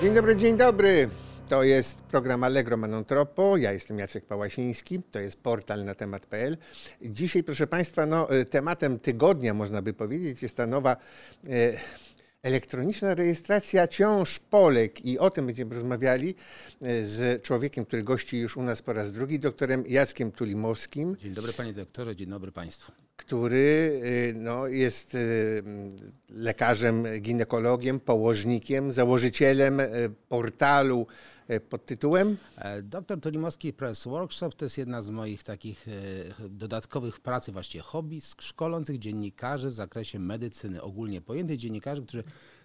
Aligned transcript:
Dzień 0.00 0.14
dobry, 0.14 0.36
dzień 0.36 0.56
dobry. 0.56 1.08
To 1.48 1.62
jest 1.62 2.02
program 2.02 2.44
Allegro 2.44 2.76
Manontropo. 2.76 3.56
Ja 3.56 3.72
jestem 3.72 3.98
Jacek 3.98 4.24
Pałasiński. 4.24 5.02
To 5.10 5.20
jest 5.20 5.36
portal 5.36 5.84
na 5.84 5.94
temat.pl. 5.94 6.56
Dzisiaj, 7.02 7.42
proszę 7.42 7.66
Państwa, 7.66 8.06
no, 8.06 8.30
e, 8.30 8.44
tematem 8.44 8.98
tygodnia, 8.98 9.54
można 9.54 9.82
by 9.82 9.92
powiedzieć, 9.92 10.42
jest 10.42 10.56
ta 10.56 10.66
nowa 10.66 10.96
e, 11.48 11.72
elektroniczna 12.42 13.14
rejestracja 13.14 13.88
ciąż 13.88 14.38
Polek. 14.38 15.04
I 15.04 15.18
o 15.18 15.30
tym 15.30 15.46
będziemy 15.46 15.74
rozmawiali 15.74 16.34
e, 16.82 17.06
z 17.06 17.42
człowiekiem, 17.42 17.84
który 17.84 18.02
gości 18.02 18.38
już 18.38 18.56
u 18.56 18.62
nas 18.62 18.82
po 18.82 18.92
raz 18.92 19.12
drugi, 19.12 19.38
doktorem 19.38 19.84
Jackiem 19.88 20.32
Tulimowskim. 20.32 21.16
Dzień 21.16 21.34
dobry 21.34 21.52
Panie 21.52 21.72
Doktorze, 21.72 22.16
dzień 22.16 22.28
dobry 22.28 22.52
Państwu 22.52 22.92
który 23.16 24.00
y, 24.04 24.34
no, 24.36 24.66
jest 24.66 25.14
y, 25.14 25.62
lekarzem, 26.30 27.04
ginekologiem, 27.20 28.00
położnikiem, 28.00 28.92
założycielem 28.92 29.80
portalu 30.28 31.06
pod 31.68 31.86
tytułem? 31.86 32.36
E, 32.56 32.82
doktor 32.82 33.20
Tolimowski 33.20 33.72
Press 33.72 34.04
Workshop 34.04 34.50
to 34.56 34.64
jest 34.64 34.78
jedna 34.78 35.02
z 35.02 35.10
moich 35.10 35.42
takich 35.42 35.86
dodatkowych 36.48 37.20
pracy, 37.20 37.52
właściwie 37.52 37.82
hobby, 37.82 38.20
szkolących 38.40 38.98
dziennikarzy 38.98 39.68
w 39.70 39.74
zakresie 39.74 40.18
medycyny, 40.18 40.82
ogólnie 40.82 41.20
pojętych 41.20 41.56
dziennikarzy, 41.56 42.02
którzy 42.02 42.24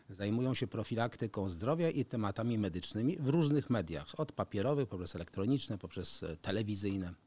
zajmują 0.10 0.54
się 0.54 0.68
profilaktyką 0.68 1.50
zdrowia 1.50 1.90
i 1.90 2.06
tematami 2.06 2.58
medycznymi 2.58 3.18
w 3.18 3.28
różnych 3.28 3.70
mediach, 3.70 4.20
od 4.20 4.32
papierowych 4.32 4.88
poprzez 4.88 5.16
elektroniczne, 5.16 5.78
poprzez 5.78 6.24
e, 6.24 6.38
telewizyjne. 6.38 7.25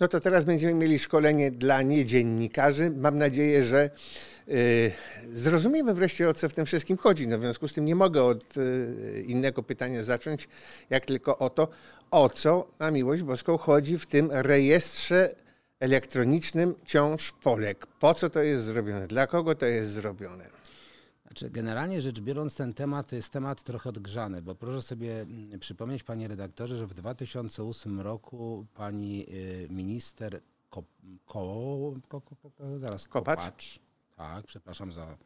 No 0.00 0.08
to 0.08 0.20
teraz 0.20 0.44
będziemy 0.44 0.74
mieli 0.74 0.98
szkolenie 0.98 1.50
dla 1.50 1.82
niedziennikarzy. 1.82 2.90
Mam 2.90 3.18
nadzieję, 3.18 3.62
że 3.62 3.90
yy, 4.46 4.56
zrozumiemy 5.34 5.94
wreszcie 5.94 6.28
o 6.28 6.34
co 6.34 6.48
w 6.48 6.54
tym 6.54 6.66
wszystkim 6.66 6.96
chodzi. 6.96 7.28
No 7.28 7.38
w 7.38 7.40
związku 7.40 7.68
z 7.68 7.74
tym 7.74 7.84
nie 7.84 7.94
mogę 7.94 8.24
od 8.24 8.56
yy, 8.56 9.22
innego 9.22 9.62
pytania 9.62 10.04
zacząć, 10.04 10.48
jak 10.90 11.06
tylko 11.06 11.38
o 11.38 11.50
to, 11.50 11.68
o 12.10 12.28
co 12.28 12.68
na 12.78 12.90
miłość 12.90 13.22
boską 13.22 13.58
chodzi 13.58 13.98
w 13.98 14.06
tym 14.06 14.28
rejestrze 14.32 15.34
elektronicznym 15.80 16.74
ciąż 16.84 17.32
Polek. 17.32 17.86
Po 17.86 18.14
co 18.14 18.30
to 18.30 18.40
jest 18.40 18.64
zrobione? 18.64 19.06
Dla 19.06 19.26
kogo 19.26 19.54
to 19.54 19.66
jest 19.66 19.90
zrobione? 19.90 20.61
Znaczy, 21.32 21.50
generalnie 21.50 22.02
rzecz 22.02 22.20
biorąc, 22.20 22.56
ten 22.56 22.74
temat 22.74 23.12
jest 23.12 23.32
temat 23.32 23.62
trochę 23.62 23.88
odgrzany, 23.88 24.42
bo 24.42 24.54
proszę 24.54 24.82
sobie 24.82 25.20
mm, 25.20 25.60
przypomnieć, 25.60 26.02
panie 26.02 26.28
redaktorze, 26.28 26.76
że 26.76 26.86
w 26.86 26.94
2008 26.94 28.00
roku 28.00 28.66
pani 28.74 29.26
y, 29.28 29.68
minister 29.70 30.40
Ko, 30.70 30.84
Ko, 31.26 31.94
Ko, 32.08 32.20
Ko 32.20 32.78
zaraz 32.78 33.08
Kopacz. 33.08 33.38
Kopacz, 33.38 33.78
tak, 34.16 34.46
przepraszam 34.46 34.92
za, 34.92 35.16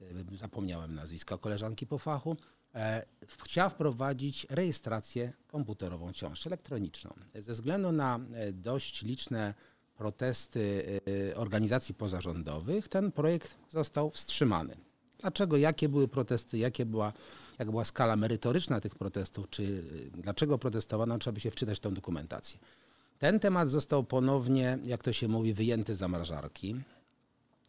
y, 0.00 0.36
zapomniałem 0.36 0.94
nazwiska 0.94 1.38
koleżanki 1.38 1.86
po 1.86 1.98
fachu, 1.98 2.36
e, 2.74 3.06
chciała 3.44 3.68
wprowadzić 3.68 4.46
rejestrację 4.50 5.32
komputerową 5.46 6.12
ciąż 6.12 6.46
elektroniczną. 6.46 7.14
Ze 7.34 7.52
względu 7.52 7.92
na 7.92 8.20
e, 8.34 8.52
dość 8.52 9.02
liczne 9.02 9.54
protesty 9.96 10.84
y, 11.08 11.36
organizacji 11.36 11.94
pozarządowych, 11.94 12.88
ten 12.88 13.12
projekt 13.12 13.56
został 13.68 14.10
wstrzymany. 14.10 14.85
Dlaczego, 15.20 15.56
jakie 15.56 15.88
były 15.88 16.08
protesty, 16.08 16.58
jakie 16.58 16.86
była, 16.86 17.12
jaka 17.58 17.70
była 17.70 17.84
skala 17.84 18.16
merytoryczna 18.16 18.80
tych 18.80 18.94
protestów, 18.94 19.50
czy 19.50 19.62
y, 19.62 20.10
dlaczego 20.14 20.58
protestowano, 20.58 21.18
trzeba 21.18 21.34
by 21.34 21.40
się 21.40 21.50
wczytać 21.50 21.78
w 21.78 21.80
tą 21.80 21.94
dokumentację. 21.94 22.58
Ten 23.18 23.40
temat 23.40 23.68
został 23.68 24.04
ponownie, 24.04 24.78
jak 24.84 25.02
to 25.02 25.12
się 25.12 25.28
mówi, 25.28 25.54
wyjęty 25.54 25.94
z 25.94 25.98
zamrażarki 25.98 26.76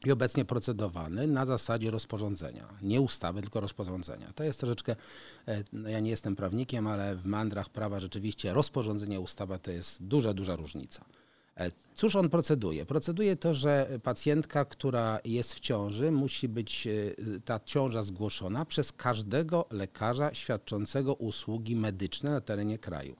i 0.06 0.12
obecnie 0.12 0.46
procedowany 0.46 1.28
na 1.28 1.46
zasadzie 1.46 1.92
rozporządzenia. 1.92 2.68
Nie 2.82 3.02
ustawy, 3.02 3.42
tylko 3.42 3.60
rozporządzenia. 3.60 4.34
To 4.36 4.44
jest 4.44 4.60
troszeczkę, 4.60 4.96
e, 5.48 5.64
no 5.74 5.90
ja 5.90 6.00
nie 6.00 6.10
jestem 6.10 6.36
prawnikiem, 6.36 6.88
ale 6.88 7.16
w 7.16 7.26
mandrach 7.26 7.70
prawa 7.70 8.00
rzeczywiście 8.00 8.54
rozporządzenie, 8.54 9.20
ustawa 9.20 9.60
to 9.60 9.72
jest 9.72 10.04
duża, 10.04 10.34
duża 10.34 10.56
różnica. 10.56 11.06
E, 11.58 11.72
cóż 11.96 12.16
on 12.16 12.30
proceduje? 12.30 12.86
Proceduje 12.86 13.36
to, 13.36 13.54
że 13.54 14.00
pacjentka, 14.04 14.66
która 14.66 15.20
jest 15.26 15.54
w 15.54 15.60
ciąży, 15.60 16.12
musi 16.12 16.48
być 16.48 16.88
e, 16.88 16.92
ta 17.46 17.60
ciąża 17.60 18.04
zgłoszona 18.04 18.66
przez 18.66 18.92
każdego 18.92 19.66
lekarza 19.72 20.34
świadczącego 20.34 21.14
usługi 21.14 21.76
medyczne 21.76 22.32
na 22.32 22.42
terenie 22.42 22.78
kraju. 22.78 23.16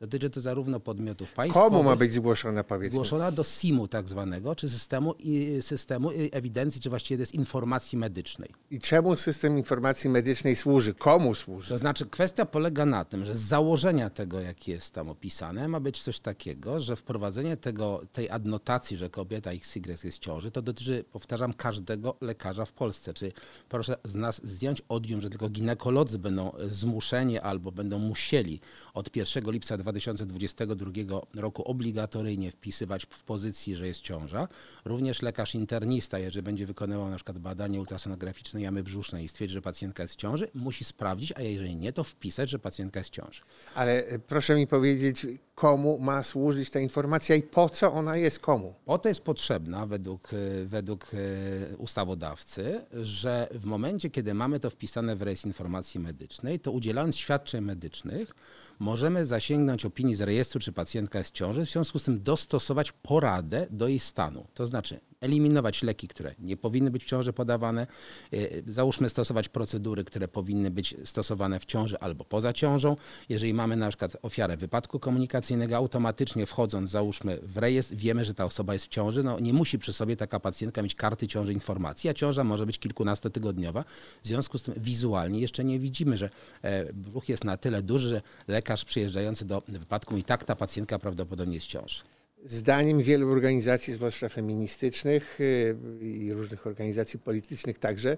Dotyczy 0.00 0.30
to 0.30 0.40
zarówno 0.40 0.80
podmiotów 0.80 1.32
państwowych. 1.32 1.70
Komu 1.70 1.82
ma 1.82 1.96
być 1.96 2.12
zgłoszona, 2.12 2.64
powiedzmy? 2.64 2.90
Zgłoszona 2.90 3.32
do 3.32 3.44
SIM-u 3.44 3.88
tak 3.88 4.08
zwanego, 4.08 4.54
czy 4.54 4.68
systemu, 4.68 5.14
systemu 5.60 6.10
ewidencji, 6.32 6.80
czy 6.80 6.90
właściwie 6.90 7.20
jest 7.20 7.34
informacji 7.34 7.98
medycznej. 7.98 8.50
I 8.70 8.80
czemu 8.80 9.16
system 9.16 9.58
informacji 9.58 10.10
medycznej 10.10 10.56
służy? 10.56 10.94
Komu 10.94 11.34
służy? 11.34 11.68
To 11.68 11.78
znaczy 11.78 12.06
kwestia 12.06 12.46
polega 12.46 12.86
na 12.86 13.04
tym, 13.04 13.24
że 13.24 13.36
z 13.36 13.40
założenia 13.40 14.10
tego, 14.10 14.40
jak 14.40 14.68
jest 14.68 14.94
tam 14.94 15.08
opisane, 15.08 15.68
ma 15.68 15.80
być 15.80 16.02
coś 16.02 16.20
takiego, 16.20 16.80
że 16.80 16.96
wprowadzenie 16.96 17.56
tego, 17.56 18.02
tej 18.12 18.30
adnotacji, 18.30 18.96
że 18.96 19.10
kobieta 19.10 19.50
XY 19.50 19.80
jest 19.88 20.16
w 20.16 20.18
ciąży, 20.18 20.50
to 20.50 20.62
dotyczy, 20.62 21.04
powtarzam, 21.12 21.52
każdego 21.52 22.16
lekarza 22.20 22.64
w 22.64 22.72
Polsce. 22.72 23.14
Czy 23.14 23.32
proszę 23.68 23.96
z 24.04 24.14
nas 24.14 24.40
zdjąć 24.44 24.82
odium, 24.88 25.20
że 25.20 25.30
tylko 25.30 25.48
ginekolodzy 25.48 26.18
będą 26.18 26.52
zmuszeni 26.70 27.38
albo 27.38 27.72
będą 27.72 27.98
musieli 27.98 28.60
od 28.94 29.16
1 29.16 29.50
lipca 29.50 29.76
2022 29.92 30.92
roku 31.34 31.62
obligatoryjnie 31.62 32.52
wpisywać 32.52 33.06
w 33.10 33.22
pozycji, 33.22 33.76
że 33.76 33.86
jest 33.86 34.00
ciąża. 34.00 34.48
Również 34.84 35.22
lekarz 35.22 35.54
internista, 35.54 36.18
jeżeli 36.18 36.42
będzie 36.42 36.66
wykonywał 36.66 37.08
na 37.08 37.16
przykład 37.16 37.38
badanie 37.38 37.80
ultrasonograficzne 37.80 38.60
jamy 38.60 38.82
brzusznej 38.82 39.24
i 39.24 39.28
stwierdzi, 39.28 39.54
że 39.54 39.62
pacjentka 39.62 40.02
jest 40.02 40.14
w 40.14 40.16
ciąży, 40.16 40.48
musi 40.54 40.84
sprawdzić, 40.84 41.32
a 41.36 41.42
jeżeli 41.42 41.76
nie, 41.76 41.92
to 41.92 42.04
wpisać, 42.04 42.50
że 42.50 42.58
pacjentka 42.58 43.00
jest 43.00 43.10
w 43.10 43.12
ciąży. 43.12 43.42
Ale 43.74 44.06
e, 44.06 44.18
proszę 44.18 44.56
mi 44.56 44.66
powiedzieć, 44.66 45.26
komu 45.54 45.98
ma 45.98 46.22
służyć 46.22 46.70
ta 46.70 46.80
informacja 46.80 47.36
i 47.36 47.42
po 47.42 47.68
co 47.68 47.92
ona 47.92 48.16
jest 48.16 48.38
komu? 48.38 48.74
Po 48.84 48.98
to 48.98 49.08
jest 49.08 49.20
potrzebna 49.20 49.86
według, 49.86 50.30
e, 50.34 50.64
według 50.64 51.06
e, 51.14 51.76
ustawodawcy, 51.76 52.80
że 53.02 53.48
w 53.54 53.64
momencie, 53.64 54.10
kiedy 54.10 54.34
mamy 54.34 54.60
to 54.60 54.70
wpisane 54.70 55.16
w 55.16 55.22
rejestr 55.22 55.46
informacji 55.46 56.00
medycznej, 56.00 56.60
to 56.60 56.72
udzielając 56.72 57.16
świadczeń 57.16 57.64
medycznych, 57.64 58.34
możemy 58.78 59.26
zasięgnąć 59.26 59.84
opinii 59.84 60.14
z 60.14 60.20
rejestru, 60.20 60.60
czy 60.60 60.72
pacjentka 60.72 61.18
jest 61.18 61.30
w 61.30 61.34
ciąży, 61.34 61.66
w 61.66 61.70
związku 61.70 61.98
z 61.98 62.04
tym 62.04 62.22
dostosować 62.22 62.92
poradę 62.92 63.66
do 63.70 63.88
jej 63.88 63.98
stanu. 63.98 64.46
To 64.54 64.66
znaczy 64.66 65.00
eliminować 65.20 65.82
leki, 65.82 66.08
które 66.08 66.34
nie 66.38 66.56
powinny 66.56 66.90
być 66.90 67.04
w 67.04 67.06
ciąży 67.06 67.32
podawane, 67.32 67.86
y, 68.32 68.62
załóżmy 68.66 69.08
stosować 69.08 69.48
procedury, 69.48 70.04
które 70.04 70.28
powinny 70.28 70.70
być 70.70 70.94
stosowane 71.04 71.60
w 71.60 71.64
ciąży 71.64 71.98
albo 71.98 72.24
poza 72.24 72.52
ciążą. 72.52 72.96
Jeżeli 73.28 73.54
mamy 73.54 73.76
na 73.76 73.88
przykład 73.88 74.16
ofiarę 74.22 74.56
wypadku 74.56 74.98
komunikacyjnego, 74.98 75.76
automatycznie 75.76 76.46
wchodząc, 76.46 76.90
załóżmy 76.90 77.38
w 77.42 77.56
rejestr, 77.56 77.94
wiemy, 77.94 78.24
że 78.24 78.34
ta 78.34 78.44
osoba 78.44 78.72
jest 78.72 78.84
w 78.84 78.88
ciąży, 78.88 79.22
no 79.22 79.40
nie 79.40 79.52
musi 79.52 79.78
przy 79.78 79.92
sobie 79.92 80.16
taka 80.16 80.40
pacjentka 80.40 80.82
mieć 80.82 80.94
karty 80.94 81.28
ciąży 81.28 81.52
informacji, 81.52 82.10
a 82.10 82.14
ciąża 82.14 82.44
może 82.44 82.66
być 82.66 82.78
kilkunastotygodniowa. 82.78 83.84
W 84.22 84.26
związku 84.26 84.58
z 84.58 84.62
tym 84.62 84.74
wizualnie 84.76 85.40
jeszcze 85.40 85.64
nie 85.64 85.78
widzimy, 85.78 86.16
że 86.16 86.30
e, 86.62 86.92
brzuch 86.92 87.28
jest 87.28 87.44
na 87.44 87.56
tyle 87.56 87.82
duży, 87.82 88.08
że 88.08 88.22
lekarz 88.48 88.84
przyjeżdżający 88.84 89.44
do 89.44 89.62
wypadku 89.68 90.16
i 90.16 90.24
tak 90.24 90.44
ta 90.44 90.56
pacjentka 90.56 90.98
prawdopodobnie 90.98 91.54
jest 91.54 91.66
w 91.66 91.70
ciąży. 91.70 92.17
Zdaniem 92.44 93.02
wielu 93.02 93.30
organizacji, 93.30 93.94
zwłaszcza 93.94 94.28
feministycznych 94.28 95.40
y, 95.40 95.76
i 96.00 96.32
różnych 96.32 96.66
organizacji 96.66 97.18
politycznych 97.18 97.78
także, 97.78 98.16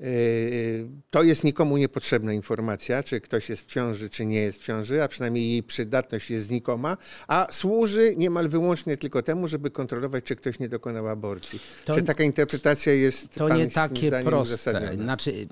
y, 0.00 0.86
to 1.10 1.22
jest 1.22 1.44
nikomu 1.44 1.76
niepotrzebna 1.76 2.32
informacja, 2.32 3.02
czy 3.02 3.20
ktoś 3.20 3.48
jest 3.50 3.62
w 3.62 3.66
ciąży, 3.66 4.10
czy 4.10 4.26
nie 4.26 4.40
jest 4.40 4.60
w 4.60 4.64
ciąży, 4.64 5.02
a 5.02 5.08
przynajmniej 5.08 5.50
jej 5.50 5.62
przydatność 5.62 6.30
jest 6.30 6.46
znikoma, 6.46 6.96
a 7.28 7.46
służy 7.50 8.14
niemal 8.16 8.48
wyłącznie 8.48 8.96
tylko 8.96 9.22
temu, 9.22 9.48
żeby 9.48 9.70
kontrolować, 9.70 10.24
czy 10.24 10.36
ktoś 10.36 10.58
nie 10.58 10.68
dokonał 10.68 11.08
aborcji. 11.08 11.60
To, 11.84 11.94
czy 11.94 12.02
taka 12.02 12.24
interpretacja 12.24 12.92
jest 12.92 13.34
To 13.34 13.56
nie 13.56 13.70
takie 13.70 14.10
proste. 14.24 14.96
Znaczy, 14.96 15.46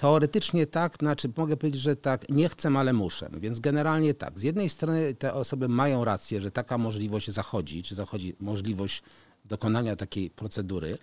Teoretycznie 0.00 0.66
tak, 0.66 0.96
znaczy 1.00 1.28
mogę 1.36 1.56
powiedzieć, 1.56 1.82
że 1.82 1.96
tak, 1.96 2.28
nie 2.28 2.48
chcę, 2.48 2.68
ale 2.68 2.92
muszę. 2.92 3.30
Więc 3.32 3.60
generalnie 3.60 4.14
tak. 4.14 4.38
Z 4.38 4.42
jednej 4.42 4.68
strony 4.68 5.14
te 5.14 5.34
osoby 5.34 5.68
mają 5.68 6.04
rację, 6.04 6.40
że 6.40 6.50
taka 6.50 6.78
możliwość 6.78 7.30
zachodzi, 7.30 7.82
czy 7.82 7.94
zachodzi 7.94 8.36
możliwość 8.40 9.02
dokonania 9.44 9.96
takiej 9.96 10.30
procedury. 10.30 10.98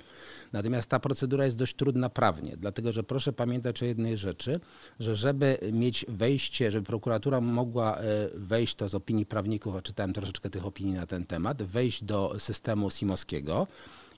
Natomiast 0.53 0.89
ta 0.89 0.99
procedura 0.99 1.45
jest 1.45 1.57
dość 1.57 1.75
trudna 1.75 2.09
prawnie, 2.09 2.57
dlatego 2.57 2.91
że 2.91 3.03
proszę 3.03 3.33
pamiętać 3.33 3.83
o 3.83 3.85
jednej 3.85 4.17
rzeczy, 4.17 4.59
że 4.99 5.15
żeby 5.15 5.57
mieć 5.71 6.05
wejście, 6.09 6.71
żeby 6.71 6.85
prokuratura 6.85 7.41
mogła 7.41 7.97
e, 7.97 8.29
wejść, 8.33 8.75
to 8.75 8.89
z 8.89 8.95
opinii 8.95 9.25
prawników, 9.25 9.75
a 9.75 9.81
czytałem 9.81 10.13
troszeczkę 10.13 10.49
tych 10.49 10.65
opinii 10.65 10.93
na 10.93 11.07
ten 11.07 11.25
temat, 11.25 11.63
wejść 11.63 12.03
do 12.03 12.35
systemu 12.39 12.89
simowskiego, 12.89 13.67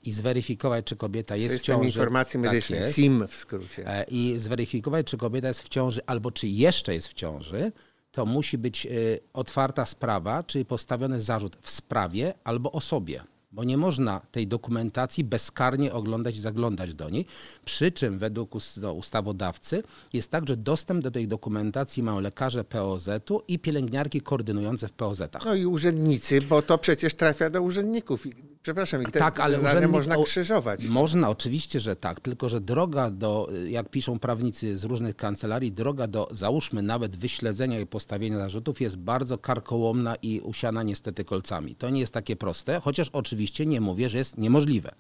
i 0.04 0.12
zweryfikować, 0.12 0.86
czy 0.86 0.96
kobieta 0.96 1.36
jest 1.36 1.56
System 1.56 1.76
w 1.76 1.78
ciąży. 1.78 1.88
informacji 1.88 2.40
medycznej, 2.40 2.82
tak 2.82 2.94
SIM 2.94 3.28
w 3.28 3.36
skrócie. 3.36 3.88
E, 3.88 4.04
I 4.04 4.38
zweryfikować, 4.38 5.08
czy 5.08 5.18
kobieta 5.18 5.48
jest 5.48 5.62
w 5.62 5.70
ciąży 5.70 6.02
albo 6.06 6.32
czy 6.32 6.48
jeszcze 6.48 6.94
jest 6.94 7.08
w 7.08 7.14
ciąży, 7.14 7.72
to 8.12 8.26
musi 8.26 8.58
być 8.58 8.86
e, 8.86 8.90
otwarta 9.34 9.86
sprawa, 9.86 10.44
czyli 10.44 10.66
postawiony 10.66 11.22
zarzut 11.22 11.58
w 11.62 11.70
sprawie 11.70 12.34
albo 12.44 12.72
osobie. 12.72 13.24
Bo 13.52 13.64
nie 13.64 13.78
można 13.78 14.22
tej 14.32 14.48
dokumentacji 14.48 15.24
bezkarnie 15.24 15.94
oglądać 15.94 16.38
i 16.38 16.40
zaglądać 16.40 16.94
do 16.94 17.10
niej. 17.10 17.26
Przy 17.66 17.92
czym 17.92 18.20
według 18.20 18.52
no, 18.82 18.94
ustawodawcy 18.94 19.84
jest 20.14 20.32
tak, 20.32 20.48
że 20.48 20.58
dostęp 20.58 21.04
do 21.04 21.12
tej 21.12 21.28
dokumentacji 21.28 22.04
mają 22.04 22.20
lekarze 22.20 22.64
POZ-u 22.64 23.42
i 23.48 23.60
pielęgniarki 23.60 24.22
koordynujące 24.22 24.88
w 24.88 24.92
POZ-ach. 24.92 25.46
No 25.46 25.56
i 25.56 25.66
urzędnicy, 25.66 26.42
bo 26.42 26.62
to 26.62 26.78
przecież 26.78 27.14
trafia 27.14 27.50
do 27.50 27.62
urzędników. 27.62 28.28
Przepraszam, 28.62 29.02
i 29.04 29.06
te 29.06 29.20
tak, 29.20 29.40
ale 29.40 29.60
urzędnik, 29.60 29.92
można 29.92 30.24
krzyżować. 30.24 30.86
Można, 30.86 31.30
oczywiście, 31.30 31.80
że 31.80 31.96
tak, 31.96 32.20
tylko 32.20 32.50
że 32.50 32.62
droga 32.62 33.12
do, 33.12 33.50
jak 33.68 33.90
piszą 33.90 34.20
prawnicy 34.20 34.78
z 34.78 34.84
różnych 34.84 35.16
kancelarii, 35.16 35.72
droga 35.72 36.08
do, 36.08 36.28
załóżmy, 36.32 36.82
nawet 36.82 37.16
wyśledzenia 37.16 37.80
i 37.80 37.86
postawienia 37.86 38.38
zarzutów 38.38 38.82
jest 38.82 38.98
bardzo 38.98 39.38
karkołomna 39.38 40.16
i 40.16 40.40
usiana 40.40 40.84
niestety 40.84 41.26
kolcami. 41.26 41.76
To 41.76 41.90
nie 41.90 42.00
jest 42.00 42.14
takie 42.14 42.36
proste, 42.36 42.80
chociaż 42.80 43.10
oczywiście 43.14 43.39
nie 43.66 43.82
mówię, 43.82 44.10
że 44.10 44.18
jest 44.18 44.38
niemożliwe. 44.38 44.92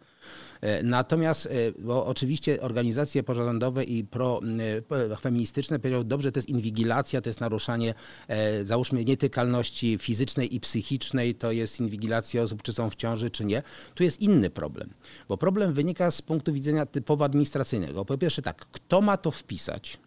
E, 0.62 0.84
natomiast, 0.84 1.46
e, 1.46 1.50
bo 1.80 2.06
oczywiście 2.06 2.62
organizacje 2.62 3.24
pozarządowe 3.24 3.84
i 3.84 4.06
profeministyczne 5.10 5.76
e, 5.76 5.80
powiedziały, 5.80 6.06
dobrze, 6.06 6.32
to 6.32 6.38
jest 6.38 6.50
inwigilacja, 6.50 7.22
to 7.22 7.30
jest 7.30 7.40
naruszanie, 7.40 7.94
załóżmy, 8.64 9.06
nietykalności 9.06 9.98
fizycznej 9.98 10.56
i 10.56 10.60
psychicznej, 10.60 11.36
to 11.36 11.52
jest 11.52 11.80
inwigilacja 11.80 12.42
osób, 12.44 12.62
czy 12.62 12.74
są 12.74 12.90
w 12.90 12.96
ciąży, 12.96 13.30
czy 13.30 13.46
nie. 13.46 13.64
Tu 13.96 14.04
jest 14.04 14.22
inny 14.22 14.50
problem, 14.50 14.90
bo 15.28 15.38
problem 15.38 15.74
wynika 15.74 16.12
z 16.12 16.22
punktu 16.22 16.54
widzenia 16.54 16.86
typowo 16.86 17.26
administracyjnego. 17.26 18.06
Po 18.06 18.18
pierwsze 18.18 18.42
tak, 18.42 18.66
kto 18.72 19.02
ma 19.02 19.18
to 19.18 19.32
wpisać? 19.32 19.98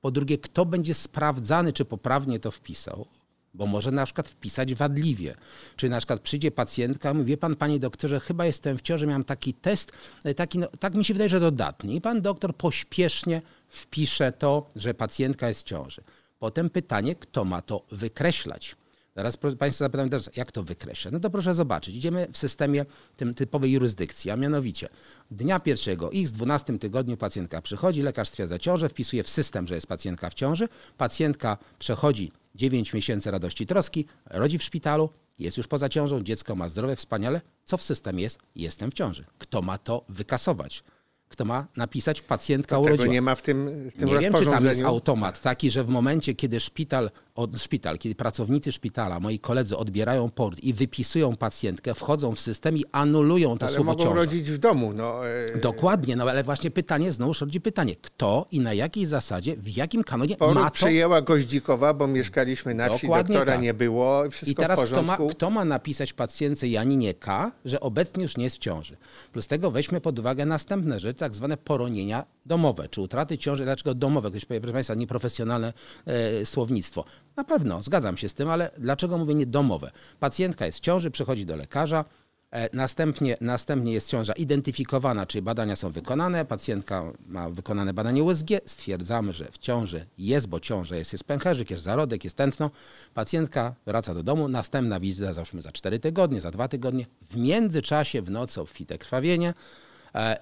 Po 0.00 0.10
drugie, 0.10 0.38
kto 0.38 0.66
będzie 0.66 0.94
sprawdzany, 0.94 1.72
czy 1.72 1.84
poprawnie 1.84 2.40
to 2.40 2.50
wpisał? 2.50 3.06
Bo 3.54 3.66
może 3.66 3.90
na 3.90 4.04
przykład 4.04 4.28
wpisać 4.28 4.74
wadliwie. 4.74 5.34
Czyli 5.76 5.90
na 5.90 5.98
przykład 5.98 6.20
przyjdzie 6.20 6.50
pacjentka, 6.50 7.14
mówi, 7.14 7.26
wie 7.26 7.36
pan, 7.36 7.56
panie 7.56 7.78
doktorze, 7.78 8.20
chyba 8.20 8.46
jestem 8.46 8.78
w 8.78 8.82
ciąży, 8.82 9.06
miałem 9.06 9.24
taki 9.24 9.54
test, 9.54 9.92
e, 10.24 10.34
taki, 10.34 10.58
no, 10.58 10.66
tak 10.80 10.94
mi 10.94 11.04
się 11.04 11.14
wydaje, 11.14 11.30
że 11.30 11.40
dodatni. 11.40 11.96
I 11.96 12.00
pan 12.00 12.20
doktor 12.20 12.56
pośpiesznie 12.56 13.42
wpisze 13.68 14.32
to, 14.32 14.68
że 14.76 14.94
pacjentka 14.94 15.48
jest 15.48 15.60
w 15.60 15.64
ciąży. 15.64 16.02
Potem 16.38 16.70
pytanie, 16.70 17.14
kto 17.14 17.44
ma 17.44 17.62
to 17.62 17.82
wykreślać. 17.90 18.76
Zaraz 19.18 19.36
Państwo 19.36 19.84
zapytają, 19.84 20.08
jak 20.36 20.52
to 20.52 20.62
wykreślę? 20.62 21.10
No 21.10 21.20
to 21.20 21.30
proszę 21.30 21.54
zobaczyć. 21.54 21.96
Idziemy 21.96 22.28
w 22.32 22.38
systemie 22.38 22.84
tym 23.16 23.34
typowej 23.34 23.72
jurysdykcji, 23.72 24.30
a 24.30 24.36
mianowicie 24.36 24.88
dnia 25.30 25.60
pierwszego 25.60 26.12
x 26.12 26.30
w 26.30 26.32
12 26.32 26.78
tygodniu 26.78 27.16
pacjentka 27.16 27.62
przychodzi, 27.62 28.02
lekarz 28.02 28.28
stwierdza 28.28 28.58
ciążę, 28.58 28.88
wpisuje 28.88 29.22
w 29.22 29.28
system, 29.28 29.68
że 29.68 29.74
jest 29.74 29.86
pacjentka 29.86 30.30
w 30.30 30.34
ciąży, 30.34 30.68
pacjentka 30.96 31.58
przechodzi 31.78 32.32
9 32.58 32.92
miesięcy 32.92 33.30
radości 33.30 33.66
troski, 33.66 34.06
rodzi 34.26 34.58
w 34.58 34.62
szpitalu, 34.62 35.10
jest 35.38 35.56
już 35.56 35.66
poza 35.66 35.88
ciążą, 35.88 36.22
dziecko 36.22 36.56
ma 36.56 36.68
zdrowe, 36.68 36.96
wspaniale. 36.96 37.40
Co 37.64 37.76
w 37.76 37.82
systemie 37.82 38.22
jest? 38.22 38.38
Jestem 38.56 38.90
w 38.90 38.94
ciąży. 38.94 39.24
Kto 39.38 39.62
ma 39.62 39.78
to 39.78 40.04
wykasować? 40.08 40.84
kto 41.28 41.44
ma 41.44 41.66
napisać 41.76 42.20
pacjentka 42.20 42.76
to 42.76 42.80
urodziła. 42.80 42.98
Tego 42.98 43.12
nie 43.12 43.22
ma 43.22 43.34
w 43.34 43.42
tym, 43.42 43.90
w 43.90 43.98
tym 43.98 44.08
Nie 44.08 44.18
wiem, 44.18 44.34
czy 44.34 44.44
tam 44.44 44.64
jest 44.64 44.82
automat 44.82 45.40
taki, 45.40 45.70
że 45.70 45.84
w 45.84 45.88
momencie, 45.88 46.34
kiedy 46.34 46.60
szpital, 46.60 47.10
od, 47.38 47.56
szpital, 47.56 47.98
kiedy 47.98 48.14
pracownicy 48.14 48.72
szpitala, 48.72 49.20
moi 49.20 49.38
koledzy 49.38 49.76
odbierają 49.76 50.30
port 50.30 50.60
i 50.60 50.72
wypisują 50.72 51.36
pacjentkę, 51.36 51.94
wchodzą 51.94 52.34
w 52.34 52.40
system 52.40 52.76
i 52.76 52.84
anulują 52.92 53.58
to 53.58 53.66
ale 53.66 53.74
słowo 53.74 53.90
mogą 53.90 54.04
ciąża. 54.04 54.16
rodzić 54.16 54.50
w 54.50 54.58
domu. 54.58 54.92
No, 54.92 55.28
e... 55.28 55.58
Dokładnie, 55.58 56.16
no 56.16 56.24
ale 56.24 56.42
właśnie 56.42 56.70
pytanie, 56.70 57.12
znowuż 57.12 57.40
rodzi 57.40 57.60
pytanie, 57.60 57.96
kto 57.96 58.46
i 58.50 58.60
na 58.60 58.74
jakiej 58.74 59.06
zasadzie, 59.06 59.56
w 59.56 59.76
jakim 59.76 60.04
kanonie 60.04 60.36
Poród 60.36 60.54
ma 60.54 60.70
to... 60.70 60.74
przyjęła 60.74 61.22
Goździkowa, 61.22 61.94
bo 61.94 62.06
mieszkaliśmy 62.06 62.74
na 62.74 62.88
wsi, 62.88 63.06
Dokładnie 63.06 63.34
doktora 63.34 63.52
tak. 63.52 63.62
nie 63.62 63.74
było, 63.74 64.30
wszystko 64.30 64.50
I 64.50 64.54
teraz 64.54 64.82
kto 64.82 65.02
ma, 65.02 65.18
kto 65.30 65.50
ma 65.50 65.64
napisać 65.64 66.12
pacjentce 66.12 66.68
Janinie 66.68 67.14
K., 67.14 67.52
że 67.64 67.80
obecnie 67.80 68.22
już 68.22 68.36
nie 68.36 68.44
jest 68.44 68.56
w 68.56 68.60
ciąży? 68.60 68.96
Plus 69.32 69.46
tego 69.46 69.70
weźmy 69.70 70.00
pod 70.00 70.18
uwagę 70.18 70.46
następne 70.46 71.00
rzeczy, 71.00 71.14
tak 71.14 71.34
zwane 71.34 71.56
poronienie 71.56 72.22
domowe, 72.46 72.88
czy 72.88 73.00
utraty 73.00 73.38
ciąży, 73.38 73.64
dlaczego 73.64 73.94
domowe? 73.94 74.30
Ktoś 74.30 74.44
powie, 74.44 74.60
proszę 74.60 74.72
Państwa, 74.72 74.94
nieprofesjonalne 74.94 75.72
e, 76.06 76.46
słownictwo. 76.46 77.04
Na 77.38 77.44
pewno, 77.44 77.82
zgadzam 77.82 78.16
się 78.16 78.28
z 78.28 78.34
tym, 78.34 78.50
ale 78.50 78.70
dlaczego 78.78 79.18
mówię 79.18 79.34
nie 79.34 79.46
domowe? 79.46 79.90
Pacjentka 80.20 80.66
jest 80.66 80.78
w 80.78 80.80
ciąży, 80.80 81.10
przychodzi 81.10 81.46
do 81.46 81.56
lekarza, 81.56 82.04
e, 82.50 82.68
Następnie, 82.72 83.36
następnie 83.40 83.92
jest 83.92 84.08
ciąża 84.08 84.32
identyfikowana, 84.32 85.26
czyli 85.26 85.42
badania 85.42 85.76
są 85.76 85.92
wykonane, 85.92 86.44
pacjentka 86.44 87.12
ma 87.26 87.50
wykonane 87.50 87.94
badanie 87.94 88.22
USG, 88.24 88.48
stwierdzamy, 88.66 89.32
że 89.32 89.44
w 89.52 89.58
ciąży 89.58 90.06
jest, 90.18 90.46
bo 90.46 90.60
ciąża 90.60 90.96
jest, 90.96 91.12
jest 91.12 91.24
pęcherzyk, 91.24 91.70
jest 91.70 91.82
zarodek, 91.82 92.24
jest 92.24 92.36
tętno. 92.36 92.70
Pacjentka 93.14 93.74
wraca 93.86 94.14
do 94.14 94.22
domu, 94.22 94.48
następna 94.48 95.00
wizyta 95.00 95.32
załóżmy 95.32 95.62
za 95.62 95.72
4 95.72 95.98
tygodnie, 95.98 96.40
za 96.40 96.50
2 96.50 96.68
tygodnie. 96.68 97.06
W 97.30 97.36
międzyczasie 97.36 98.22
w 98.22 98.30
nocy 98.30 98.60
obfite 98.60 98.98
krwawienie, 98.98 99.54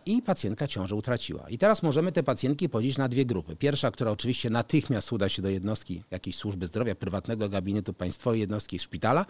i 0.07 0.23
pacjentka 0.23 0.69
ciążę 0.69 0.95
utraciła. 0.95 1.49
I 1.49 1.59
teraz 1.59 1.83
możemy 1.83 2.13
te 2.13 2.23
pacjentki 2.23 2.69
podzielić 2.69 2.99
na 2.99 3.09
dwie 3.09 3.27
grupy. 3.27 3.57
Pierwsza, 3.57 3.91
która 3.91 4.11
oczywiście 4.11 4.51
natychmiast 4.51 5.13
uda 5.13 5.29
się 5.29 5.43
do 5.43 5.49
jednostki 5.49 6.03
jakiejś 6.11 6.37
służby 6.37 6.67
zdrowia, 6.67 6.95
prywatnego 6.95 7.49
gabinetu 7.49 7.93
państwowej, 7.93 8.41
jednostki 8.41 8.79
szpitala, 8.79 9.27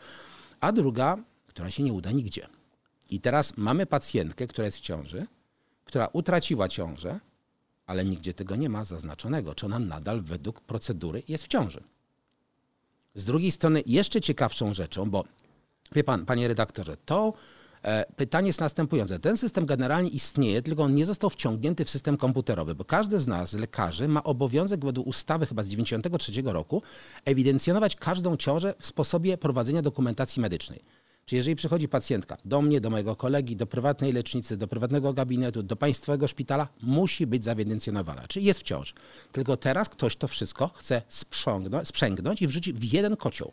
a 0.60 0.72
druga, 0.72 1.16
która 1.46 1.70
się 1.70 1.82
nie 1.82 1.92
uda 1.92 2.10
nigdzie. 2.10 2.48
I 3.10 3.20
teraz 3.20 3.56
mamy 3.56 3.86
pacjentkę, 3.86 4.46
która 4.46 4.64
jest 4.64 4.78
w 4.78 4.80
ciąży, 4.80 5.26
która 5.84 6.08
utraciła 6.12 6.68
ciążę, 6.68 7.20
ale 7.86 8.04
nigdzie 8.04 8.34
tego 8.34 8.56
nie 8.56 8.68
ma 8.68 8.84
zaznaczonego, 8.84 9.54
czy 9.54 9.66
ona 9.66 9.78
nadal 9.78 10.22
według 10.22 10.60
procedury 10.60 11.22
jest 11.28 11.44
w 11.44 11.48
ciąży. 11.48 11.82
Z 13.14 13.24
drugiej 13.24 13.50
strony, 13.50 13.82
jeszcze 13.86 14.20
ciekawszą 14.20 14.74
rzeczą, 14.74 15.10
bo 15.10 15.24
wie 15.92 16.04
pan, 16.04 16.26
panie 16.26 16.48
redaktorze, 16.48 16.96
to 16.96 17.32
E, 17.32 17.55
pytanie 18.16 18.46
jest 18.46 18.60
następujące. 18.60 19.18
Ten 19.18 19.36
system 19.36 19.66
generalnie 19.66 20.10
istnieje, 20.10 20.62
tylko 20.62 20.82
on 20.82 20.94
nie 20.94 21.06
został 21.06 21.30
wciągnięty 21.30 21.84
w 21.84 21.90
system 21.90 22.16
komputerowy, 22.16 22.74
bo 22.74 22.84
każdy 22.84 23.20
z 23.20 23.26
nas, 23.26 23.52
lekarzy, 23.52 24.08
ma 24.08 24.22
obowiązek 24.22 24.84
według 24.84 25.06
ustawy 25.06 25.46
chyba 25.46 25.62
z 25.62 25.66
1993 25.66 26.52
roku 26.52 26.82
ewidencjonować 27.24 27.96
każdą 27.96 28.36
ciążę 28.36 28.74
w 28.78 28.86
sposobie 28.86 29.38
prowadzenia 29.38 29.82
dokumentacji 29.82 30.42
medycznej. 30.42 30.80
Czy 31.24 31.36
jeżeli 31.36 31.56
przychodzi 31.56 31.88
pacjentka 31.88 32.36
do 32.44 32.62
mnie, 32.62 32.80
do 32.80 32.90
mojego 32.90 33.16
kolegi, 33.16 33.56
do 33.56 33.66
prywatnej 33.66 34.12
lecznicy, 34.12 34.56
do 34.56 34.68
prywatnego 34.68 35.12
gabinetu, 35.12 35.62
do 35.62 35.76
państwowego 35.76 36.28
szpitala, 36.28 36.68
musi 36.82 37.26
być 37.26 37.44
zaewidencjonowana. 37.44 38.22
Czy 38.28 38.40
jest 38.40 38.60
w 38.60 38.62
ciąży. 38.62 38.92
Tylko 39.32 39.56
teraz 39.56 39.88
ktoś 39.88 40.16
to 40.16 40.28
wszystko 40.28 40.70
chce 40.74 41.02
sprzęgnąć 41.82 42.42
i 42.42 42.46
wrzucić 42.46 42.76
w 42.76 42.92
jeden 42.92 43.16
kocioł. 43.16 43.52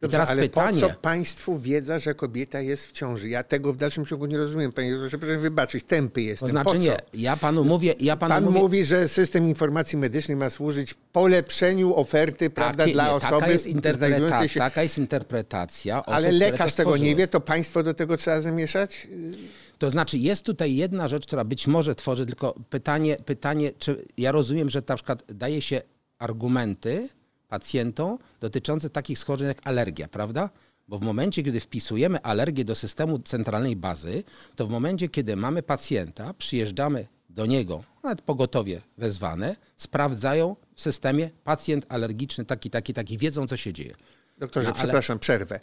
Dobrze, 0.00 0.12
teraz 0.12 0.30
ale 0.30 0.42
pytanie. 0.42 0.80
po 0.80 0.88
co 0.88 0.94
państwu 0.94 1.58
wiedza, 1.58 1.98
że 1.98 2.14
kobieta 2.14 2.60
jest 2.60 2.86
w 2.86 2.92
ciąży? 2.92 3.28
Ja 3.28 3.42
tego 3.42 3.72
w 3.72 3.76
dalszym 3.76 4.06
ciągu 4.06 4.26
nie 4.26 4.38
rozumiem, 4.38 4.72
panie 4.72 4.90
doktorze. 4.90 5.18
Proszę 5.18 5.38
wybaczyć, 5.38 5.84
tępy 5.84 6.22
jestem. 6.22 6.48
To 6.48 6.50
znaczy 6.50 6.78
nie, 6.78 6.96
ja 7.14 7.36
panu 7.36 7.64
mówię... 7.64 7.94
Ja 8.00 8.16
panu 8.16 8.34
Pan 8.34 8.44
mówię... 8.44 8.58
mówi, 8.58 8.84
że 8.84 9.08
system 9.08 9.48
informacji 9.48 9.98
medycznej 9.98 10.36
ma 10.36 10.50
służyć 10.50 10.94
polepszeniu 10.94 11.94
oferty 11.94 12.50
prawda, 12.50 12.86
dla 12.86 13.04
nie, 13.04 13.12
osoby 13.12 13.30
taka 13.30 13.50
jest 13.50 13.68
znajdującej 13.96 14.48
się... 14.48 14.60
Taka 14.60 14.82
jest 14.82 14.98
interpretacja 14.98 16.02
Ale 16.04 16.32
lekarz 16.32 16.74
tego 16.74 16.96
nie 16.96 17.16
wie, 17.16 17.28
to 17.28 17.40
państwo 17.40 17.82
do 17.82 17.94
tego 17.94 18.16
trzeba 18.16 18.40
zamieszać? 18.40 19.08
To 19.78 19.90
znaczy 19.90 20.18
jest 20.18 20.42
tutaj 20.44 20.74
jedna 20.74 21.08
rzecz, 21.08 21.26
która 21.26 21.44
być 21.44 21.66
może 21.66 21.94
tworzy, 21.94 22.26
tylko 22.26 22.54
pytanie, 22.70 23.16
pytanie 23.26 23.70
czy 23.78 24.04
ja 24.16 24.32
rozumiem, 24.32 24.70
że 24.70 24.82
na 24.88 24.96
przykład 24.96 25.24
daje 25.28 25.62
się 25.62 25.80
argumenty, 26.18 27.08
pacjentom 27.48 28.18
dotyczące 28.40 28.90
takich 28.90 29.18
schorzeń 29.18 29.48
jak 29.48 29.66
alergia, 29.66 30.08
prawda? 30.08 30.50
Bo 30.88 30.98
w 30.98 31.02
momencie, 31.02 31.42
kiedy 31.42 31.60
wpisujemy 31.60 32.22
alergię 32.22 32.64
do 32.64 32.74
systemu 32.74 33.18
centralnej 33.18 33.76
bazy, 33.76 34.24
to 34.56 34.66
w 34.66 34.70
momencie, 34.70 35.08
kiedy 35.08 35.36
mamy 35.36 35.62
pacjenta, 35.62 36.34
przyjeżdżamy 36.34 37.06
do 37.30 37.46
niego, 37.46 37.84
nawet 38.02 38.22
pogotowie 38.22 38.80
wezwane, 38.98 39.56
sprawdzają 39.76 40.56
w 40.74 40.80
systemie 40.80 41.30
pacjent 41.44 41.86
alergiczny 41.88 42.44
taki, 42.44 42.70
taki, 42.70 42.94
taki, 42.94 43.18
wiedzą 43.18 43.46
co 43.46 43.56
się 43.56 43.72
dzieje. 43.72 43.94
Doktorze, 44.38 44.68
no, 44.68 44.74
ale... 44.74 44.82
przepraszam, 44.82 45.18
przerwę. 45.18 45.60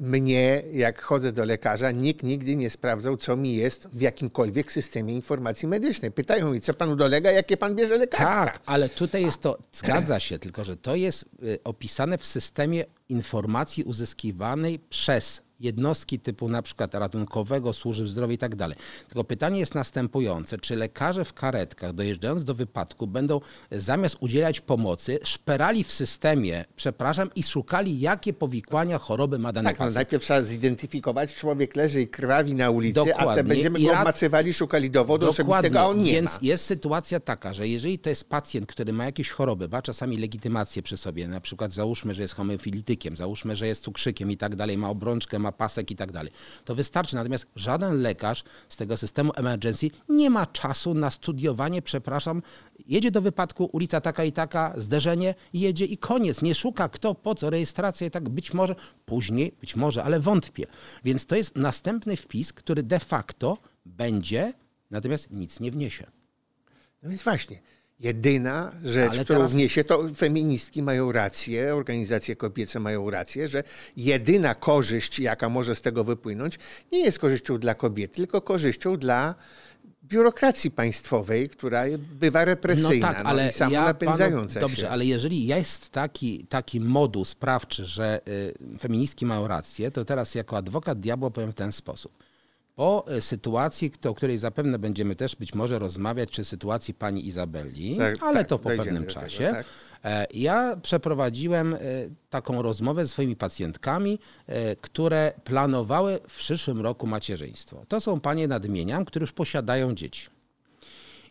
Mnie, 0.00 0.62
jak 0.72 1.02
chodzę 1.02 1.32
do 1.32 1.44
lekarza, 1.44 1.90
nikt 1.90 2.22
nigdy 2.22 2.56
nie 2.56 2.70
sprawdzał, 2.70 3.16
co 3.16 3.36
mi 3.36 3.56
jest 3.56 3.88
w 3.92 4.00
jakimkolwiek 4.00 4.72
systemie 4.72 5.14
informacji 5.14 5.68
medycznej. 5.68 6.10
Pytają 6.12 6.52
mi, 6.52 6.60
co 6.60 6.74
panu 6.74 6.96
dolega, 6.96 7.30
jakie 7.30 7.56
pan 7.56 7.74
bierze 7.74 7.96
lekarstwa. 7.96 8.44
Tak, 8.44 8.60
ale 8.66 8.88
tutaj 8.88 9.22
jest 9.22 9.42
to, 9.42 9.58
zgadza 9.72 10.20
się, 10.20 10.38
tylko 10.38 10.64
że 10.64 10.76
to 10.76 10.94
jest 10.94 11.24
y, 11.42 11.58
opisane 11.64 12.18
w 12.18 12.26
systemie 12.26 12.84
informacji 13.08 13.84
uzyskiwanej 13.84 14.78
przez 14.78 15.42
jednostki 15.60 16.18
typu 16.18 16.48
na 16.48 16.62
przykład 16.62 16.94
ratunkowego, 16.94 17.72
służb 17.72 18.06
zdrowia 18.06 18.34
i 18.34 18.38
tak 18.38 18.56
dalej. 18.56 18.76
Tylko 19.08 19.24
pytanie 19.24 19.60
jest 19.60 19.74
następujące, 19.74 20.58
czy 20.58 20.76
lekarze 20.76 21.24
w 21.24 21.32
karetkach 21.32 21.92
dojeżdżając 21.92 22.44
do 22.44 22.54
wypadku 22.54 23.06
będą 23.06 23.40
zamiast 23.70 24.16
udzielać 24.20 24.60
pomocy 24.60 25.18
szperali 25.22 25.84
w 25.84 25.92
systemie, 25.92 26.64
przepraszam, 26.76 27.30
i 27.34 27.42
szukali 27.42 28.00
jakie 28.00 28.32
powikłania 28.32 28.98
choroby 28.98 29.38
ma 29.38 29.52
dany 29.52 29.64
tak, 29.68 29.74
no, 29.74 29.78
pacjent. 29.78 29.94
No 29.94 29.98
najpierw 29.98 30.24
trzeba 30.24 30.42
zidentyfikować, 30.42 31.34
człowiek 31.34 31.76
leży 31.76 32.02
i 32.02 32.08
krwawi 32.08 32.54
na 32.54 32.70
ulicy, 32.70 32.94
Dokładnie. 32.94 33.32
a 33.32 33.34
te 33.34 33.44
będziemy 33.44 33.80
go 33.80 33.92
obmacywali, 33.92 34.54
szukali 34.54 34.90
dowodu 34.90 35.26
Dokładnie. 35.26 35.52
osobistego, 35.52 35.80
a 35.80 35.86
on 35.86 36.02
nie 36.02 36.12
Więc 36.12 36.32
ma. 36.32 36.38
jest 36.42 36.64
sytuacja 36.64 37.20
taka, 37.20 37.54
że 37.54 37.68
jeżeli 37.68 37.98
to 37.98 38.10
jest 38.10 38.28
pacjent, 38.28 38.66
który 38.66 38.92
ma 38.92 39.04
jakieś 39.04 39.30
choroby, 39.30 39.68
ma 39.68 39.82
czasami 39.82 40.16
legitymację 40.16 40.82
przy 40.82 40.96
sobie, 40.96 41.28
na 41.28 41.40
przykład 41.40 41.72
załóżmy, 41.72 42.14
że 42.14 42.22
jest 42.22 42.34
homofilitykiem, 42.34 43.16
załóżmy, 43.16 43.56
że 43.56 43.66
jest 43.66 43.82
cukrzykiem 43.82 44.30
i 44.30 44.36
tak 44.36 44.56
dalej, 44.56 44.78
ma 44.78 44.90
obrączkę, 44.90 45.38
ma 45.38 45.47
ma 45.48 45.52
pasek 45.52 45.90
i 45.90 45.96
tak 45.96 46.12
dalej. 46.12 46.32
To 46.64 46.74
wystarczy. 46.74 47.16
Natomiast 47.16 47.46
żaden 47.56 48.02
lekarz 48.02 48.44
z 48.68 48.76
tego 48.76 48.96
systemu 48.96 49.32
emergency 49.36 49.90
nie 50.08 50.30
ma 50.30 50.46
czasu 50.46 50.94
na 50.94 51.10
studiowanie, 51.10 51.82
przepraszam, 51.82 52.42
jedzie 52.86 53.10
do 53.10 53.22
wypadku, 53.22 53.68
ulica 53.72 54.00
taka 54.00 54.24
i 54.24 54.32
taka, 54.32 54.74
zderzenie, 54.76 55.34
jedzie 55.52 55.84
i 55.84 55.98
koniec. 55.98 56.42
Nie 56.42 56.54
szuka 56.54 56.88
kto, 56.88 57.14
po 57.14 57.34
co, 57.34 57.50
rejestracja 57.50 58.06
i 58.06 58.10
tak. 58.10 58.28
Być 58.28 58.54
może 58.54 58.74
później, 59.06 59.52
być 59.60 59.76
może, 59.76 60.04
ale 60.04 60.20
wątpię. 60.20 60.66
Więc 61.04 61.26
to 61.26 61.36
jest 61.36 61.56
następny 61.56 62.16
wpis, 62.16 62.52
który 62.52 62.82
de 62.82 62.98
facto 62.98 63.58
będzie, 63.86 64.52
natomiast 64.90 65.30
nic 65.30 65.60
nie 65.60 65.70
wniesie. 65.70 66.06
No 67.02 67.10
więc 67.10 67.22
właśnie. 67.22 67.60
Jedyna 68.00 68.72
rzecz, 68.84 69.12
Ale 69.12 69.24
którą 69.24 69.38
teraz... 69.38 69.52
wniesie, 69.52 69.84
to 69.84 70.08
feministki 70.16 70.82
mają 70.82 71.12
rację, 71.12 71.74
organizacje 71.74 72.36
kobiece 72.36 72.80
mają 72.80 73.10
rację, 73.10 73.48
że 73.48 73.64
jedyna 73.96 74.54
korzyść, 74.54 75.18
jaka 75.18 75.48
może 75.48 75.76
z 75.76 75.80
tego 75.80 76.04
wypłynąć, 76.04 76.58
nie 76.92 77.04
jest 77.04 77.18
korzyścią 77.18 77.58
dla 77.58 77.74
kobiety, 77.74 78.16
tylko 78.16 78.40
korzyścią 78.40 78.96
dla 78.96 79.34
biurokracji 80.04 80.70
państwowej, 80.70 81.48
która 81.48 81.84
bywa 81.98 82.44
represyjna 82.44 83.08
no 83.08 83.14
tak, 83.14 83.26
ale 83.26 83.44
no 83.44 83.50
i 83.50 83.52
samonapędzająca 83.52 84.60
panu, 84.60 84.68
Dobrze, 84.68 84.90
ale 84.90 85.06
jeżeli 85.06 85.46
jest 85.46 85.90
taki, 85.90 86.46
taki 86.46 86.80
moduł 86.80 87.24
sprawczy, 87.24 87.84
że 87.84 88.20
y, 88.74 88.78
feministki 88.78 89.26
mają 89.26 89.48
rację, 89.48 89.90
to 89.90 90.04
teraz 90.04 90.34
jako 90.34 90.56
adwokat 90.56 91.00
diabła 91.00 91.30
powiem 91.30 91.52
w 91.52 91.54
ten 91.54 91.72
sposób 91.72 92.27
o 92.78 93.06
e, 93.06 93.20
sytuacji, 93.20 93.92
o 94.08 94.14
której 94.14 94.38
zapewne 94.38 94.78
będziemy 94.78 95.16
też 95.16 95.36
być 95.36 95.54
może 95.54 95.78
rozmawiać, 95.78 96.30
czy 96.30 96.44
sytuacji 96.44 96.94
pani 96.94 97.26
Izabeli, 97.26 97.96
tak, 97.96 98.22
ale 98.22 98.38
tak, 98.38 98.48
to 98.48 98.58
po 98.58 98.68
pewnym 98.68 99.06
czasie. 99.06 99.44
Tego, 99.44 99.52
tak. 99.52 99.66
E, 100.04 100.26
ja 100.34 100.76
przeprowadziłem 100.82 101.74
e, 101.74 101.78
taką 102.30 102.62
rozmowę 102.62 103.06
ze 103.06 103.12
swoimi 103.12 103.36
pacjentkami, 103.36 104.18
które 104.80 105.32
planowały 105.44 106.18
w 106.28 106.36
przyszłym 106.36 106.80
roku 106.80 107.06
macierzyństwo. 107.06 107.84
To 107.88 108.00
są 108.00 108.20
panie 108.20 108.48
nadmieniam, 108.48 109.04
które 109.04 109.22
już 109.22 109.32
posiadają 109.32 109.94
dzieci. 109.94 110.37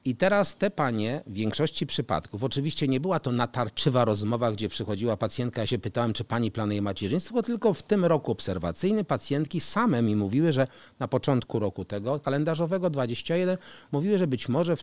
I 0.07 0.15
teraz 0.15 0.55
te 0.55 0.71
panie 0.71 1.21
w 1.27 1.33
większości 1.33 1.87
przypadków, 1.87 2.43
oczywiście 2.43 2.87
nie 2.87 2.99
była 2.99 3.19
to 3.19 3.31
natarczywa 3.31 4.05
rozmowa, 4.05 4.51
gdzie 4.51 4.69
przychodziła 4.69 5.17
pacjentka, 5.17 5.61
ja 5.61 5.67
się 5.67 5.79
pytałem, 5.79 6.13
czy 6.13 6.23
pani 6.23 6.51
planuje 6.51 6.81
macierzyństwo, 6.81 7.43
tylko 7.43 7.73
w 7.73 7.83
tym 7.83 8.05
roku 8.05 8.31
obserwacyjnym 8.31 9.05
pacjentki 9.05 9.61
same 9.61 10.01
mi 10.01 10.15
mówiły, 10.15 10.53
że 10.53 10.67
na 10.99 11.07
początku 11.07 11.59
roku 11.59 11.85
tego 11.85 12.19
kalendarzowego 12.19 12.89
21 12.89 13.57
mówiły, 13.91 14.17
że 14.17 14.27
być 14.27 14.49
może 14.49 14.75
w 14.75 14.81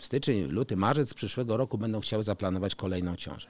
styczeń, 0.00 0.42
luty, 0.42 0.76
marzec 0.76 1.14
przyszłego 1.14 1.56
roku 1.56 1.78
będą 1.78 2.00
chciały 2.00 2.22
zaplanować 2.22 2.74
kolejną 2.74 3.16
ciążę. 3.16 3.48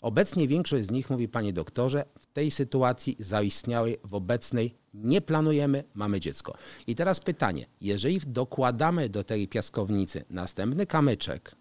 Obecnie 0.00 0.48
większość 0.48 0.86
z 0.86 0.90
nich 0.90 1.10
mówi, 1.10 1.28
panie 1.28 1.52
doktorze, 1.52 2.04
w 2.18 2.26
tej 2.26 2.50
sytuacji 2.50 3.16
zaistniałej, 3.18 3.98
w 4.04 4.14
obecnej 4.14 4.74
nie 4.94 5.20
planujemy, 5.20 5.84
mamy 5.94 6.20
dziecko. 6.20 6.54
I 6.86 6.94
teraz 6.94 7.20
pytanie, 7.20 7.66
jeżeli 7.80 8.20
dokładamy 8.26 9.08
do 9.08 9.24
tej 9.24 9.48
piaskownicy 9.48 10.24
następny 10.30 10.86
kamyczek 10.86 11.54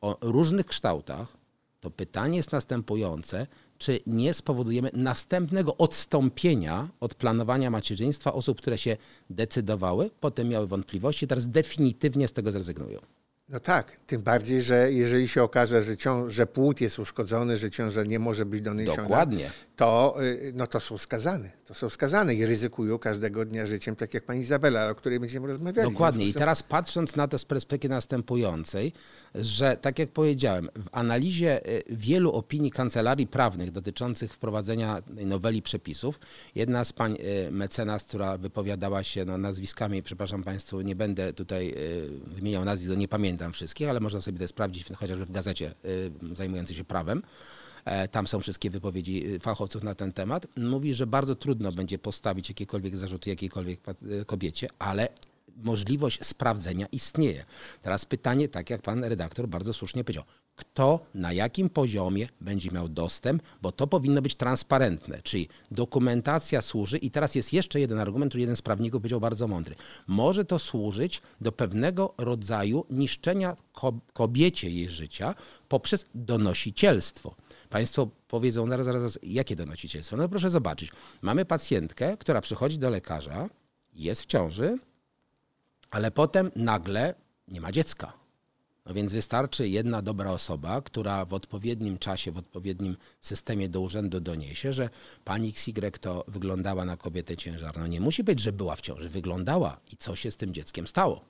o 0.00 0.18
różnych 0.20 0.66
kształtach, 0.66 1.40
to 1.80 1.90
pytanie 1.90 2.36
jest 2.36 2.52
następujące, 2.52 3.46
czy 3.78 4.00
nie 4.06 4.34
spowodujemy 4.34 4.90
następnego 4.92 5.76
odstąpienia 5.76 6.88
od 7.00 7.14
planowania 7.14 7.70
macierzyństwa 7.70 8.32
osób, 8.32 8.58
które 8.58 8.78
się 8.78 8.96
decydowały, 9.30 10.10
potem 10.20 10.48
miały 10.48 10.66
wątpliwości, 10.66 11.26
teraz 11.26 11.48
definitywnie 11.48 12.28
z 12.28 12.32
tego 12.32 12.52
zrezygnują. 12.52 13.00
No 13.50 13.60
tak, 13.60 13.96
tym 14.06 14.22
bardziej, 14.22 14.62
że 14.62 14.92
jeżeli 14.92 15.28
się 15.28 15.42
okaże, 15.42 15.84
że, 15.84 15.96
ciąż, 15.96 16.32
że 16.32 16.46
płód 16.46 16.80
jest 16.80 16.98
uszkodzony, 16.98 17.56
że 17.56 17.70
ciąża 17.70 18.02
nie 18.02 18.18
może 18.18 18.46
być 18.46 18.60
doniesiona, 18.60 19.02
Dokładnie. 19.02 19.50
To, 19.80 20.16
y, 20.22 20.52
no 20.56 20.66
to 20.66 20.80
są 20.80 20.98
skazane. 20.98 21.50
To 21.66 21.74
są 21.74 21.90
skazane 21.90 22.34
i 22.34 22.46
ryzykują 22.46 22.98
każdego 22.98 23.44
dnia 23.44 23.66
życiem, 23.66 23.96
tak 23.96 24.14
jak 24.14 24.24
pani 24.24 24.40
Izabela, 24.40 24.90
o 24.90 24.94
której 24.94 25.20
będziemy 25.20 25.46
rozmawiali. 25.46 25.90
Dokładnie. 25.90 26.26
I 26.26 26.34
teraz 26.34 26.62
patrząc 26.62 27.16
na 27.16 27.28
to 27.28 27.38
z 27.38 27.44
perspektywy 27.44 27.94
następującej, 27.94 28.92
że 29.34 29.76
tak 29.76 29.98
jak 29.98 30.10
powiedziałem, 30.10 30.68
w 30.76 30.88
analizie 30.92 31.68
y, 31.68 31.82
wielu 31.90 32.32
opinii 32.32 32.70
kancelarii 32.70 33.26
prawnych 33.26 33.70
dotyczących 33.70 34.32
wprowadzenia 34.34 35.02
noweli 35.08 35.62
przepisów, 35.62 36.20
jedna 36.54 36.84
z 36.84 36.92
pań 36.92 37.16
y, 37.48 37.50
mecenas, 37.50 38.04
która 38.04 38.38
wypowiadała 38.38 39.04
się 39.04 39.24
no, 39.24 39.38
nazwiskami, 39.38 40.02
przepraszam 40.02 40.42
Państwu, 40.42 40.80
nie 40.80 40.96
będę 40.96 41.32
tutaj 41.32 41.74
wymieniał 42.26 42.64
nazwisk, 42.64 42.96
nie 42.96 43.08
pamiętam, 43.08 43.52
wszystkich, 43.52 43.88
ale 43.88 44.00
można 44.00 44.20
sobie 44.20 44.38
to 44.38 44.48
sprawdzić 44.48 44.86
chociażby 44.96 45.26
w 45.26 45.30
gazecie 45.30 45.74
y, 45.84 46.36
zajmującej 46.36 46.76
się 46.76 46.84
prawem. 46.84 47.22
E, 47.84 48.08
tam 48.08 48.26
są 48.26 48.40
wszystkie 48.40 48.70
wypowiedzi 48.70 49.26
y, 49.26 49.40
fachowców 49.40 49.82
na 49.82 49.94
ten 49.94 50.12
temat. 50.12 50.46
Mówi, 50.56 50.94
że 50.94 51.06
bardzo 51.06 51.34
trudno 51.34 51.72
będzie 51.72 51.98
postawić 51.98 52.48
jakiekolwiek 52.48 52.96
zarzuty 52.96 53.30
jakiejkolwiek 53.30 53.80
y, 54.02 54.24
kobiecie, 54.24 54.68
ale 54.78 55.08
możliwość 55.56 56.24
sprawdzenia 56.24 56.86
istnieje. 56.92 57.44
Teraz 57.82 58.04
pytanie, 58.04 58.48
tak 58.48 58.70
jak 58.70 58.82
pan 58.82 59.04
redaktor 59.04 59.48
bardzo 59.48 59.72
słusznie 59.72 60.04
powiedział, 60.04 60.24
kto 60.56 61.00
na 61.14 61.32
jakim 61.32 61.70
poziomie 61.70 62.28
będzie 62.40 62.70
miał 62.70 62.88
dostęp, 62.88 63.42
bo 63.62 63.72
to 63.72 63.86
powinno 63.86 64.22
być 64.22 64.34
transparentne, 64.34 65.22
czyli 65.22 65.48
dokumentacja 65.70 66.62
służy 66.62 66.98
i 66.98 67.10
teraz 67.10 67.34
jest 67.34 67.52
jeszcze 67.52 67.80
jeden 67.80 67.98
argument, 67.98 68.30
który 68.30 68.40
jeden 68.40 68.56
z 68.56 68.62
prawników 68.62 69.00
powiedział 69.00 69.20
bardzo 69.20 69.48
mądry. 69.48 69.74
Może 70.06 70.44
to 70.44 70.58
służyć 70.58 71.22
do 71.40 71.52
pewnego 71.52 72.14
rodzaju 72.18 72.84
niszczenia 72.90 73.56
kobiecie 74.12 74.70
jej 74.70 74.90
życia 74.90 75.34
poprzez 75.68 76.06
donosicielstwo. 76.14 77.34
Państwo 77.70 78.08
powiedzą, 78.28 78.68
zaraz, 78.68 78.86
zaraz, 78.86 79.18
jakie 79.22 79.56
donosicielstwo? 79.56 80.16
No 80.16 80.28
proszę 80.28 80.50
zobaczyć. 80.50 80.90
Mamy 81.22 81.44
pacjentkę, 81.44 82.16
która 82.16 82.40
przychodzi 82.40 82.78
do 82.78 82.90
lekarza, 82.90 83.48
jest 83.92 84.22
w 84.22 84.26
ciąży, 84.26 84.78
ale 85.90 86.10
potem 86.10 86.50
nagle 86.56 87.14
nie 87.48 87.60
ma 87.60 87.72
dziecka. 87.72 88.12
No 88.86 88.94
więc 88.94 89.12
wystarczy 89.12 89.68
jedna 89.68 90.02
dobra 90.02 90.30
osoba, 90.30 90.82
która 90.82 91.24
w 91.24 91.34
odpowiednim 91.34 91.98
czasie, 91.98 92.32
w 92.32 92.38
odpowiednim 92.38 92.96
systemie 93.20 93.68
do 93.68 93.80
urzędu 93.80 94.20
doniesie, 94.20 94.72
że 94.72 94.90
pani 95.24 95.48
XY 95.48 95.90
to 96.00 96.24
wyglądała 96.28 96.84
na 96.84 96.96
kobietę 96.96 97.36
ciężarną. 97.36 97.86
Nie 97.86 98.00
musi 98.00 98.24
być, 98.24 98.40
że 98.40 98.52
była 98.52 98.76
w 98.76 98.80
ciąży, 98.80 99.08
wyglądała 99.08 99.80
i 99.92 99.96
co 99.96 100.16
się 100.16 100.30
z 100.30 100.36
tym 100.36 100.54
dzieckiem 100.54 100.86
stało. 100.86 101.29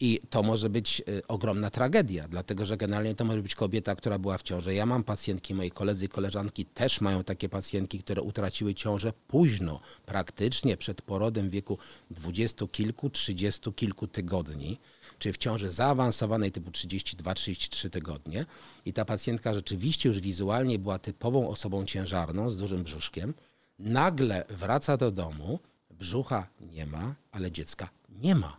I 0.00 0.20
to 0.30 0.42
może 0.42 0.70
być 0.70 1.02
y, 1.08 1.26
ogromna 1.26 1.70
tragedia, 1.70 2.28
dlatego 2.28 2.64
że 2.64 2.76
generalnie 2.76 3.14
to 3.14 3.24
może 3.24 3.42
być 3.42 3.54
kobieta, 3.54 3.96
która 3.96 4.18
była 4.18 4.38
w 4.38 4.42
ciąży. 4.42 4.74
Ja 4.74 4.86
mam 4.86 5.04
pacjentki, 5.04 5.54
moi 5.54 5.70
koledzy 5.70 6.04
i 6.04 6.08
koleżanki 6.08 6.64
też 6.64 7.00
mają 7.00 7.24
takie 7.24 7.48
pacjentki, 7.48 7.98
które 7.98 8.22
utraciły 8.22 8.74
ciążę 8.74 9.12
późno, 9.28 9.80
praktycznie 10.06 10.76
przed 10.76 11.02
porodem 11.02 11.48
w 11.48 11.52
wieku 11.52 11.78
dwudziestu 12.10 12.68
kilku, 12.68 13.10
trzydziestu 13.10 13.72
kilku 13.72 14.06
tygodni, 14.06 14.78
czy 15.18 15.32
w 15.32 15.38
ciąży 15.38 15.68
zaawansowanej 15.68 16.52
typu 16.52 16.70
32-33 16.70 17.90
tygodnie. 17.90 18.46
I 18.84 18.92
ta 18.92 19.04
pacjentka 19.04 19.54
rzeczywiście 19.54 20.08
już 20.08 20.20
wizualnie 20.20 20.78
była 20.78 20.98
typową 20.98 21.48
osobą 21.48 21.84
ciężarną 21.84 22.50
z 22.50 22.56
dużym 22.56 22.82
brzuszkiem. 22.82 23.34
Nagle 23.78 24.44
wraca 24.48 24.96
do 24.96 25.10
domu, 25.10 25.58
brzucha 25.90 26.46
nie 26.60 26.86
ma, 26.86 27.14
ale 27.32 27.52
dziecka 27.52 27.88
nie 28.08 28.34
ma. 28.34 28.56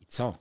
I 0.00 0.06
co? 0.06 0.38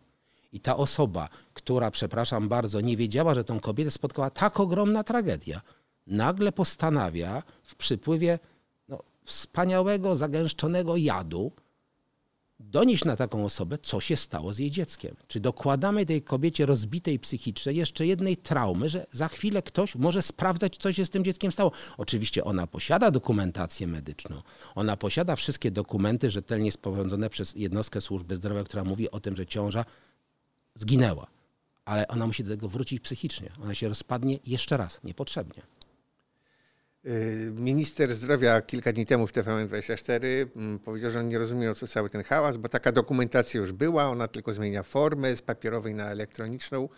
I 0.51 0.59
ta 0.59 0.77
osoba, 0.77 1.29
która, 1.53 1.91
przepraszam 1.91 2.49
bardzo, 2.49 2.81
nie 2.81 2.97
wiedziała, 2.97 3.33
że 3.33 3.43
tą 3.43 3.59
kobietę 3.59 3.91
spotkała 3.91 4.29
tak 4.29 4.59
ogromna 4.59 5.03
tragedia, 5.03 5.61
nagle 6.07 6.51
postanawia 6.51 7.43
w 7.63 7.75
przypływie 7.75 8.39
no, 8.87 8.99
wspaniałego, 9.25 10.15
zagęszczonego 10.15 10.97
jadu 10.97 11.51
donieść 12.59 13.05
na 13.05 13.15
taką 13.15 13.45
osobę, 13.45 13.77
co 13.77 14.01
się 14.01 14.17
stało 14.17 14.53
z 14.53 14.59
jej 14.59 14.71
dzieckiem. 14.71 15.15
Czy 15.27 15.39
dokładamy 15.39 16.05
tej 16.05 16.21
kobiecie 16.21 16.65
rozbitej 16.65 17.19
psychicznie 17.19 17.73
jeszcze 17.73 18.05
jednej 18.05 18.37
traumy, 18.37 18.89
że 18.89 19.05
za 19.11 19.27
chwilę 19.27 19.61
ktoś 19.61 19.95
może 19.95 20.21
sprawdzać, 20.21 20.77
co 20.77 20.93
się 20.93 21.05
z 21.05 21.09
tym 21.09 21.23
dzieckiem 21.23 21.51
stało. 21.51 21.71
Oczywiście 21.97 22.43
ona 22.43 22.67
posiada 22.67 23.11
dokumentację 23.11 23.87
medyczną. 23.87 24.41
Ona 24.75 24.97
posiada 24.97 25.35
wszystkie 25.35 25.71
dokumenty 25.71 26.29
rzetelnie 26.29 26.71
sporządzone 26.71 27.29
przez 27.29 27.55
jednostkę 27.55 28.01
służby 28.01 28.35
zdrowia, 28.35 28.63
która 28.63 28.83
mówi 28.83 29.11
o 29.11 29.19
tym, 29.19 29.35
że 29.35 29.45
ciąża 29.45 29.85
zginęła. 30.81 31.27
Ale 31.85 32.07
ona 32.07 32.27
musi 32.27 32.43
do 32.43 32.51
tego 32.51 32.69
wrócić 32.69 32.99
psychicznie. 32.99 33.51
Ona 33.63 33.75
się 33.75 33.87
rozpadnie 33.87 34.39
jeszcze 34.45 34.77
raz, 34.77 35.03
niepotrzebnie. 35.03 35.63
Y, 37.05 37.51
minister 37.55 38.15
zdrowia 38.15 38.61
kilka 38.61 38.93
dni 38.93 39.05
temu 39.05 39.27
w 39.27 39.31
TVN24 39.31 40.25
mm, 40.55 40.79
powiedział, 40.79 41.11
że 41.11 41.19
on 41.19 41.27
nie 41.27 41.39
rozumie 41.39 41.71
o 41.71 41.75
co 41.75 41.87
cały 41.87 42.09
ten 42.09 42.23
hałas, 42.23 42.57
bo 42.57 42.69
taka 42.69 42.91
dokumentacja 42.91 43.59
już 43.59 43.71
była, 43.71 44.05
ona 44.05 44.27
tylko 44.27 44.53
zmienia 44.53 44.83
formę 44.83 45.35
z 45.35 45.41
papierowej 45.41 45.93
na 45.93 46.05
elektroniczną. 46.05 46.89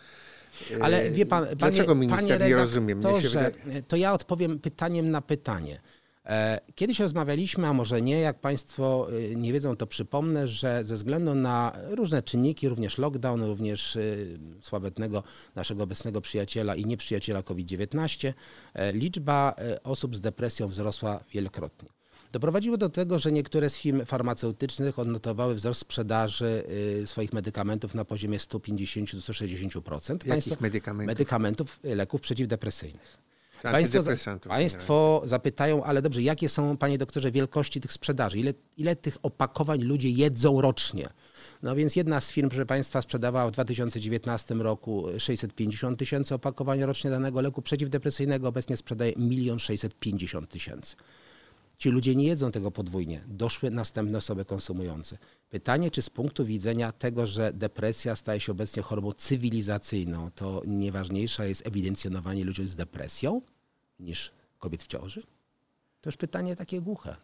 Ale 0.80 1.10
wie 1.10 1.26
pan, 1.26 1.44
panie, 1.44 1.56
Dlaczego 1.56 1.94
minister 1.94 2.38
panie 2.38 2.48
nie 2.48 2.56
rozumie? 2.56 2.96
To, 2.96 3.20
że, 3.20 3.50
to 3.88 3.96
ja 3.96 4.12
odpowiem 4.12 4.58
pytaniem 4.58 5.10
na 5.10 5.20
pytanie. 5.20 5.80
E, 6.26 6.60
kiedyś 6.74 7.00
rozmawialiśmy, 7.00 7.66
a 7.66 7.72
może 7.72 8.02
nie, 8.02 8.20
jak 8.20 8.40
Państwo 8.40 9.08
y, 9.12 9.36
nie 9.36 9.52
wiedzą, 9.52 9.76
to 9.76 9.86
przypomnę, 9.86 10.48
że 10.48 10.84
ze 10.84 10.94
względu 10.94 11.34
na 11.34 11.72
różne 11.90 12.22
czynniki, 12.22 12.68
również 12.68 12.98
lockdown, 12.98 13.42
również 13.42 13.96
y, 13.96 14.38
sławetnego 14.60 15.22
naszego 15.54 15.82
obecnego 15.82 16.20
przyjaciela 16.20 16.74
i 16.76 16.86
nieprzyjaciela 16.86 17.42
COVID-19, 17.42 18.32
e, 18.74 18.92
liczba 18.92 19.54
e, 19.58 19.82
osób 19.82 20.16
z 20.16 20.20
depresją 20.20 20.68
wzrosła 20.68 21.24
wielokrotnie. 21.32 21.88
doprowadziło 22.32 22.76
do 22.76 22.88
tego, 22.88 23.18
że 23.18 23.32
niektóre 23.32 23.70
z 23.70 23.76
firm 23.76 24.04
farmaceutycznych 24.04 24.98
odnotowały 24.98 25.54
wzrost 25.54 25.80
sprzedaży 25.80 26.64
swoich 27.06 27.32
medykamentów 27.32 27.94
na 27.94 28.04
poziomie 28.04 28.38
150 28.38 29.16
do 29.16 29.20
160%. 29.20 30.26
Jakich 30.26 30.60
medykamentów? 30.60 31.06
Medykamentów, 31.06 31.78
y, 31.84 31.94
leków 31.94 32.20
przeciwdepresyjnych. 32.20 33.33
Czy 33.64 33.70
Państwo, 33.70 34.02
państwo 34.48 35.22
zapytają, 35.24 35.84
ale 35.84 36.02
dobrze, 36.02 36.22
jakie 36.22 36.48
są, 36.48 36.76
panie 36.76 36.98
doktorze, 36.98 37.30
wielkości 37.30 37.80
tych 37.80 37.92
sprzedaży? 37.92 38.38
Ile, 38.38 38.54
ile 38.76 38.96
tych 38.96 39.18
opakowań 39.22 39.82
ludzie 39.82 40.10
jedzą 40.10 40.60
rocznie? 40.60 41.08
No 41.62 41.74
więc 41.74 41.96
jedna 41.96 42.20
z 42.20 42.30
firm, 42.30 42.48
proszę 42.48 42.66
Państwa, 42.66 43.02
sprzedawała 43.02 43.48
w 43.48 43.52
2019 43.52 44.54
roku 44.54 45.06
650 45.18 45.98
tysięcy 45.98 46.34
opakowań 46.34 46.82
rocznie 46.82 47.10
danego 47.10 47.40
leku 47.40 47.62
przeciwdepresyjnego, 47.62 48.48
obecnie 48.48 48.76
sprzedaje 48.76 49.12
1 49.18 49.58
650 49.58 50.50
tysięcy. 50.50 50.96
Ci 51.78 51.90
ludzie 51.90 52.14
nie 52.16 52.26
jedzą 52.26 52.50
tego 52.50 52.70
podwójnie. 52.70 53.20
Doszły 53.28 53.70
następne 53.70 54.18
osoby 54.18 54.44
konsumujące. 54.44 55.18
Pytanie, 55.50 55.90
czy 55.90 56.02
z 56.02 56.10
punktu 56.10 56.44
widzenia 56.44 56.92
tego, 56.92 57.26
że 57.26 57.52
depresja 57.52 58.16
staje 58.16 58.40
się 58.40 58.52
obecnie 58.52 58.82
chorobą 58.82 59.12
cywilizacyjną, 59.12 60.30
to 60.34 60.62
nieważniejsze 60.66 61.48
jest 61.48 61.66
ewidencjonowanie 61.66 62.44
ludzi 62.44 62.66
z 62.66 62.76
depresją 62.76 63.40
niż 64.00 64.32
kobiet 64.58 64.82
w 64.82 64.86
ciąży? 64.86 65.22
To 66.00 66.08
już 66.08 66.16
pytanie 66.16 66.56
takie 66.56 66.80
głuche. 66.80 67.16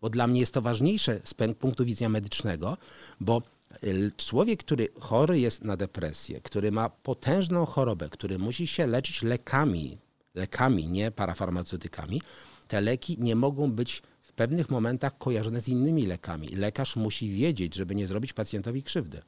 Bo 0.00 0.10
dla 0.10 0.26
mnie 0.26 0.40
jest 0.40 0.54
to 0.54 0.62
ważniejsze 0.62 1.20
z 1.24 1.34
punktu 1.34 1.84
widzenia 1.84 2.08
medycznego, 2.08 2.76
bo 3.20 3.42
y, 3.84 4.12
człowiek, 4.16 4.60
który 4.60 4.88
chory 5.00 5.40
jest 5.40 5.64
na 5.64 5.76
depresję, 5.76 6.40
który 6.40 6.72
ma 6.72 6.88
potężną 6.88 7.66
chorobę, 7.66 8.08
który 8.08 8.38
musi 8.38 8.66
się 8.66 8.86
leczyć 8.86 9.22
lekami, 9.22 9.98
lekami, 10.34 10.86
nie 10.86 11.10
parafarmaceutykami, 11.10 12.22
te 12.68 12.80
leki 12.80 13.16
nie 13.20 13.36
mogą 13.36 13.72
być 13.72 14.02
w 14.22 14.32
pewnych 14.32 14.70
momentach 14.70 15.18
kojarzone 15.18 15.60
z 15.60 15.68
innymi 15.68 16.06
lekami. 16.06 16.48
Lekarz 16.48 16.96
musi 16.96 17.30
wiedzieć, 17.30 17.74
żeby 17.74 17.94
nie 17.94 18.06
zrobić 18.06 18.32
pacjentowi 18.32 18.82
krzywdy. 18.82 19.22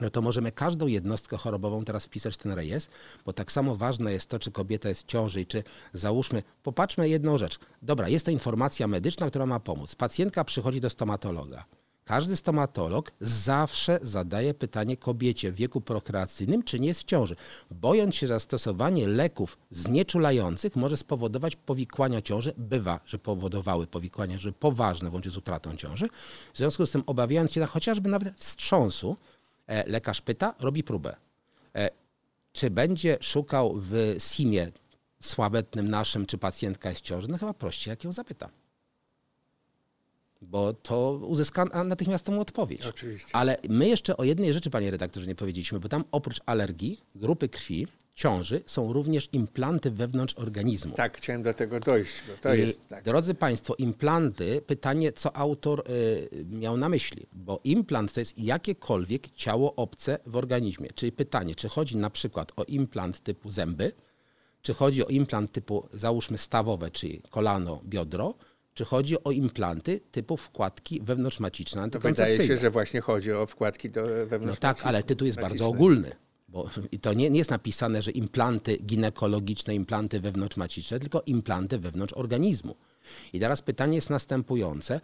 No 0.00 0.10
to 0.10 0.22
możemy 0.22 0.52
każdą 0.52 0.86
jednostkę 0.86 1.36
chorobową 1.36 1.84
teraz 1.84 2.04
wpisać 2.04 2.34
w 2.34 2.38
ten 2.38 2.52
rejestr, 2.52 2.90
bo 3.24 3.32
tak 3.32 3.52
samo 3.52 3.76
ważne 3.76 4.12
jest 4.12 4.26
to, 4.28 4.38
czy 4.38 4.50
kobieta 4.50 4.88
jest 4.88 5.02
w 5.02 5.06
ciąży 5.06 5.40
i 5.40 5.46
czy 5.46 5.64
załóżmy, 5.92 6.42
popatrzmy 6.62 7.08
jedną 7.08 7.38
rzecz. 7.38 7.58
Dobra, 7.82 8.08
jest 8.08 8.24
to 8.24 8.30
informacja 8.30 8.88
medyczna, 8.88 9.28
która 9.30 9.46
ma 9.46 9.60
pomóc. 9.60 9.94
Pacjentka 9.94 10.44
przychodzi 10.44 10.80
do 10.80 10.90
stomatologa. 10.90 11.64
Każdy 12.04 12.36
stomatolog 12.36 13.12
zawsze 13.20 13.98
zadaje 14.02 14.54
pytanie 14.54 14.96
kobiecie 14.96 15.52
w 15.52 15.54
wieku 15.54 15.80
prokreacyjnym, 15.80 16.62
czy 16.62 16.80
nie 16.80 16.88
jest 16.88 17.00
w 17.00 17.04
ciąży, 17.04 17.36
bojąc 17.70 18.14
się, 18.14 18.26
że 18.26 18.40
stosowanie 18.40 19.08
leków 19.08 19.58
znieczulających 19.70 20.76
może 20.76 20.96
spowodować 20.96 21.56
powikłania 21.56 22.22
ciąży. 22.22 22.52
Bywa, 22.56 23.00
że 23.06 23.18
powodowały 23.18 23.86
powikłania 23.86 24.38
że 24.38 24.52
poważne, 24.52 25.10
włącznie 25.10 25.30
z 25.30 25.36
utratą 25.36 25.76
ciąży. 25.76 26.08
W 26.54 26.58
związku 26.58 26.86
z 26.86 26.90
tym, 26.90 27.02
obawiając 27.06 27.52
się 27.52 27.60
na 27.60 27.66
chociażby 27.66 28.08
nawet 28.08 28.38
wstrząsu, 28.38 29.16
lekarz 29.86 30.20
pyta, 30.20 30.54
robi 30.58 30.84
próbę. 30.84 31.16
E, 31.74 31.88
czy 32.52 32.70
będzie 32.70 33.18
szukał 33.20 33.74
w 33.76 34.16
SIM-ie 34.18 34.72
sławetnym 35.20 35.90
naszym, 35.90 36.26
czy 36.26 36.38
pacjentka 36.38 36.88
jest 36.88 37.00
w 37.00 37.04
ciąży? 37.04 37.28
No 37.28 37.38
chyba 37.38 37.54
prościej, 37.54 37.90
jak 37.90 38.04
ją 38.04 38.12
zapyta 38.12 38.50
bo 40.42 40.72
to 40.72 41.20
uzyska 41.22 41.64
natychmiastową 41.64 42.40
odpowiedź. 42.40 42.86
Oczywiście. 42.86 43.28
Ale 43.32 43.56
my 43.68 43.88
jeszcze 43.88 44.16
o 44.16 44.24
jednej 44.24 44.52
rzeczy, 44.52 44.70
panie 44.70 44.90
redaktorze, 44.90 45.26
nie 45.26 45.34
powiedzieliśmy, 45.34 45.80
bo 45.80 45.88
tam 45.88 46.04
oprócz 46.12 46.40
alergii, 46.46 47.00
grupy 47.14 47.48
krwi, 47.48 47.86
ciąży 48.14 48.62
są 48.66 48.92
również 48.92 49.28
implanty 49.32 49.90
wewnątrz 49.90 50.34
organizmu. 50.38 50.94
Tak, 50.94 51.16
chciałem 51.16 51.42
do 51.42 51.54
tego 51.54 51.80
dojść. 51.80 52.12
Bo 52.28 52.34
to 52.42 52.54
I, 52.54 52.58
jest, 52.58 52.88
tak. 52.88 53.04
Drodzy 53.04 53.34
Państwo, 53.34 53.74
implanty, 53.78 54.62
pytanie, 54.66 55.12
co 55.12 55.36
autor 55.36 55.84
y, 55.90 56.44
miał 56.50 56.76
na 56.76 56.88
myśli, 56.88 57.26
bo 57.32 57.60
implant 57.64 58.12
to 58.12 58.20
jest 58.20 58.38
jakiekolwiek 58.38 59.28
ciało 59.34 59.74
obce 59.74 60.18
w 60.26 60.36
organizmie. 60.36 60.88
Czyli 60.94 61.12
pytanie, 61.12 61.54
czy 61.54 61.68
chodzi 61.68 61.96
na 61.96 62.10
przykład 62.10 62.52
o 62.56 62.64
implant 62.64 63.20
typu 63.20 63.50
zęby, 63.50 63.92
czy 64.62 64.74
chodzi 64.74 65.06
o 65.06 65.08
implant 65.08 65.52
typu, 65.52 65.88
załóżmy, 65.92 66.38
stawowe, 66.38 66.90
czyli 66.90 67.22
kolano, 67.30 67.80
biodro, 67.84 68.34
czy 68.74 68.84
chodzi 68.84 69.24
o 69.24 69.30
implanty 69.30 70.00
typu 70.12 70.36
wkładki 70.36 71.00
wewnątrzmaciczne 71.02 71.78
To 71.78 71.82
antykoncepcyjne. 71.84 72.32
wydaje 72.32 72.48
się, 72.48 72.56
że 72.62 72.70
właśnie 72.70 73.00
chodzi 73.00 73.32
o 73.32 73.46
wkładki 73.46 73.90
do 73.90 74.04
wewnątrz. 74.06 74.46
No 74.46 74.56
tak, 74.56 74.86
ale 74.86 75.02
tytuł 75.02 75.26
jest 75.26 75.40
bardzo 75.40 75.66
ogólny. 75.66 76.12
Bo 76.52 76.70
to 77.00 77.12
nie, 77.12 77.30
nie 77.30 77.38
jest 77.38 77.50
napisane, 77.50 78.02
że 78.02 78.10
implanty 78.10 78.76
ginekologiczne, 78.76 79.74
implanty 79.74 80.20
wewnątrzmaciczne, 80.20 81.00
tylko 81.00 81.22
implanty 81.26 81.78
wewnątrz 81.78 82.12
organizmu. 82.12 82.76
I 83.32 83.40
teraz 83.40 83.62
pytanie 83.62 83.94
jest 83.94 84.10
następujące. 84.10 85.00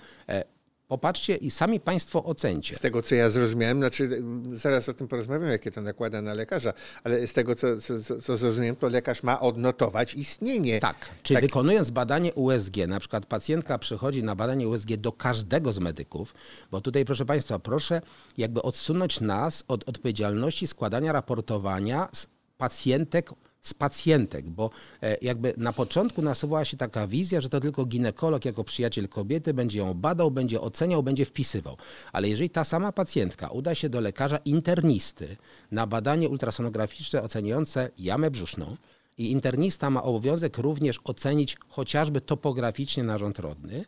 Popatrzcie 0.88 1.36
i 1.36 1.50
sami 1.50 1.80
Państwo 1.80 2.24
ocencie. 2.24 2.76
Z 2.76 2.80
tego, 2.80 3.02
co 3.02 3.14
ja 3.14 3.30
zrozumiałem, 3.30 3.78
znaczy 3.78 4.22
zaraz 4.52 4.88
o 4.88 4.94
tym 4.94 5.08
porozmawiam, 5.08 5.50
jakie 5.50 5.70
to 5.70 5.82
nakłada 5.82 6.22
na 6.22 6.34
lekarza, 6.34 6.72
ale 7.04 7.26
z 7.26 7.32
tego, 7.32 7.56
co, 7.56 7.66
co, 7.80 8.20
co 8.20 8.36
zrozumiałem, 8.36 8.76
to 8.76 8.88
lekarz 8.88 9.22
ma 9.22 9.40
odnotować 9.40 10.14
istnienie. 10.14 10.80
Tak. 10.80 10.96
Czy 11.22 11.34
tak. 11.34 11.42
wykonując 11.42 11.90
badanie 11.90 12.34
USG, 12.34 12.76
na 12.88 13.00
przykład 13.00 13.26
pacjentka 13.26 13.78
przychodzi 13.78 14.22
na 14.22 14.36
badanie 14.36 14.68
USG 14.68 14.96
do 14.96 15.12
każdego 15.12 15.72
z 15.72 15.78
medyków, 15.78 16.34
bo 16.70 16.80
tutaj, 16.80 17.04
proszę 17.04 17.26
Państwa, 17.26 17.58
proszę 17.58 18.00
jakby 18.38 18.62
odsunąć 18.62 19.20
nas 19.20 19.64
od 19.68 19.88
odpowiedzialności 19.88 20.66
składania 20.66 21.12
raportowania 21.12 22.08
z 22.12 22.26
pacjentek 22.58 23.30
z 23.60 23.74
pacjentek, 23.74 24.50
bo 24.50 24.70
e, 25.02 25.16
jakby 25.22 25.54
na 25.56 25.72
początku 25.72 26.22
nasuwała 26.22 26.64
się 26.64 26.76
taka 26.76 27.06
wizja, 27.06 27.40
że 27.40 27.48
to 27.48 27.60
tylko 27.60 27.84
ginekolog 27.84 28.44
jako 28.44 28.64
przyjaciel 28.64 29.08
kobiety 29.08 29.54
będzie 29.54 29.78
ją 29.78 29.94
badał, 29.94 30.30
będzie 30.30 30.60
oceniał, 30.60 31.02
będzie 31.02 31.24
wpisywał. 31.24 31.76
Ale 32.12 32.28
jeżeli 32.28 32.50
ta 32.50 32.64
sama 32.64 32.92
pacjentka 32.92 33.48
uda 33.48 33.74
się 33.74 33.88
do 33.88 34.00
lekarza 34.00 34.36
internisty 34.36 35.36
na 35.70 35.86
badanie 35.86 36.28
ultrasonograficzne 36.28 37.22
oceniające 37.22 37.90
jamę 37.98 38.30
brzuszną, 38.30 38.76
i 39.18 39.30
internista 39.30 39.90
ma 39.90 40.02
obowiązek 40.02 40.58
również 40.58 41.00
ocenić 41.04 41.56
chociażby 41.68 42.20
topograficznie 42.20 43.02
narząd 43.02 43.38
rodny, 43.38 43.84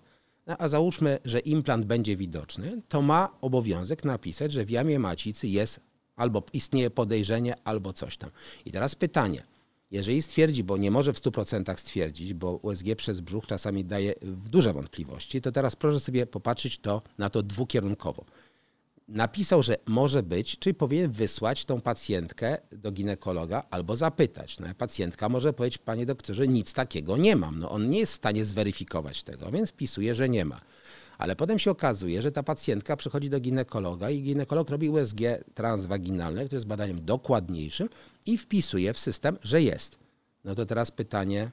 no, 0.47 0.57
a 0.59 0.69
załóżmy, 0.69 1.19
że 1.25 1.39
implant 1.39 1.87
będzie 1.87 2.17
widoczny, 2.17 2.83
to 2.89 3.03
ma 3.03 3.29
obowiązek 3.41 4.05
napisać, 4.05 4.53
że 4.53 4.65
w 4.65 4.71
jamie 4.71 4.99
macicy 4.99 5.49
jest 5.49 5.81
albo 6.17 6.43
istnieje 6.53 6.91
podejrzenie, 6.91 7.55
albo 7.65 7.93
coś 7.93 8.17
tam. 8.17 8.31
I 8.65 8.71
teraz 8.71 8.95
pytanie, 8.95 9.43
jeżeli 9.91 10.23
stwierdzi, 10.23 10.65
bo 10.65 10.77
nie 10.77 10.91
może 10.91 11.13
w 11.13 11.21
100% 11.21 11.79
stwierdzić, 11.79 12.35
bo 12.35 12.57
USG 12.57 12.85
przez 12.97 13.21
brzuch 13.21 13.47
czasami 13.47 13.85
daje 13.85 14.15
w 14.23 14.49
duże 14.49 14.73
wątpliwości, 14.73 15.41
to 15.41 15.53
teraz 15.53 15.77
proszę 15.77 16.01
sobie 16.01 16.27
popatrzeć 16.27 16.79
to, 16.79 17.03
na 17.19 17.31
to 17.31 17.43
dwukierunkowo. 17.43 18.25
Napisał, 19.09 19.63
że 19.63 19.77
może 19.87 20.23
być, 20.23 20.59
czyli 20.59 20.75
powinien 20.75 21.11
wysłać 21.11 21.65
tą 21.65 21.81
pacjentkę 21.81 22.59
do 22.73 22.93
ginekologa 22.93 23.63
albo 23.71 23.97
zapytać. 23.97 24.61
No, 24.61 24.67
pacjentka 24.79 25.29
może 25.29 25.53
powiedzieć, 25.53 25.79
panie 25.79 26.07
doktorze, 26.07 26.49
nic 26.49 26.73
takiego 26.73 27.17
nie 27.17 27.37
mam. 27.37 27.59
No, 27.59 27.71
on 27.71 27.91
nie 27.91 27.99
jest 27.99 28.13
w 28.13 28.17
stanie 28.17 28.45
zweryfikować 28.45 29.23
tego, 29.23 29.51
więc 29.51 29.71
wpisuje, 29.71 30.15
że 30.15 30.29
nie 30.29 30.45
ma. 30.45 30.61
Ale 31.21 31.37
potem 31.37 31.59
się 31.59 31.71
okazuje, 31.71 32.23
że 32.23 32.33
ta 32.33 32.43
pacjentka 32.43 32.97
przychodzi 32.97 33.31
do 33.31 33.41
ginekologa 33.41 34.11
i 34.11 34.23
ginekolog 34.23 34.71
robi 34.71 34.89
USG 34.89 35.21
transwaginalne, 35.55 36.45
które 36.45 36.57
jest 36.57 36.67
badaniem 36.67 37.05
dokładniejszym 37.05 37.89
i 38.27 38.39
wpisuje 38.39 38.93
w 38.93 38.99
system, 38.99 39.39
że 39.43 39.63
jest. 39.63 39.99
No 40.45 40.55
to 40.55 40.67
teraz 40.67 40.91
pytanie, 40.91 41.51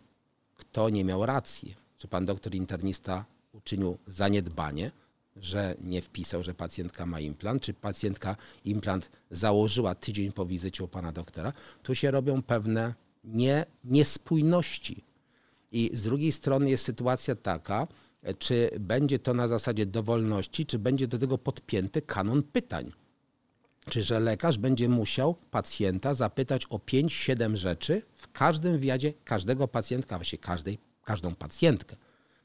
kto 0.55 0.89
nie 0.89 1.05
miał 1.05 1.25
racji? 1.25 1.75
Czy 1.97 2.07
pan 2.07 2.25
doktor 2.25 2.55
internista 2.55 3.25
uczynił 3.53 3.97
zaniedbanie, 4.07 4.91
że 5.35 5.75
nie 5.81 6.01
wpisał, 6.01 6.43
że 6.43 6.53
pacjentka 6.53 7.05
ma 7.05 7.19
implant, 7.19 7.63
czy 7.63 7.73
pacjentka 7.73 8.35
implant 8.65 9.09
założyła 9.31 9.95
tydzień 9.95 10.31
po 10.31 10.45
wizycie 10.45 10.83
u 10.83 10.87
pana 10.87 11.11
doktora? 11.11 11.53
Tu 11.83 11.95
się 11.95 12.11
robią 12.11 12.41
pewne 12.41 12.93
nie, 13.23 13.65
niespójności. 13.83 15.03
I 15.71 15.89
z 15.93 16.01
drugiej 16.03 16.31
strony 16.31 16.69
jest 16.69 16.85
sytuacja 16.85 17.35
taka, 17.35 17.87
czy 18.39 18.69
będzie 18.79 19.19
to 19.19 19.33
na 19.33 19.47
zasadzie 19.47 19.85
dowolności, 19.85 20.65
czy 20.65 20.79
będzie 20.79 21.07
do 21.07 21.19
tego 21.19 21.37
podpięty 21.37 22.01
kanon 22.01 22.43
pytań. 22.43 22.91
Czy 23.89 24.03
że 24.03 24.19
lekarz 24.19 24.57
będzie 24.57 24.89
musiał 24.89 25.35
pacjenta 25.51 26.13
zapytać 26.13 26.65
o 26.65 26.77
5-7 26.77 27.55
rzeczy 27.55 28.01
w 28.15 28.31
każdym 28.31 28.73
wywiadzie 28.73 29.13
każdego 29.23 29.67
pacjentka, 29.67 30.17
właściwie 30.17 30.43
każdej, 30.43 30.77
każdą 31.03 31.35
pacjentkę. 31.35 31.95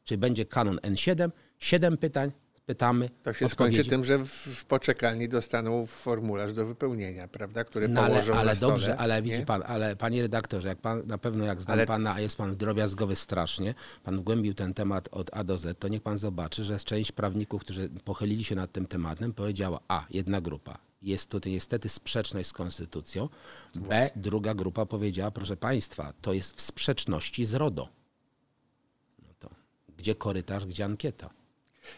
Czy 0.05 0.19
będzie 0.19 0.45
kanon 0.45 0.77
N7, 0.77 1.31
7 1.59 1.97
pytań, 1.97 2.33
pytamy. 2.67 3.09
To 3.23 3.33
się 3.33 3.47
odpowiedzi. 3.47 3.75
skończy 3.77 3.91
tym, 3.91 4.05
że 4.05 4.25
w, 4.25 4.65
poczekalni 4.65 5.29
dostaną 5.29 5.87
formularz 5.87 6.53
do 6.53 6.67
wypełnienia, 6.67 7.29
prawda, 7.29 7.65
który 7.65 7.89
no, 7.89 8.07
położą 8.07 8.33
ale, 8.33 8.41
ale 8.41 8.51
na 8.51 8.57
stole, 8.57 8.73
dobrze, 8.73 8.97
ale 8.97 9.23
nie? 9.23 9.23
widzi 9.23 9.47
pan, 9.47 9.63
ale 9.67 9.97
panie 9.97 10.23
redaktorze, 10.23 10.69
jak 10.69 10.79
pan 10.79 11.03
na 11.07 11.19
pewno 11.19 11.45
jak 11.45 11.61
znam 11.61 11.79
Ale- 11.79 11.87
pana, 11.87 12.15
a 12.15 12.21
jest 12.21 12.37
pan 12.37 12.57
drobiazgowy 12.57 13.17
strasznie, 13.17 13.75
pan 14.03 14.17
wgłębił 14.17 14.55
ten 14.55 14.75
temat 14.75 15.09
od 15.13 15.31
A 15.33 15.45
do 15.45 15.59
Z, 15.59 15.79
to 15.79 15.89
niech 15.89 16.03
pan 16.03 16.19
zobaczy, 16.19 16.65
że 16.65 16.79
część 16.79 17.13
prawników, 17.13 17.61
którzy 17.61 17.89
pochylili 18.05 18.45
się 18.45 18.55
nad 18.55 18.73
tym 18.73 18.87
tematem, 18.87 19.33
powiedziała 19.33 19.81
A, 19.89 20.07
jedna 20.11 20.41
grupa. 20.41 20.79
Jest 21.03 21.31
tutaj 21.31 21.53
niestety 21.53 21.89
sprzeczność 21.89 22.49
z 22.49 22.53
konstytucją. 22.53 23.29
B, 23.75 24.11
druga 24.17 24.55
grupa 24.55 24.87
powiedziała, 24.87 25.31
proszę 25.31 25.57
państwa, 25.57 26.13
to 26.21 26.33
jest 26.33 26.57
w 26.57 26.61
sprzeczności 26.61 27.45
z 27.45 27.55
RODO. 27.55 27.89
No 29.23 29.29
to 29.39 29.51
Gdzie 29.97 30.15
korytarz, 30.15 30.67
gdzie 30.67 30.85
ankieta? 30.85 31.31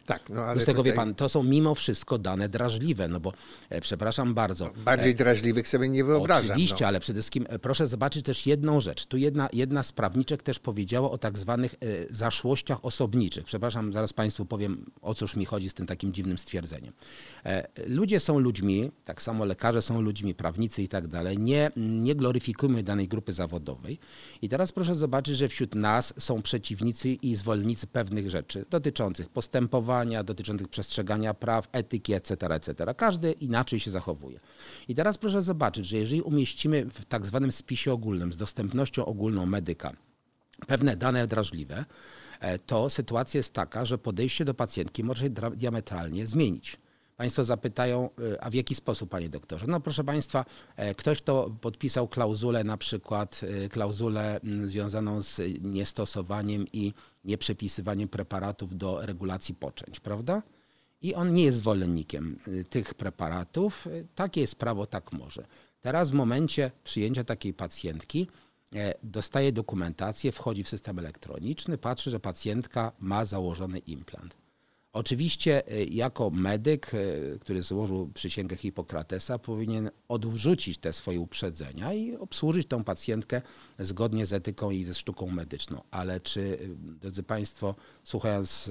Tak, 0.07 0.29
no 0.29 0.43
ale 0.43 0.61
Z 0.61 0.65
tego 0.65 0.79
tutaj 0.79 0.93
wie 0.93 0.97
pan, 0.97 1.15
to 1.15 1.29
są 1.29 1.43
mimo 1.43 1.75
wszystko 1.75 2.19
dane 2.19 2.49
drażliwe, 2.49 3.09
no 3.09 3.21
bo 3.21 3.33
e, 3.71 3.81
przepraszam 3.81 4.35
bardzo. 4.35 4.71
bardziej 4.85 5.15
drażliwych 5.15 5.69
sobie 5.69 5.89
nie 5.89 6.05
wyobrażam. 6.05 6.51
Oczywiście, 6.51 6.85
no. 6.85 6.89
ale 6.89 7.01
przede 7.01 7.21
wszystkim 7.21 7.47
e, 7.49 7.59
proszę 7.59 7.87
zobaczyć 7.87 8.25
też 8.25 8.47
jedną 8.47 8.81
rzecz. 8.81 9.07
Tu 9.07 9.17
jedna, 9.17 9.49
jedna 9.53 9.83
z 9.83 9.93
prawniczek 9.93 10.43
też 10.43 10.59
powiedziała 10.59 11.11
o 11.11 11.19
tak 11.19 11.39
zwanych 11.39 11.75
e, 11.75 12.15
zaszłościach 12.15 12.85
osobniczych. 12.85 13.45
Przepraszam, 13.45 13.93
zaraz 13.93 14.13
Państwu 14.13 14.47
powiem, 14.47 14.85
o 15.03 15.15
cóż 15.15 15.37
mi 15.37 15.45
chodzi 15.45 15.69
z 15.69 15.75
tym 15.75 15.87
takim 15.87 16.13
dziwnym 16.13 16.39
stwierdzeniem. 16.39 16.93
E, 17.47 17.69
Ludzie 17.87 18.21
są 18.21 18.39
ludźmi, 18.39 18.91
tak 19.05 19.23
samo 19.23 19.45
lekarze 19.45 19.83
są 19.83 20.01
ludźmi, 20.01 20.35
prawnicy 20.35 20.83
i 20.83 20.89
tak 20.89 21.07
dalej. 21.07 21.39
Nie, 21.39 21.71
nie 21.77 22.15
gloryfikujmy 22.15 22.83
danej 22.83 23.09
grupy 23.09 23.33
zawodowej. 23.33 23.99
I 24.43 24.49
teraz 24.49 24.73
proszę 24.73 24.95
zobaczyć, 24.95 25.37
że 25.37 25.49
wśród 25.49 25.75
nas 25.75 26.15
są 26.19 26.43
przeciwnicy 26.43 27.09
i 27.09 27.35
zwolennicy 27.37 27.87
pewnych 27.87 28.31
rzeczy 28.31 28.65
dotyczących 28.71 29.29
postępowania, 29.75 30.25
dotyczących 30.25 30.69
przestrzegania 30.69 31.35
praw, 31.35 31.69
etyki, 31.73 32.13
etc., 32.13 32.47
etc. 32.47 32.95
Każdy 32.97 33.33
inaczej 33.33 33.81
się 33.81 33.91
zachowuje. 33.91 34.41
I 34.89 34.95
teraz 34.95 35.19
proszę 35.19 35.43
zobaczyć, 35.43 35.87
że 35.87 35.97
jeżeli 35.97 36.23
umieścimy 36.23 36.85
w 36.85 37.05
tak 37.05 37.27
zwanym 37.27 37.53
spisie 37.53 37.93
ogólnym 37.93 38.33
z 38.33 38.37
dostępnością 38.37 39.05
ogólną 39.05 39.47
medyka 39.47 39.93
pewne 40.67 40.97
dane 40.97 41.27
drażliwe, 41.27 41.85
e, 42.41 42.59
to 42.59 42.91
sytuacja 42.91 43.39
jest 43.39 43.53
taka, 43.53 43.85
że 43.85 43.99
podejście 43.99 44.45
do 44.45 44.55
pacjentki 44.55 45.05
może 45.05 45.25
się 45.25 45.31
diametralnie 45.31 46.27
zmienić. 46.27 46.77
Państwo 47.17 47.45
zapytają, 47.45 48.11
e, 48.35 48.45
a 48.45 48.51
w 48.51 48.55
jaki 48.55 48.75
sposób, 48.75 49.11
panie 49.11 49.29
doktorze? 49.29 49.67
No 49.67 49.81
proszę 49.81 50.05
państwa, 50.05 50.45
e, 50.77 50.95
ktoś, 50.95 51.19
kto 51.19 51.51
podpisał 51.61 52.09
klauzulę, 52.09 52.65
na 52.65 52.77
przykład 52.77 53.41
e, 53.65 53.69
klauzulę 53.69 54.41
związaną 54.65 55.23
z 55.23 55.41
niestosowaniem 55.63 56.67
i 56.73 56.93
nieprzepisywaniem 57.25 58.09
preparatów 58.09 58.77
do 58.77 59.07
regulacji 59.07 59.55
poczęć, 59.55 60.01
prawda? 60.01 60.43
I 61.03 61.15
on 61.15 61.35
nie 61.35 61.45
jest 61.45 61.59
zwolennikiem 61.59 62.39
tych 62.71 62.95
preparatów. 62.95 63.89
Takie 64.15 64.41
jest 64.41 64.57
prawo, 64.57 64.87
tak 64.87 65.13
może. 65.13 65.47
Teraz 65.81 66.11
w 66.11 66.13
momencie 66.13 66.71
przyjęcia 66.85 67.25
takiej 67.25 67.55
pacjentki 67.55 68.27
dostaje 69.03 69.53
dokumentację, 69.53 70.33
wchodzi 70.33 70.65
w 70.65 70.69
system 70.69 70.99
elektroniczny, 70.99 71.79
patrzy, 71.79 72.11
że 72.11 72.21
pacjentka 72.21 72.93
ma 72.99 73.25
założony 73.25 73.79
implant. 73.79 74.44
Oczywiście 74.95 75.73
y, 75.73 75.85
jako 75.85 76.31
medyk, 76.31 76.95
y, 76.95 77.39
który 77.41 77.63
złożył 77.63 78.09
przysięgę 78.15 78.57
Hipokratesa, 78.57 79.39
powinien 79.39 79.91
odrzucić 80.09 80.79
te 80.79 80.93
swoje 80.93 81.21
uprzedzenia 81.21 81.93
i 81.93 82.17
obsłużyć 82.17 82.69
tą 82.69 82.85
pacjentkę 82.85 83.43
zgodnie 83.79 84.27
z 84.27 84.33
etyką 84.33 84.71
i 84.71 84.85
ze 84.85 84.95
sztuką 84.95 85.31
medyczną. 85.31 85.81
Ale 85.91 86.21
czy, 86.21 86.41
y, 86.41 86.77
drodzy 87.01 87.23
Państwo, 87.23 87.75
słuchając 88.05 88.71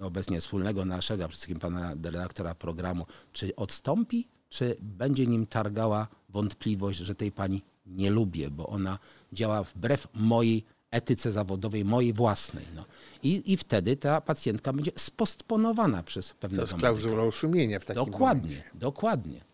obecnie 0.00 0.40
wspólnego 0.40 0.84
naszego, 0.84 1.18
przede 1.18 1.32
wszystkim 1.32 1.58
pana 1.58 1.94
redaktora 2.02 2.54
programu, 2.54 3.06
czy 3.32 3.56
odstąpi, 3.56 4.28
czy 4.48 4.76
będzie 4.80 5.26
nim 5.26 5.46
targała 5.46 6.08
wątpliwość, 6.28 6.98
że 6.98 7.14
tej 7.14 7.32
pani 7.32 7.62
nie 7.86 8.10
lubię, 8.10 8.50
bo 8.50 8.66
ona 8.66 8.98
działa 9.32 9.64
wbrew 9.64 10.08
mojej 10.14 10.64
etyce 10.92 11.32
zawodowej, 11.32 11.84
mojej 11.84 12.12
własnej. 12.12 12.64
No. 12.74 12.84
I, 13.22 13.52
I 13.52 13.56
wtedy 13.56 13.96
ta 13.96 14.20
pacjentka 14.20 14.72
będzie 14.72 14.90
spostponowana 14.96 16.02
przez 16.02 16.28
Co 16.28 16.34
pewnego 16.34 16.66
z 16.66 16.74
klauzulą 16.74 17.30
sumienia 17.30 17.78
w 17.80 17.84
takim 17.84 18.04
Dokładnie, 18.04 18.50
momencie. 18.56 18.70
dokładnie. 18.74 19.44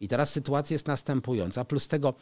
I 0.00 0.08
teraz 0.08 0.30
sytuacja 0.30 0.74
jest 0.74 0.86
następująca. 0.86 1.64
Plus 1.64 1.88
tego, 1.88 2.14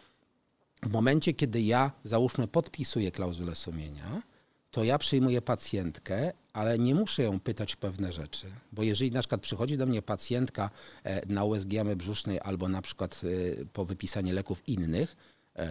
w 0.83 0.93
momencie, 0.93 1.33
kiedy 1.33 1.63
ja, 1.63 1.93
załóżmy, 2.05 2.49
podpisuję 2.49 3.11
klauzulę 3.11 3.55
sumienia, 3.55 4.23
to 4.71 4.85
ja 4.85 4.99
przyjmuję 4.99 5.43
pacjentkę, 5.43 6.33
ale 6.53 6.79
nie 6.79 6.95
muszę 6.95 7.23
ją 7.23 7.41
pytać 7.41 7.77
pewne 7.77 8.13
rzeczy. 8.13 8.47
Bo 8.73 8.83
jeżeli 8.83 9.11
na 9.11 9.21
przykład 9.21 9.41
przychodzi 9.41 9.77
do 9.77 9.87
mnie 9.87 10.03
pacjentka 10.03 10.71
e, 11.05 11.27
na 11.27 11.45
USG 11.45 11.73
jamy 11.73 11.97
brzusznej 11.97 12.41
albo 12.41 12.69
na 12.69 12.83
przykład 12.83 13.21
e, 13.61 13.65
po 13.65 13.85
wypisanie 13.85 14.33
leków 14.33 14.69
innych, 14.69 15.17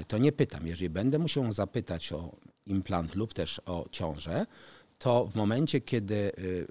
to 0.07 0.17
nie 0.17 0.31
pytam. 0.31 0.67
Jeżeli 0.67 0.89
będę 0.89 1.19
musiał 1.19 1.53
zapytać 1.53 2.11
o 2.13 2.35
implant 2.65 3.15
lub 3.15 3.33
też 3.33 3.61
o 3.65 3.85
ciążę, 3.91 4.45
to 4.99 5.25
w 5.27 5.35
momencie, 5.35 5.81
kiedy 5.81 6.15
y, 6.15 6.67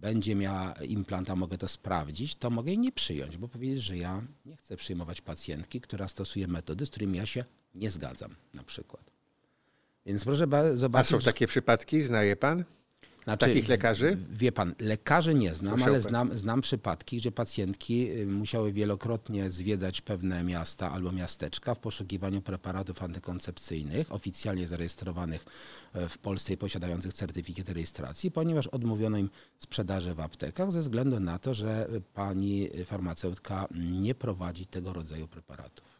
będzie 0.00 0.34
miała 0.34 0.72
implant, 0.72 1.30
a 1.30 1.36
mogę 1.36 1.58
to 1.58 1.68
sprawdzić, 1.68 2.36
to 2.36 2.50
mogę 2.50 2.70
jej 2.70 2.78
nie 2.78 2.92
przyjąć, 2.92 3.36
bo 3.36 3.48
powiedzieć, 3.48 3.82
że 3.82 3.96
ja 3.96 4.22
nie 4.46 4.56
chcę 4.56 4.76
przyjmować 4.76 5.20
pacjentki, 5.20 5.80
która 5.80 6.08
stosuje 6.08 6.48
metody, 6.48 6.86
z 6.86 6.90
którymi 6.90 7.18
ja 7.18 7.26
się 7.26 7.44
nie 7.74 7.90
zgadzam 7.90 8.34
na 8.54 8.62
przykład. 8.62 9.10
Więc 10.06 10.24
proszę 10.24 10.46
ba- 10.46 10.58
A 10.58 10.76
zobaczyć... 10.76 11.10
są 11.10 11.18
takie 11.18 11.46
przypadki, 11.46 12.02
znaje 12.02 12.36
pan? 12.36 12.64
Znaczy, 13.24 13.46
takich 13.46 13.68
lekarzy? 13.68 14.18
Wie 14.30 14.52
pan, 14.52 14.74
lekarzy 14.78 15.34
nie 15.34 15.54
znam, 15.54 15.82
ale 15.82 16.00
znam, 16.00 16.38
znam 16.38 16.60
przypadki, 16.60 17.20
że 17.20 17.32
pacjentki 17.32 18.10
y, 18.20 18.26
musiały 18.26 18.72
wielokrotnie 18.72 19.50
zwiedzać 19.50 20.00
pewne 20.00 20.44
miasta 20.44 20.92
albo 20.92 21.12
miasteczka 21.12 21.74
w 21.74 21.78
poszukiwaniu 21.78 22.42
preparatów 22.42 23.02
antykoncepcyjnych 23.02 24.12
oficjalnie 24.12 24.66
zarejestrowanych 24.66 25.44
e, 25.92 26.08
w 26.08 26.18
Polsce 26.18 26.52
i 26.52 26.56
posiadających 26.56 27.14
certyfikat 27.14 27.68
rejestracji, 27.68 28.30
ponieważ 28.30 28.66
odmówiono 28.66 29.18
im 29.18 29.30
sprzedaży 29.58 30.14
w 30.14 30.20
aptekach 30.20 30.72
ze 30.72 30.80
względu 30.80 31.20
na 31.20 31.38
to, 31.38 31.54
że 31.54 31.88
pani 32.14 32.70
farmaceutka 32.84 33.68
nie 33.74 34.14
prowadzi 34.14 34.66
tego 34.66 34.92
rodzaju 34.92 35.28
preparatów. 35.28 35.93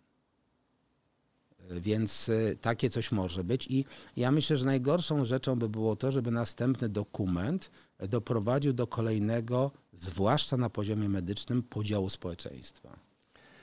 Więc 1.71 2.29
y, 2.29 2.59
takie 2.61 2.91
coś 2.91 3.13
może 3.13 3.45
być 3.45 3.67
i 3.71 3.85
ja 4.17 4.31
myślę, 4.31 4.57
że 4.57 4.67
najgorszą 4.67 5.25
rzeczą 5.25 5.57
by 5.57 5.69
było 5.69 5.97
to, 5.97 6.13
żeby 6.13 6.31
następny 6.31 6.89
dokument 6.89 7.71
doprowadził 7.99 8.73
do 8.73 8.87
kolejnego, 8.87 9.71
zwłaszcza 9.93 10.57
na 10.57 10.71
poziomie 10.71 11.09
medycznym, 11.09 11.63
podziału 11.63 12.11
społeczeństwa. 12.11 12.97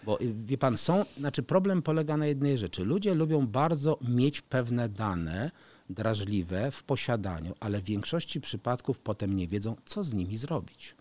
Bo 0.03 0.21
y, 0.21 0.33
wie 0.33 0.57
pan, 0.57 0.77
są, 0.77 1.05
znaczy 1.17 1.43
problem 1.43 1.81
polega 1.81 2.17
na 2.17 2.25
jednej 2.25 2.57
rzeczy. 2.57 2.85
Ludzie 2.85 3.15
lubią 3.15 3.47
bardzo 3.47 3.99
mieć 4.01 4.41
pewne 4.41 4.89
dane 4.89 5.51
drażliwe 5.89 6.71
w 6.71 6.83
posiadaniu, 6.83 7.53
ale 7.59 7.81
w 7.81 7.85
większości 7.85 8.41
przypadków 8.41 8.99
potem 8.99 9.35
nie 9.35 9.47
wiedzą, 9.47 9.75
co 9.85 10.03
z 10.03 10.13
nimi 10.13 10.37
zrobić. 10.37 10.95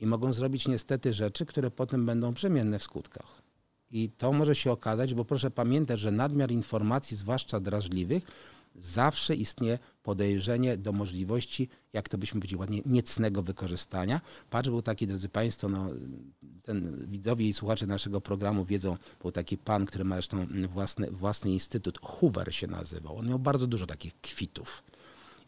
I 0.00 0.06
mogą 0.06 0.32
zrobić 0.32 0.68
niestety 0.68 1.14
rzeczy, 1.14 1.46
które 1.46 1.70
potem 1.70 2.06
będą 2.06 2.32
brzemienne 2.32 2.78
w 2.78 2.82
skutkach. 2.82 3.43
I 3.90 4.10
to 4.10 4.32
może 4.32 4.54
się 4.54 4.72
okazać, 4.72 5.14
bo 5.14 5.24
proszę 5.24 5.50
pamiętać, 5.50 6.00
że 6.00 6.10
nadmiar 6.10 6.50
informacji, 6.50 7.16
zwłaszcza 7.16 7.60
drażliwych, 7.60 8.24
zawsze 8.76 9.34
istnieje 9.34 9.78
podejrzenie 10.02 10.76
do 10.76 10.92
możliwości, 10.92 11.68
jak 11.92 12.08
to 12.08 12.18
byśmy 12.18 12.40
powiedzieli 12.40 12.60
ładnie, 12.60 12.82
niecnego 12.86 13.42
wykorzystania. 13.42 14.20
Patrz, 14.50 14.68
był 14.68 14.82
taki, 14.82 15.06
drodzy 15.06 15.28
Państwo, 15.28 15.68
no, 15.68 15.88
ten 16.62 17.06
widzowie 17.08 17.48
i 17.48 17.52
słuchacze 17.52 17.86
naszego 17.86 18.20
programu 18.20 18.64
wiedzą, 18.64 18.96
był 19.22 19.32
taki 19.32 19.58
pan, 19.58 19.86
który 19.86 20.04
ma 20.04 20.14
zresztą 20.14 20.46
własny, 20.68 21.10
własny 21.10 21.50
instytut, 21.50 21.98
Hoover 22.02 22.54
się 22.54 22.66
nazywał. 22.66 23.16
On 23.16 23.28
miał 23.28 23.38
bardzo 23.38 23.66
dużo 23.66 23.86
takich 23.86 24.20
kwitów. 24.20 24.82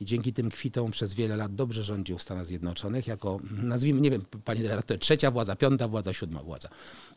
I 0.00 0.04
dzięki 0.04 0.32
tym 0.32 0.50
kwitom 0.50 0.90
przez 0.90 1.14
wiele 1.14 1.36
lat 1.36 1.54
dobrze 1.54 1.82
rządził 1.82 2.18
w 2.18 2.22
Stanach 2.22 2.46
Zjednoczonych 2.46 3.06
jako, 3.06 3.40
nazwijmy, 3.62 4.00
nie 4.00 4.10
wiem, 4.10 4.22
panie 4.44 4.62
redaktorze, 4.62 4.98
trzecia 4.98 5.30
władza, 5.30 5.56
piąta 5.56 5.88
władza, 5.88 6.12
siódma 6.12 6.42
władza. 6.42 6.68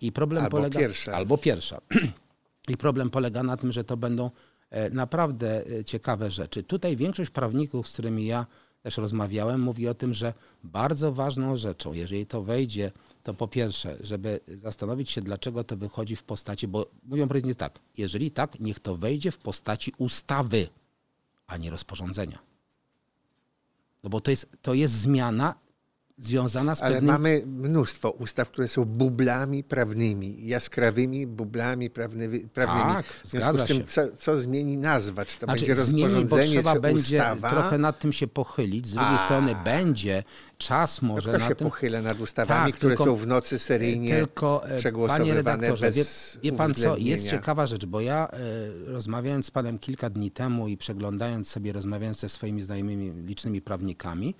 I 0.02 0.12
problem 0.12 0.44
Albo 0.44 0.58
polega... 0.58 0.80
pierwsza. 0.80 1.14
Albo 1.14 1.38
pierwsza. 1.38 1.82
I 2.74 2.78
problem 2.78 3.10
polega 3.10 3.44
na 3.44 3.58
tym, 3.58 3.72
że 3.72 3.84
to 3.84 3.98
będą 3.98 4.32
e, 4.70 4.90
naprawdę 4.90 5.66
e, 5.68 5.84
ciekawe 5.84 6.32
rzeczy. 6.32 6.64
Tutaj 6.64 6.98
większość 6.98 7.32
prawników, 7.32 7.90
z 7.90 7.94
którymi 7.94 8.26
ja 8.26 8.46
też 8.82 8.98
rozmawiałem, 8.98 9.62
mówi 9.62 9.88
o 9.88 9.94
tym, 9.94 10.14
że 10.14 10.34
bardzo 10.64 11.14
ważną 11.14 11.58
rzeczą, 11.58 11.94
jeżeli 11.94 12.26
to 12.26 12.44
wejdzie, 12.44 12.92
to 13.24 13.34
po 13.34 13.48
pierwsze, 13.48 13.98
żeby 14.02 14.40
zastanowić 14.48 15.12
się, 15.12 15.22
dlaczego 15.22 15.64
to 15.64 15.78
wychodzi 15.78 16.16
w 16.16 16.24
postaci, 16.24 16.68
bo 16.68 16.86
mówią 17.04 17.28
powiedzieć 17.28 17.58
tak, 17.58 17.80
jeżeli 17.98 18.32
tak, 18.32 18.60
niech 18.60 18.80
to 18.80 18.96
wejdzie 18.96 19.32
w 19.32 19.38
postaci 19.38 19.94
ustawy, 19.98 20.68
a 21.48 21.58
nie 21.58 21.70
rozporządzenia. 21.70 22.49
No 24.04 24.10
bo 24.10 24.22
to 24.22 24.32
jest, 24.32 24.48
to 24.62 24.74
jest 24.74 24.94
zmiana 24.94 25.56
związana 26.20 26.76
z 26.76 26.82
Ale 26.82 26.96
pewnym... 26.96 27.14
mamy 27.14 27.42
mnóstwo 27.46 28.12
ustaw, 28.12 28.50
które 28.50 28.68
są 28.68 28.86
bublami 28.86 29.64
prawnymi, 29.64 30.48
jaskrawymi 30.48 31.28
bublami 31.28 31.90
prawnymi. 31.90 32.40
prawnymi. 32.40 32.94
Tak, 32.96 33.06
w 33.06 33.28
związku 33.28 33.50
zgadza 33.58 33.66
z 33.66 33.68
tym, 33.68 33.78
się. 33.78 33.84
co, 33.84 34.02
co 34.18 34.40
zmieni 34.40 34.78
nazwa? 34.78 35.26
Czy 35.26 35.40
to 35.40 35.46
Znaczy, 35.46 35.66
będzie 35.66 35.76
zmieni, 35.76 36.04
rozporządzenie, 36.04 36.52
trzeba 36.54 36.74
czy 36.74 36.80
będzie 36.80 37.18
ustawa? 37.22 37.50
trochę 37.50 37.78
nad 37.78 38.00
tym 38.00 38.14
się 38.14 38.28
pochylić. 38.28 38.88
Z 38.88 38.94
drugiej 38.94 39.16
A. 39.16 39.26
strony 39.26 39.56
będzie 39.64 40.24
czas 40.58 41.02
może 41.02 41.30
Kto 41.30 41.40
na 41.40 41.48
się 41.48 41.56
tym... 41.56 41.68
pochyla 41.68 42.02
nad 42.02 42.20
ustawami, 42.20 42.72
Tak, 42.72 42.78
które 42.80 42.96
tylko- 42.98 43.12
są 43.12 43.16
w 43.16 43.28
nocy 43.28 43.60
seryjnie 43.60 44.16
Tylko, 44.16 44.62
e, 44.66 44.68
panie 44.68 44.80
przegłosowywane 44.80 45.34
redaktorze, 45.34 45.92
wie, 45.92 46.04
wie 46.44 46.52
pan 46.52 46.74
co, 46.74 46.98
jest 46.98 47.30
ciekawa 47.30 47.68
rzecz, 47.68 47.86
bo 47.86 48.02
ja 48.02 48.28
e, 48.32 48.38
rozmawiając 48.86 49.46
z 49.46 49.52
panem 49.52 49.80
kilka 49.80 50.10
dni 50.10 50.32
temu 50.32 50.68
i 50.68 50.78
przeglądając 50.78 51.50
sobie, 51.50 51.74
rozmawiając 51.74 52.20
ze 52.20 52.30
swoimi 52.30 52.62
znajomymi, 52.62 53.12
licznymi 53.26 53.62
prawnikami, 53.62 54.36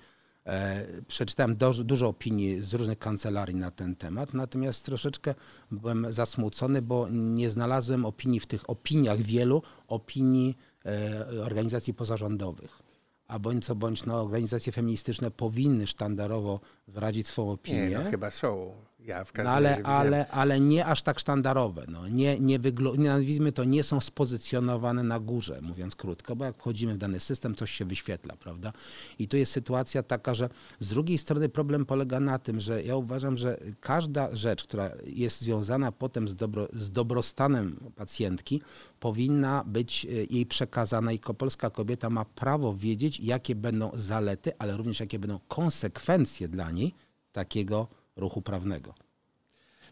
przeczytałem 1.08 1.56
do, 1.56 1.72
dużo 1.72 2.08
opinii 2.08 2.62
z 2.62 2.74
różnych 2.74 2.98
kancelarii 2.98 3.54
na 3.56 3.70
ten 3.70 3.96
temat, 3.96 4.34
natomiast 4.34 4.84
troszeczkę 4.84 5.34
byłem 5.70 6.12
zasmucony, 6.12 6.82
bo 6.82 7.08
nie 7.10 7.50
znalazłem 7.50 8.04
opinii 8.04 8.40
w 8.40 8.46
tych 8.46 8.70
opiniach 8.70 9.22
wielu, 9.22 9.62
opinii 9.88 10.56
e, 10.86 11.42
organizacji 11.42 11.94
pozarządowych. 11.94 12.82
a 13.28 13.38
bądź 13.38 13.64
co 13.64 13.74
bądź 13.74 14.04
no, 14.06 14.20
organizacje 14.20 14.72
feministyczne 14.72 15.30
powinny 15.30 15.86
sztandarowo 15.86 16.60
wyrazić 16.88 17.26
swoją 17.26 17.50
opinię. 17.50 17.88
Nie, 17.88 17.98
no 17.98 18.10
chyba 18.10 18.30
są. 18.30 18.72
Ja 19.10 19.24
w 19.24 19.32
każdym 19.32 19.44
no, 19.44 19.56
ale, 19.56 19.70
razie 19.70 19.86
ale, 19.86 20.28
ale 20.28 20.60
nie 20.60 20.86
aż 20.86 21.02
tak 21.02 21.18
sztandarowe. 21.18 21.84
No. 21.88 22.08
Nie, 22.08 22.40
nie, 22.40 22.58
nazwijmy 22.98 23.52
to, 23.52 23.64
nie 23.64 23.82
są 23.82 24.00
spozycjonowane 24.00 25.02
na 25.02 25.20
górze, 25.20 25.58
mówiąc 25.62 25.96
krótko, 25.96 26.36
bo 26.36 26.44
jak 26.44 26.56
wchodzimy 26.56 26.94
w 26.94 26.98
dany 26.98 27.20
system, 27.20 27.54
coś 27.54 27.70
się 27.70 27.84
wyświetla, 27.84 28.36
prawda? 28.36 28.72
I 29.18 29.28
tu 29.28 29.36
jest 29.36 29.52
sytuacja 29.52 30.02
taka, 30.02 30.34
że 30.34 30.48
z 30.80 30.88
drugiej 30.88 31.18
strony 31.18 31.48
problem 31.48 31.86
polega 31.86 32.20
na 32.20 32.38
tym, 32.38 32.60
że 32.60 32.82
ja 32.82 32.96
uważam, 32.96 33.36
że 33.36 33.58
każda 33.80 34.36
rzecz, 34.36 34.64
która 34.64 34.90
jest 35.06 35.40
związana 35.40 35.92
potem 35.92 36.28
z, 36.28 36.36
dobro, 36.36 36.68
z 36.72 36.90
dobrostanem 36.90 37.76
pacjentki, 37.96 38.62
powinna 39.00 39.64
być 39.66 40.04
e, 40.04 40.08
jej 40.08 40.46
przekazana 40.46 41.12
i 41.12 41.18
polska 41.18 41.70
kobieta 41.70 42.10
ma 42.10 42.24
prawo 42.24 42.74
wiedzieć, 42.74 43.20
jakie 43.20 43.54
będą 43.54 43.90
zalety, 43.94 44.52
ale 44.58 44.76
również 44.76 45.00
jakie 45.00 45.18
będą 45.18 45.40
konsekwencje 45.48 46.48
dla 46.48 46.70
niej 46.70 46.94
takiego 47.32 47.99
ruchu 48.16 48.42
prawnego. 48.42 48.94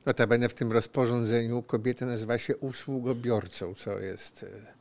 Notabene 0.07 0.49
w 0.49 0.55
tym 0.55 0.73
rozporządzeniu 0.73 1.63
kobieta 1.63 2.07
nazywa 2.07 2.39
się 2.39 2.57
usługobiorcą, 2.57 3.75
co 3.75 3.99
jest... 3.99 4.43
E, 4.43 4.79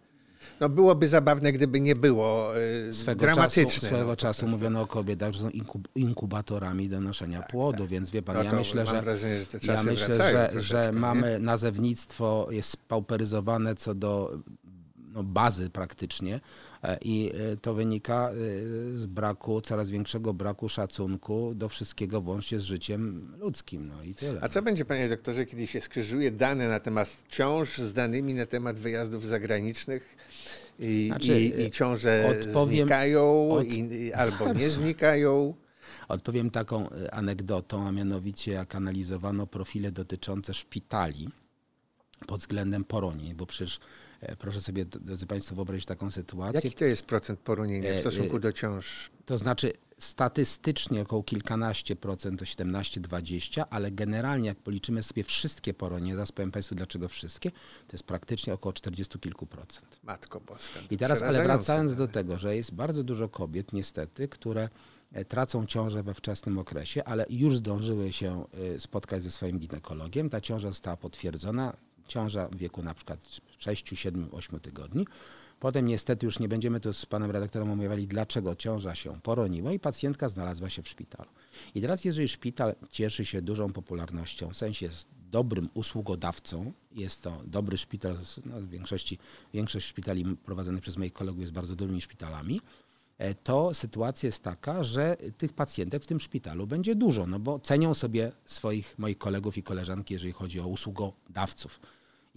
no 0.59 0.69
byłoby 0.69 1.07
zabawne, 1.07 1.51
gdyby 1.51 1.79
nie 1.79 1.95
było 1.95 2.57
e, 2.57 2.93
swego 2.93 3.21
dramatyczne. 3.21 3.65
Czasu, 3.65 3.85
swego 3.85 4.05
no, 4.05 4.15
czasu 4.15 4.47
mówiono 4.47 4.81
o 4.81 4.87
kobietach, 4.87 5.33
że 5.33 5.39
są 5.39 5.49
inkub, 5.49 5.87
inkubatorami 5.95 6.89
do 6.89 7.01
noszenia 7.01 7.41
płodu, 7.41 7.79
tak. 7.79 7.87
więc 7.87 8.09
wie 8.09 8.21
pan, 8.21 8.35
no 8.35 8.43
ja 8.43 8.53
myślę, 8.53 8.85
że, 8.85 9.01
wrażenie, 9.01 9.39
że 9.61 9.73
ja 9.73 9.83
myślę, 9.83 10.15
że, 10.15 10.51
że 10.55 10.91
mamy 10.91 11.39
nazewnictwo 11.39 12.47
jest 12.51 12.69
spauperyzowane 12.69 13.75
co 13.75 13.95
do 13.95 14.39
no, 15.17 15.23
bazy 15.23 15.69
praktycznie 15.69 16.39
e, 16.83 16.97
i 17.01 17.31
e, 17.53 17.57
to 17.57 17.73
wynika 17.73 18.29
e, 18.29 18.33
z 18.91 19.05
braku, 19.05 19.61
coraz 19.61 19.89
większego 19.89 20.33
braku 20.33 20.69
szacunku 20.69 21.51
do 21.55 21.69
wszystkiego 21.69 22.21
włącznie 22.21 22.59
z 22.59 22.63
życiem 22.63 23.31
ludzkim. 23.39 23.87
No 23.87 24.03
i 24.03 24.13
tyle. 24.15 24.39
A 24.43 24.49
co 24.49 24.61
będzie, 24.61 24.85
panie 24.85 25.09
doktorze, 25.09 25.45
kiedy 25.45 25.67
się 25.67 25.81
skrzyżuje 25.81 26.31
dane 26.31 26.69
na 26.69 26.79
temat 26.79 27.17
ciąż 27.29 27.77
z 27.77 27.93
danymi 27.93 28.33
na 28.33 28.45
temat 28.45 28.79
wyjazdów 28.79 29.27
zagranicznych 29.27 30.17
i, 30.79 31.07
Znaczy, 31.07 31.41
i, 31.41 31.61
i 31.61 31.71
ciąże 31.71 32.25
odpowiem- 32.41 32.81
znikają 32.81 33.49
od- 33.51 33.65
i, 33.65 34.13
albo 34.13 34.53
nie 34.53 34.69
znikają? 34.69 35.53
Odpowiem 36.07 36.49
taką 36.49 36.89
anegdotą, 37.11 37.87
a 37.87 37.91
mianowicie 37.91 38.51
jak 38.51 38.75
analizowano 38.75 39.47
profile 39.47 39.91
dotyczące 39.91 40.53
szpitali 40.53 41.29
pod 42.27 42.39
względem 42.41 42.83
poronień, 42.83 43.35
bo 43.35 43.45
przecież 43.45 43.79
proszę 44.39 44.61
sobie, 44.61 44.85
drodzy 44.85 45.27
Państwo, 45.27 45.55
wyobrazić 45.55 45.85
taką 45.85 46.11
sytuację. 46.11 46.61
Jaki 46.63 46.75
to 46.75 46.85
jest 46.85 47.05
procent 47.05 47.39
poronienia 47.39 47.93
w 47.93 47.95
E, 47.95 47.99
stosunku 47.99 48.37
e, 48.37 48.39
do 48.39 48.53
ciąż? 48.53 49.09
To 49.25 49.37
znaczy 49.37 49.73
statystycznie 49.99 51.01
około 51.01 51.23
kilkanaście 51.23 51.95
procent, 51.95 52.39
to 52.39 52.45
17-20, 52.45 53.63
ale 53.69 53.91
generalnie 53.91 54.47
jak 54.47 54.57
policzymy 54.57 55.03
sobie 55.03 55.23
wszystkie 55.23 55.73
poronienia, 55.73 56.15
zaraz 56.15 56.31
powiem 56.31 56.51
Państwu 56.51 56.75
dlaczego 56.75 57.09
wszystkie, 57.09 57.51
to 57.51 57.93
jest 57.93 58.03
praktycznie 58.03 58.53
około 58.53 58.73
40 58.73 59.19
kilku 59.19 59.45
procent. 59.45 59.99
Matko 60.03 60.39
Boska. 60.39 60.79
I 60.91 60.97
teraz, 60.97 61.21
ale 61.21 61.43
wracając 61.43 61.95
do 61.95 62.07
tego, 62.07 62.37
że 62.37 62.55
jest 62.55 62.73
bardzo 62.73 63.03
dużo 63.03 63.29
kobiet 63.29 63.73
niestety, 63.73 64.27
które 64.27 64.69
e, 65.11 65.25
tracą 65.25 65.65
ciążę 65.65 66.03
we 66.03 66.13
wczesnym 66.13 66.57
okresie, 66.57 67.03
ale 67.03 67.25
już 67.29 67.57
zdążyły 67.57 68.13
się 68.13 68.45
e, 68.75 68.79
spotkać 68.79 69.23
ze 69.23 69.31
swoim 69.31 69.59
ginekologiem. 69.59 70.29
Ta 70.29 70.41
ciąża 70.41 70.67
została 70.67 70.97
potwierdzona, 70.97 71.73
ciąża 72.07 72.47
w 72.47 72.55
wieku 72.55 72.83
na 72.83 72.93
przykład 72.93 73.19
6, 73.57 73.97
7, 73.97 74.29
8 74.31 74.59
tygodni. 74.59 75.05
Potem 75.59 75.85
niestety 75.85 76.25
już 76.25 76.39
nie 76.39 76.47
będziemy 76.47 76.79
tu 76.79 76.93
z 76.93 77.05
panem 77.05 77.31
redaktorem 77.31 77.71
omawiali, 77.71 78.07
dlaczego 78.07 78.55
ciąża 78.55 78.95
się 78.95 79.21
poroniła 79.21 79.71
i 79.73 79.79
pacjentka 79.79 80.29
znalazła 80.29 80.69
się 80.69 80.81
w 80.81 80.87
szpitalu. 80.87 81.29
I 81.75 81.81
teraz 81.81 82.05
jeżeli 82.05 82.27
szpital 82.27 82.75
cieszy 82.89 83.25
się 83.25 83.41
dużą 83.41 83.73
popularnością, 83.73 84.49
w 84.49 84.57
sensie 84.57 84.85
jest 84.85 85.07
dobrym 85.31 85.69
usługodawcą, 85.73 86.73
jest 86.91 87.21
to 87.21 87.41
dobry 87.45 87.77
szpital, 87.77 88.17
no, 88.45 88.61
w 88.61 88.69
większości, 88.69 89.17
większość 89.53 89.87
szpitali 89.87 90.37
prowadzonych 90.37 90.81
przez 90.81 90.97
moich 90.97 91.13
kolegów 91.13 91.41
jest 91.41 91.53
bardzo 91.53 91.75
dobrymi 91.75 92.01
szpitalami, 92.01 92.61
e, 93.17 93.35
to 93.35 93.73
sytuacja 93.73 94.27
jest 94.27 94.43
taka, 94.43 94.83
że 94.83 95.17
tych 95.37 95.53
pacjentek 95.53 96.03
w 96.03 96.07
tym 96.07 96.19
szpitalu 96.19 96.67
będzie 96.67 96.95
dużo, 96.95 97.27
no 97.27 97.39
bo 97.39 97.59
cenią 97.59 97.93
sobie 97.93 98.31
swoich 98.45 98.95
moich 98.97 99.17
kolegów 99.17 99.57
i 99.57 99.63
koleżanki, 99.63 100.13
jeżeli 100.13 100.33
chodzi 100.33 100.59
o 100.59 100.67
usługodawców. 100.67 101.79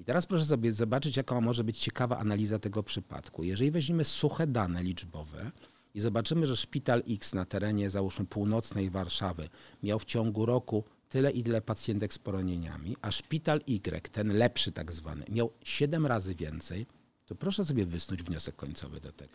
I 0.01 0.05
teraz 0.05 0.27
proszę 0.27 0.45
sobie 0.45 0.73
zobaczyć, 0.73 1.17
jaka 1.17 1.41
może 1.41 1.65
być 1.65 1.79
ciekawa 1.79 2.19
analiza 2.19 2.59
tego 2.59 2.83
przypadku. 2.83 3.43
Jeżeli 3.45 3.71
weźmiemy 3.71 4.05
suche 4.05 4.47
dane 4.47 4.83
liczbowe 4.83 5.51
i 5.95 6.01
zobaczymy, 6.01 6.47
że 6.47 6.57
szpital 6.57 7.03
X 7.09 7.35
na 7.35 7.45
terenie, 7.45 7.91
załóżmy, 7.91 8.27
północnej 8.27 8.91
Warszawy 8.91 9.49
miał 9.83 9.99
w 9.99 10.05
ciągu 10.05 10.47
roku 10.47 10.85
tyle 11.09 11.31
i 11.31 11.43
tyle 11.43 11.61
pacjentek 11.61 12.13
z 12.13 12.19
poronieniami, 12.19 12.97
a 13.03 13.11
szpital 13.11 13.61
Y, 13.69 14.11
ten 14.13 14.33
lepszy 14.33 14.73
tak 14.73 14.93
zwany, 14.93 15.25
miał 15.29 15.53
7 15.65 16.07
razy 16.07 16.35
więcej, 16.35 16.87
to 17.27 17.35
proszę 17.35 17.65
sobie 17.65 17.87
wysnuć 17.87 18.23
wniosek 18.23 18.57
końcowy 18.57 19.01
do 19.01 19.13
tego. 19.13 19.33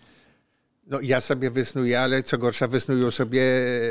No 0.87 1.01
ja 1.01 1.21
sobie 1.21 1.51
wysnuję, 1.51 1.99
ale 1.99 2.23
co 2.23 2.37
gorsza 2.37 2.67
wysnują 2.67 3.11
sobie 3.11 3.41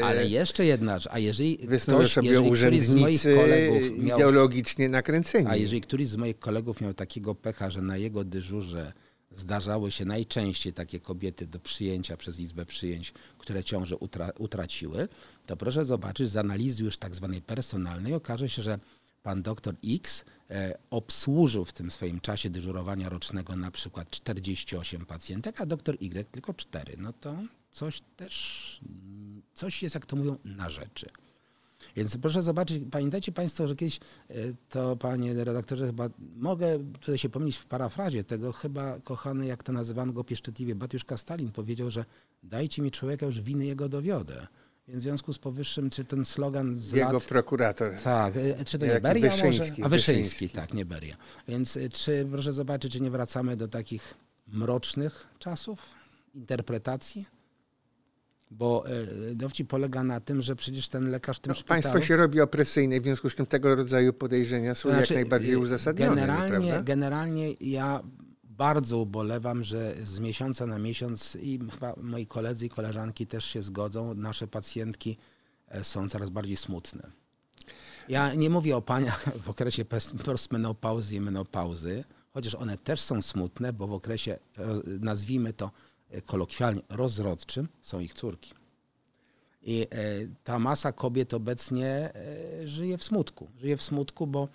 Ale 0.04 0.26
jeszcze 0.26 0.66
jedna 0.66 0.98
rzecz, 0.98 1.12
a 1.12 1.18
jeżeli 1.18 1.58
wysnują 1.66 1.98
ktoś, 1.98 2.12
sobie 2.12 2.28
jeżeli 2.28 2.50
któryś 2.50 2.82
z 2.82 2.94
moich 2.94 3.20
urzędnicy 3.20 3.36
kolegów 3.36 3.98
miał 3.98 4.18
ideologicznie 4.18 4.88
nakręceni. 4.88 5.48
A 5.50 5.56
jeżeli 5.56 5.80
któryś 5.80 6.08
z 6.08 6.16
moich 6.16 6.38
kolegów 6.38 6.80
miał 6.80 6.94
takiego 6.94 7.34
pecha, 7.34 7.70
że 7.70 7.82
na 7.82 7.96
jego 7.96 8.24
dyżurze 8.24 8.92
zdarzały 9.30 9.90
się 9.90 10.04
najczęściej 10.04 10.72
takie 10.72 11.00
kobiety 11.00 11.46
do 11.46 11.60
przyjęcia 11.60 12.16
przez 12.16 12.40
Izbę 12.40 12.66
Przyjęć, 12.66 13.12
które 13.38 13.64
ciąże 13.64 13.96
utra 13.96 14.30
utraciły, 14.38 15.08
to 15.46 15.56
proszę 15.56 15.84
zobaczyć, 15.84 16.30
z 16.30 16.36
analizy 16.36 16.84
już 16.84 16.96
tak 16.96 17.14
zwanej 17.14 17.42
personalnej 17.42 18.14
okaże 18.14 18.48
się, 18.48 18.62
że 18.62 18.78
pan 19.22 19.42
doktor 19.42 19.74
X 19.84 20.24
e, 20.26 20.33
obsłużył 20.90 21.64
w 21.64 21.72
tym 21.72 21.90
swoim 21.90 22.20
czasie 22.20 22.50
dyżurowania 22.50 23.08
rocznego 23.08 23.56
na 23.56 23.70
przykład 23.70 24.10
48 24.10 25.06
pacjentek, 25.06 25.60
a 25.60 25.66
doktor 25.66 25.96
Y 26.00 26.30
tylko 26.30 26.54
4. 26.54 26.94
No 26.98 27.12
to 27.12 27.36
coś 27.70 28.02
też, 28.16 28.80
coś 29.54 29.82
jest, 29.82 29.94
jak 29.94 30.06
to 30.06 30.16
mówią, 30.16 30.36
na 30.44 30.70
rzeczy. 30.70 31.06
Więc 31.96 32.16
proszę 32.16 32.42
zobaczyć, 32.42 32.82
pamiętajcie 32.90 33.32
Państwo, 33.32 33.68
że 33.68 33.76
kiedyś 33.76 33.96
e, 34.30 34.34
to, 34.68 34.96
panie 34.96 35.44
redaktorze, 35.44 35.86
chyba 35.86 36.08
mogę 36.36 36.78
tutaj 36.92 37.18
się 37.18 37.28
pomylić 37.28 37.56
w 37.56 37.66
parafrazie 37.66 38.24
tego, 38.24 38.52
chyba 38.52 39.00
kochany, 39.00 39.46
jak 39.46 39.62
to 39.62 39.72
nazywano 39.72 40.12
go 40.12 40.24
pieszczotliwie, 40.24 40.74
Batiuszka 40.74 41.16
Stalin 41.16 41.52
powiedział, 41.52 41.90
że 41.90 42.04
dajcie 42.42 42.82
mi 42.82 42.90
człowieka, 42.90 43.26
już 43.26 43.40
winy 43.40 43.66
jego 43.66 43.88
dowiodę. 43.88 44.46
Więc 44.88 45.00
w 45.00 45.02
związku 45.02 45.32
z 45.32 45.38
powyższym, 45.38 45.90
czy 45.90 46.04
ten 46.04 46.24
slogan 46.24 46.76
z 46.76 46.92
Jego 46.92 47.12
lat... 47.12 47.24
prokurator. 47.24 47.92
Tak, 48.04 48.36
e, 48.36 48.64
czy 48.64 48.78
to 48.78 48.86
nie 48.86 49.00
Beria 49.00 49.30
Wyszyński, 49.30 49.70
może? 49.70 49.84
A 49.84 49.88
Wyszyński, 49.88 50.22
Wyszyński. 50.22 50.48
tak, 50.48 50.74
nie 50.74 50.84
Beria. 50.84 51.16
Więc 51.48 51.76
e, 51.76 51.88
czy, 51.88 52.26
proszę 52.30 52.52
zobaczyć, 52.52 52.92
czy 52.92 53.00
nie 53.00 53.10
wracamy 53.10 53.56
do 53.56 53.68
takich 53.68 54.14
mrocznych 54.48 55.26
czasów 55.38 55.78
interpretacji? 56.34 57.26
Bo 58.50 58.84
e, 58.88 59.34
dowcip 59.34 59.68
polega 59.68 60.04
na 60.04 60.20
tym, 60.20 60.42
że 60.42 60.56
przecież 60.56 60.88
ten 60.88 61.10
lekarz 61.10 61.36
w 61.36 61.40
tym 61.40 61.50
No, 61.50 61.54
szpitalu... 61.54 61.82
państwo 61.82 62.00
się 62.06 62.16
robi 62.16 62.40
opresyjne, 62.40 63.00
w 63.00 63.02
związku 63.02 63.30
z 63.30 63.34
tym 63.36 63.46
tego 63.46 63.74
rodzaju 63.74 64.12
podejrzenia 64.12 64.74
są 64.74 64.88
Znaczy, 64.88 65.14
jak 65.14 65.22
najbardziej 65.22 65.56
uzasadnione, 65.56 66.14
Generalnie, 66.14 66.82
generalnie 66.82 67.52
ja 67.52 68.00
bardzo 68.56 68.98
ubolewam, 68.98 69.64
że 69.64 69.94
z 70.02 70.18
miesiąca 70.18 70.66
na 70.66 70.78
miesiąc 70.78 71.36
i 71.36 71.58
chyba 71.70 71.94
moi 71.96 72.26
koledzy 72.26 72.66
i 72.66 72.68
koleżanki 72.68 73.26
też 73.26 73.44
się 73.44 73.62
zgodzą, 73.62 74.14
nasze 74.14 74.46
pacjentki 74.46 75.16
e, 75.68 75.84
są 75.84 76.08
coraz 76.08 76.30
bardziej 76.30 76.56
smutne. 76.56 77.10
Ja 78.08 78.34
nie 78.34 78.50
mówię 78.50 78.76
o 78.76 78.82
paniach 78.82 79.24
w 79.44 79.50
okresie 79.50 79.84
postmenopauzy 80.24 81.14
i 81.14 81.20
menopauzy, 81.20 82.04
chociaż 82.32 82.54
one 82.54 82.78
też 82.78 83.00
są 83.00 83.22
smutne, 83.22 83.72
bo 83.72 83.86
w 83.86 83.92
okresie, 83.92 84.32
e, 84.32 84.38
nazwijmy 85.00 85.52
to 85.52 85.70
e, 86.10 86.22
kolokwialnie, 86.22 86.82
rozrodczym 86.88 87.68
są 87.82 88.00
ich 88.00 88.14
córki. 88.14 88.54
I 89.66 89.86
ta 90.44 90.58
masa 90.58 90.92
kobiet 90.92 91.34
obecnie 91.34 92.12
żyje 92.64 92.98
w 92.98 93.04
smutku. 93.04 93.50
Żyje 93.58 93.76
w 93.76 93.82
smutku, 93.82 94.26
bo 94.26 94.48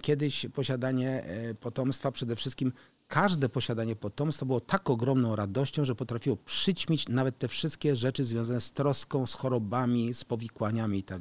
kiedyś 0.00 0.46
posiadanie 0.54 1.24
potomstwa, 1.60 2.12
przede 2.12 2.36
wszystkim 2.36 2.72
każde 3.08 3.48
posiadanie 3.48 3.96
potomstwa 3.96 4.46
było 4.46 4.60
tak 4.60 4.90
ogromną 4.90 5.36
radością, 5.36 5.84
że 5.84 5.94
potrafiło 5.94 6.36
przyćmić 6.36 7.08
nawet 7.08 7.38
te 7.38 7.48
wszystkie 7.48 7.96
rzeczy 7.96 8.24
związane 8.24 8.60
z 8.60 8.72
troską, 8.72 9.26
z 9.26 9.34
chorobami, 9.34 10.14
z 10.14 10.24
powikłaniami 10.24 10.98
i 10.98 11.02
tak. 11.02 11.18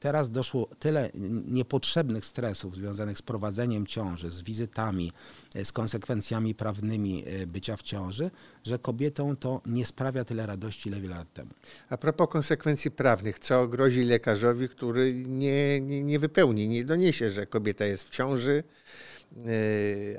Teraz 0.00 0.30
doszło 0.30 0.68
tyle 0.78 1.10
niepotrzebnych 1.46 2.24
stresów 2.24 2.76
związanych 2.76 3.18
z 3.18 3.22
prowadzeniem 3.22 3.86
ciąży, 3.86 4.30
z 4.30 4.42
wizytami, 4.42 5.12
e, 5.54 5.64
z 5.64 5.72
konsekwencjami 5.72 6.54
prawnymi 6.54 7.24
e, 7.26 7.46
bycia 7.46 7.76
w 7.76 7.82
ciąży, 7.82 8.30
że 8.64 8.78
kobietom 8.78 9.36
to 9.36 9.60
nie 9.66 9.86
sprawia 9.86 10.24
tyle 10.24 10.46
radości, 10.46 10.88
ile 10.88 11.00
wiele 11.00 11.16
lat 11.16 11.32
temu. 11.32 11.50
A 11.90 11.96
propos 11.96 12.28
konsekwencji 12.28 12.90
prawnych, 12.90 13.38
co 13.38 13.68
grozi 13.68 14.04
lekarzowi, 14.04 14.68
który 14.68 15.14
nie, 15.14 15.80
nie, 15.80 16.04
nie 16.04 16.18
wypełni, 16.18 16.68
nie 16.68 16.84
doniesie, 16.84 17.30
że 17.30 17.46
kobieta 17.46 17.84
jest 17.84 18.08
w 18.08 18.10
ciąży 18.10 18.64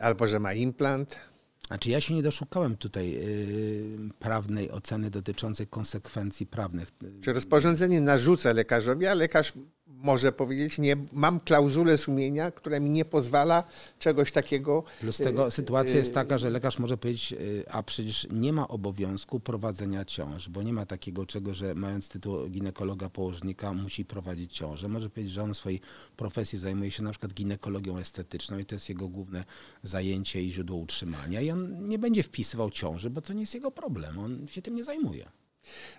albo 0.02 0.28
że 0.28 0.40
ma 0.40 0.54
implant? 0.54 1.20
Znaczy 1.68 1.90
ja 1.90 2.02
się 2.02 2.14
nie 2.14 2.24
doszukałem 2.24 2.78
tutaj 2.78 3.12
yy, 3.12 4.10
prawnej 4.20 4.72
oceny 4.72 5.10
dotyczącej 5.10 5.68
konsekwencji 5.68 6.46
prawnych. 6.46 6.90
Czy 7.22 7.34
rozporządzenie 7.34 8.02
narzuca 8.02 8.54
lekarzowi, 8.54 9.08
a 9.08 9.14
lekarz 9.14 9.54
może 10.04 10.32
powiedzieć, 10.32 10.78
nie, 10.78 10.98
mam 11.14 11.40
klauzulę 11.40 11.98
sumienia, 11.98 12.52
która 12.52 12.80
mi 12.80 12.90
nie 12.90 13.06
pozwala 13.06 13.64
czegoś 14.00 14.32
takiego. 14.32 14.84
Plus 15.00 15.18
tego 15.18 15.52
sytuacja 15.52 15.96
jest 15.96 16.14
taka, 16.14 16.38
że 16.38 16.50
lekarz 16.50 16.80
może 16.80 16.98
powiedzieć, 16.98 17.36
a 17.72 17.84
przecież 17.84 18.28
nie 18.32 18.54
ma 18.54 18.68
obowiązku 18.68 19.40
prowadzenia 19.40 20.06
ciąż, 20.06 20.50
bo 20.50 20.64
nie 20.64 20.74
ma 20.74 20.86
takiego 20.86 21.26
czego, 21.26 21.54
że 21.54 21.76
mając 21.76 22.10
tytuł 22.10 22.50
ginekologa 22.50 23.10
położnika 23.10 23.74
musi 23.74 24.06
prowadzić 24.06 24.54
ciążę. 24.54 24.88
Może 24.88 25.10
powiedzieć, 25.10 25.34
że 25.34 25.44
on 25.44 25.54
w 25.54 25.58
swojej 25.58 25.82
profesji 26.18 26.60
zajmuje 26.60 26.92
się 26.92 27.04
na 27.04 27.12
przykład 27.12 27.34
ginekologią 27.34 27.98
estetyczną 27.98 28.58
i 28.58 28.66
to 28.66 28.76
jest 28.76 28.90
jego 28.90 29.08
główne 29.08 29.44
zajęcie 29.84 30.42
i 30.42 30.52
źródło 30.52 30.78
utrzymania 30.78 31.42
i 31.42 31.52
on 31.52 31.90
nie 31.90 32.00
będzie 32.00 32.24
wpisywał 32.24 32.70
ciąży, 32.70 33.10
bo 33.10 33.22
to 33.22 33.34
nie 33.34 33.42
jest 33.42 33.54
jego 33.54 33.72
problem, 33.72 34.20
on 34.20 34.48
się 34.48 34.62
tym 34.62 34.76
nie 34.76 34.84
zajmuje. 34.84 35.26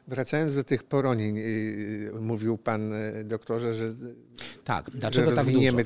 Wracając 0.09 0.55
do 0.55 0.64
tych 0.64 0.85
poronień, 0.85 1.38
y, 1.38 2.12
mówił 2.20 2.59
pan 2.59 2.92
y, 2.92 3.24
doktorze, 3.24 3.74
że. 3.74 3.92
Tak, 4.64 4.90
dlaczego 4.90 5.33
tak 5.33 5.46
dużo? 5.46 5.76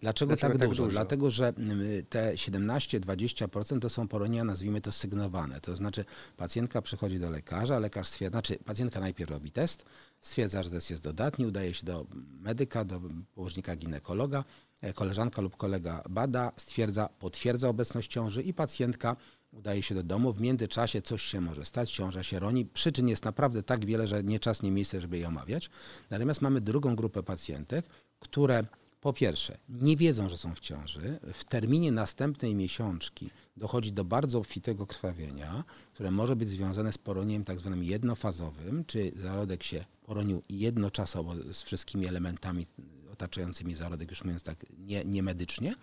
Dlaczego, 0.00 0.36
tak, 0.36 0.58
tak, 0.58 0.68
dużo? 0.68 0.82
dużo? 0.84 0.94
Dlatego, 0.94 1.30
że 1.30 1.52
y, 1.80 2.06
te 2.08 2.32
17-20% 2.34 3.80
to 3.80 3.88
są 3.88 4.08
poronienia, 4.08 4.44
nazwijmy 4.44 4.80
to 4.80 4.92
sygnowane. 4.92 5.60
To 5.60 5.76
znaczy 5.76 6.04
pacjentka 6.36 6.82
przychodzi 6.82 7.20
do 7.20 7.30
lekarza, 7.30 7.78
lekarz 7.78 8.08
stwierdza, 8.08 8.34
znaczy 8.34 8.58
pacjentka 8.64 9.00
najpierw 9.00 9.30
robi 9.30 9.50
test, 9.50 9.84
stwierdza, 10.20 10.62
że 10.62 10.70
test 10.70 10.90
jest 10.90 11.02
dodatni, 11.02 11.46
udaje 11.46 11.74
się 11.74 11.86
do 11.86 12.06
medyka, 12.40 12.84
do 12.84 13.00
położnika 13.34 13.76
ginekologa, 13.76 14.44
e, 14.82 14.92
koleżanka 14.92 15.42
lub 15.42 15.56
kolega 15.56 16.02
bada, 16.10 16.52
stwierdza, 16.56 17.08
potwierdza 17.18 17.68
obecność 17.68 18.10
ciąży 18.10 18.42
i 18.42 18.54
pacjentka 18.54 19.16
udaje 19.58 19.82
się 19.82 19.94
do 19.94 20.02
domu. 20.02 20.32
W 20.32 20.40
międzyczasie 20.40 21.02
coś 21.02 21.22
się 21.22 21.40
może 21.40 21.64
stać, 21.64 21.90
ciąża 21.90 22.22
się 22.22 22.38
roni. 22.38 22.66
Przyczyn 22.66 23.08
jest 23.08 23.24
naprawdę 23.24 23.62
tak 23.62 23.84
wiele, 23.84 24.06
że 24.06 24.24
nie 24.24 24.40
czas, 24.40 24.62
nie 24.62 24.70
miejsce, 24.70 25.00
żeby 25.00 25.18
je 25.18 25.28
omawiać. 25.28 25.70
Natomiast 26.10 26.42
mamy 26.42 26.60
drugą 26.60 26.96
grupę 26.96 27.22
pacjentek, 27.22 27.86
które 28.20 28.64
po 29.00 29.12
pierwsze 29.12 29.58
nie 29.68 29.96
wiedzą, 29.96 30.28
że 30.28 30.36
są 30.36 30.54
w 30.54 30.60
ciąży. 30.60 31.18
W 31.32 31.44
terminie 31.44 31.92
następnej 31.92 32.54
miesiączki 32.54 33.30
dochodzi 33.56 33.92
do 33.92 34.04
bardzo 34.04 34.38
obfitego 34.38 34.86
krwawienia, 34.86 35.64
które 35.94 36.10
może 36.10 36.36
być 36.36 36.48
związane 36.48 36.92
z 36.92 36.98
poronieniem 36.98 37.44
tak 37.44 37.58
zwanym 37.58 37.84
jednofazowym, 37.84 38.84
czy 38.84 39.12
zarodek 39.16 39.62
się 39.62 39.84
poronił 40.02 40.42
jednoczasowo 40.48 41.34
z 41.52 41.62
wszystkimi 41.62 42.06
elementami 42.06 42.66
otaczającymi 43.12 43.74
zarodek, 43.74 44.10
już 44.10 44.24
mówiąc 44.24 44.42
tak 44.42 44.66
nie, 44.78 45.04
nie 45.04 45.22
medycznie, 45.22 45.74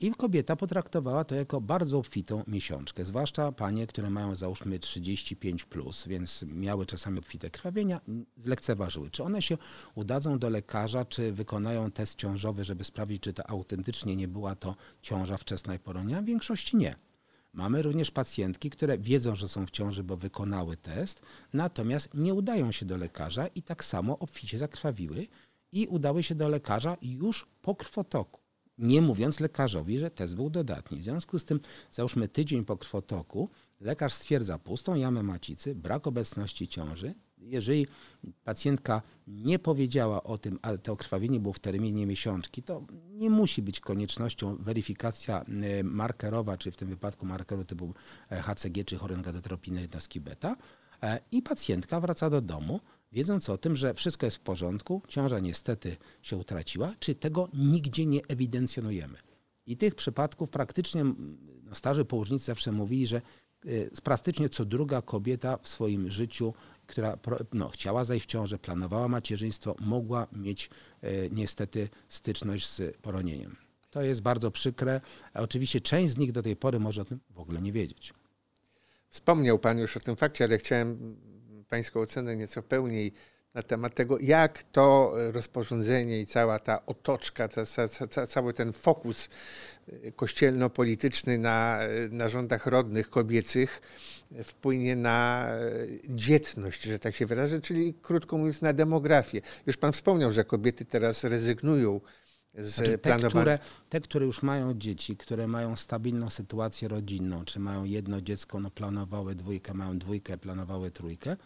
i 0.00 0.10
kobieta 0.10 0.56
potraktowała 0.56 1.24
to 1.24 1.34
jako 1.34 1.60
bardzo 1.60 1.98
obfitą 1.98 2.44
miesiączkę, 2.46 3.04
zwłaszcza 3.04 3.52
panie, 3.52 3.86
które 3.86 4.10
mają 4.10 4.34
załóżmy 4.34 4.78
35, 4.78 5.64
plus, 5.64 6.06
więc 6.06 6.42
miały 6.42 6.86
czasami 6.86 7.18
obfite 7.18 7.50
krwawienia, 7.50 8.00
zlekceważyły. 8.36 9.10
Czy 9.10 9.22
one 9.22 9.42
się 9.42 9.58
udadzą 9.94 10.38
do 10.38 10.50
lekarza, 10.50 11.04
czy 11.04 11.32
wykonają 11.32 11.90
test 11.90 12.14
ciążowy, 12.14 12.64
żeby 12.64 12.84
sprawdzić, 12.84 13.22
czy 13.22 13.32
to 13.32 13.50
autentycznie 13.50 14.16
nie 14.16 14.28
była 14.28 14.54
to 14.54 14.76
ciąża 15.02 15.36
wczesna 15.36 15.74
i 15.74 15.78
poronia? 15.78 16.22
W 16.22 16.24
większości 16.24 16.76
nie. 16.76 16.94
Mamy 17.52 17.82
również 17.82 18.10
pacjentki, 18.10 18.70
które 18.70 18.98
wiedzą, 18.98 19.34
że 19.34 19.48
są 19.48 19.66
w 19.66 19.70
ciąży, 19.70 20.04
bo 20.04 20.16
wykonały 20.16 20.76
test, 20.76 21.22
natomiast 21.52 22.08
nie 22.14 22.34
udają 22.34 22.72
się 22.72 22.86
do 22.86 22.96
lekarza 22.96 23.46
i 23.46 23.62
tak 23.62 23.84
samo 23.84 24.18
obficie 24.18 24.58
zakrwawiły 24.58 25.26
i 25.72 25.86
udały 25.86 26.22
się 26.22 26.34
do 26.34 26.48
lekarza 26.48 26.96
już 27.02 27.46
po 27.62 27.74
krwotoku 27.74 28.39
nie 28.80 29.02
mówiąc 29.02 29.40
lekarzowi, 29.40 29.98
że 29.98 30.10
test 30.10 30.36
był 30.36 30.50
dodatni. 30.50 30.98
W 30.98 31.04
związku 31.04 31.38
z 31.38 31.44
tym, 31.44 31.60
załóżmy 31.90 32.28
tydzień 32.28 32.64
po 32.64 32.76
krwotoku, 32.76 33.48
lekarz 33.80 34.12
stwierdza 34.12 34.58
pustą 34.58 34.94
jamę 34.94 35.22
macicy, 35.22 35.74
brak 35.74 36.06
obecności 36.06 36.68
ciąży. 36.68 37.14
Jeżeli 37.38 37.86
pacjentka 38.44 39.02
nie 39.26 39.58
powiedziała 39.58 40.22
o 40.22 40.38
tym, 40.38 40.58
ale 40.62 40.78
to 40.78 40.96
krwawienie 40.96 41.40
było 41.40 41.54
w 41.54 41.58
terminie 41.58 42.06
miesiączki, 42.06 42.62
to 42.62 42.84
nie 43.10 43.30
musi 43.30 43.62
być 43.62 43.80
koniecznością 43.80 44.56
weryfikacja 44.56 45.44
e, 45.44 45.84
markerowa, 45.84 46.56
czy 46.56 46.70
w 46.70 46.76
tym 46.76 46.88
wypadku 46.88 47.26
markeru 47.26 47.64
typu 47.64 47.94
e, 48.30 48.42
HCG 48.42 48.84
czy 48.84 48.96
chorągadotropiny 48.96 49.80
jednostki 49.80 50.20
beta 50.20 50.56
e, 51.02 51.20
i 51.32 51.42
pacjentka 51.42 52.00
wraca 52.00 52.30
do 52.30 52.40
domu 52.40 52.80
wiedząc 53.12 53.50
o 53.50 53.58
tym, 53.58 53.76
że 53.76 53.94
wszystko 53.94 54.26
jest 54.26 54.36
w 54.36 54.40
porządku, 54.40 55.02
ciąża 55.08 55.38
niestety 55.38 55.96
się 56.22 56.36
utraciła, 56.36 56.94
czy 56.98 57.14
tego 57.14 57.48
nigdzie 57.54 58.06
nie 58.06 58.20
ewidencjonujemy. 58.28 59.18
I 59.66 59.76
tych 59.76 59.94
przypadków 59.94 60.50
praktycznie 60.50 61.04
no, 61.64 61.74
starzy 61.74 62.04
położnicy 62.04 62.44
zawsze 62.44 62.72
mówili, 62.72 63.06
że 63.06 63.22
y, 63.66 63.90
praktycznie 64.02 64.48
co 64.48 64.64
druga 64.64 65.02
kobieta 65.02 65.58
w 65.62 65.68
swoim 65.68 66.10
życiu, 66.10 66.54
która 66.86 67.18
no, 67.52 67.68
chciała 67.68 68.04
zajść 68.04 68.26
w 68.26 68.28
ciążę, 68.28 68.58
planowała 68.58 69.08
macierzyństwo, 69.08 69.76
mogła 69.80 70.26
mieć 70.32 70.70
y, 71.04 71.30
niestety 71.32 71.88
styczność 72.08 72.68
z 72.68 72.96
poronieniem. 72.96 73.56
To 73.90 74.02
jest 74.02 74.20
bardzo 74.20 74.50
przykre. 74.50 75.00
A 75.34 75.40
oczywiście 75.40 75.80
część 75.80 76.14
z 76.14 76.18
nich 76.18 76.32
do 76.32 76.42
tej 76.42 76.56
pory 76.56 76.80
może 76.80 77.02
o 77.02 77.04
tym 77.04 77.20
w 77.30 77.38
ogóle 77.38 77.62
nie 77.62 77.72
wiedzieć. 77.72 78.14
Wspomniał 79.10 79.58
Pan 79.58 79.78
już 79.78 79.96
o 79.96 80.00
tym 80.00 80.16
fakcie, 80.16 80.44
ale 80.44 80.58
chciałem 80.58 81.16
Pańską 81.70 82.00
ocenę 82.00 82.36
nieco 82.36 82.62
pełniej 82.62 83.12
na 83.54 83.62
temat 83.62 83.94
tego, 83.94 84.18
jak 84.18 84.62
to 84.62 85.14
rozporządzenie 85.32 86.20
i 86.20 86.26
cała 86.26 86.58
ta 86.58 86.86
otoczka, 86.86 87.48
ta, 87.48 87.64
ca, 88.08 88.26
cały 88.26 88.54
ten 88.54 88.72
fokus 88.72 89.28
e, 89.88 90.12
kościelno-polityczny 90.12 91.38
na, 91.38 91.80
na 92.10 92.28
rządach 92.28 92.66
rodnych 92.66 93.10
kobiecych 93.10 93.80
wpłynie 94.44 94.96
na 94.96 95.48
e, 95.48 95.86
dzietność, 96.08 96.82
że 96.82 96.98
tak 96.98 97.14
się 97.14 97.26
wyrażę, 97.26 97.60
czyli 97.60 97.94
krótko 97.94 98.38
mówiąc 98.38 98.62
na 98.62 98.72
demografię. 98.72 99.40
Już 99.66 99.76
Pan 99.76 99.92
wspomniał, 99.92 100.32
że 100.32 100.44
kobiety 100.44 100.84
teraz 100.84 101.24
rezygnują 101.24 102.00
z 102.54 102.74
znaczy, 102.74 102.98
te, 102.98 103.18
które, 103.18 103.58
te, 103.88 104.00
które 104.00 104.26
już 104.26 104.42
mają 104.42 104.74
dzieci, 104.74 105.16
które 105.16 105.46
mają 105.46 105.76
stabilną 105.76 106.30
sytuację 106.30 106.88
rodzinną, 106.88 107.44
czy 107.44 107.60
mają 107.60 107.84
jedno 107.84 108.20
dziecko, 108.20 108.60
no 108.60 108.70
planowały 108.70 109.34
dwójkę, 109.34 109.74
mają 109.74 109.98
dwójkę, 109.98 110.38
planowały 110.38 110.90
trójkę, 110.90 111.36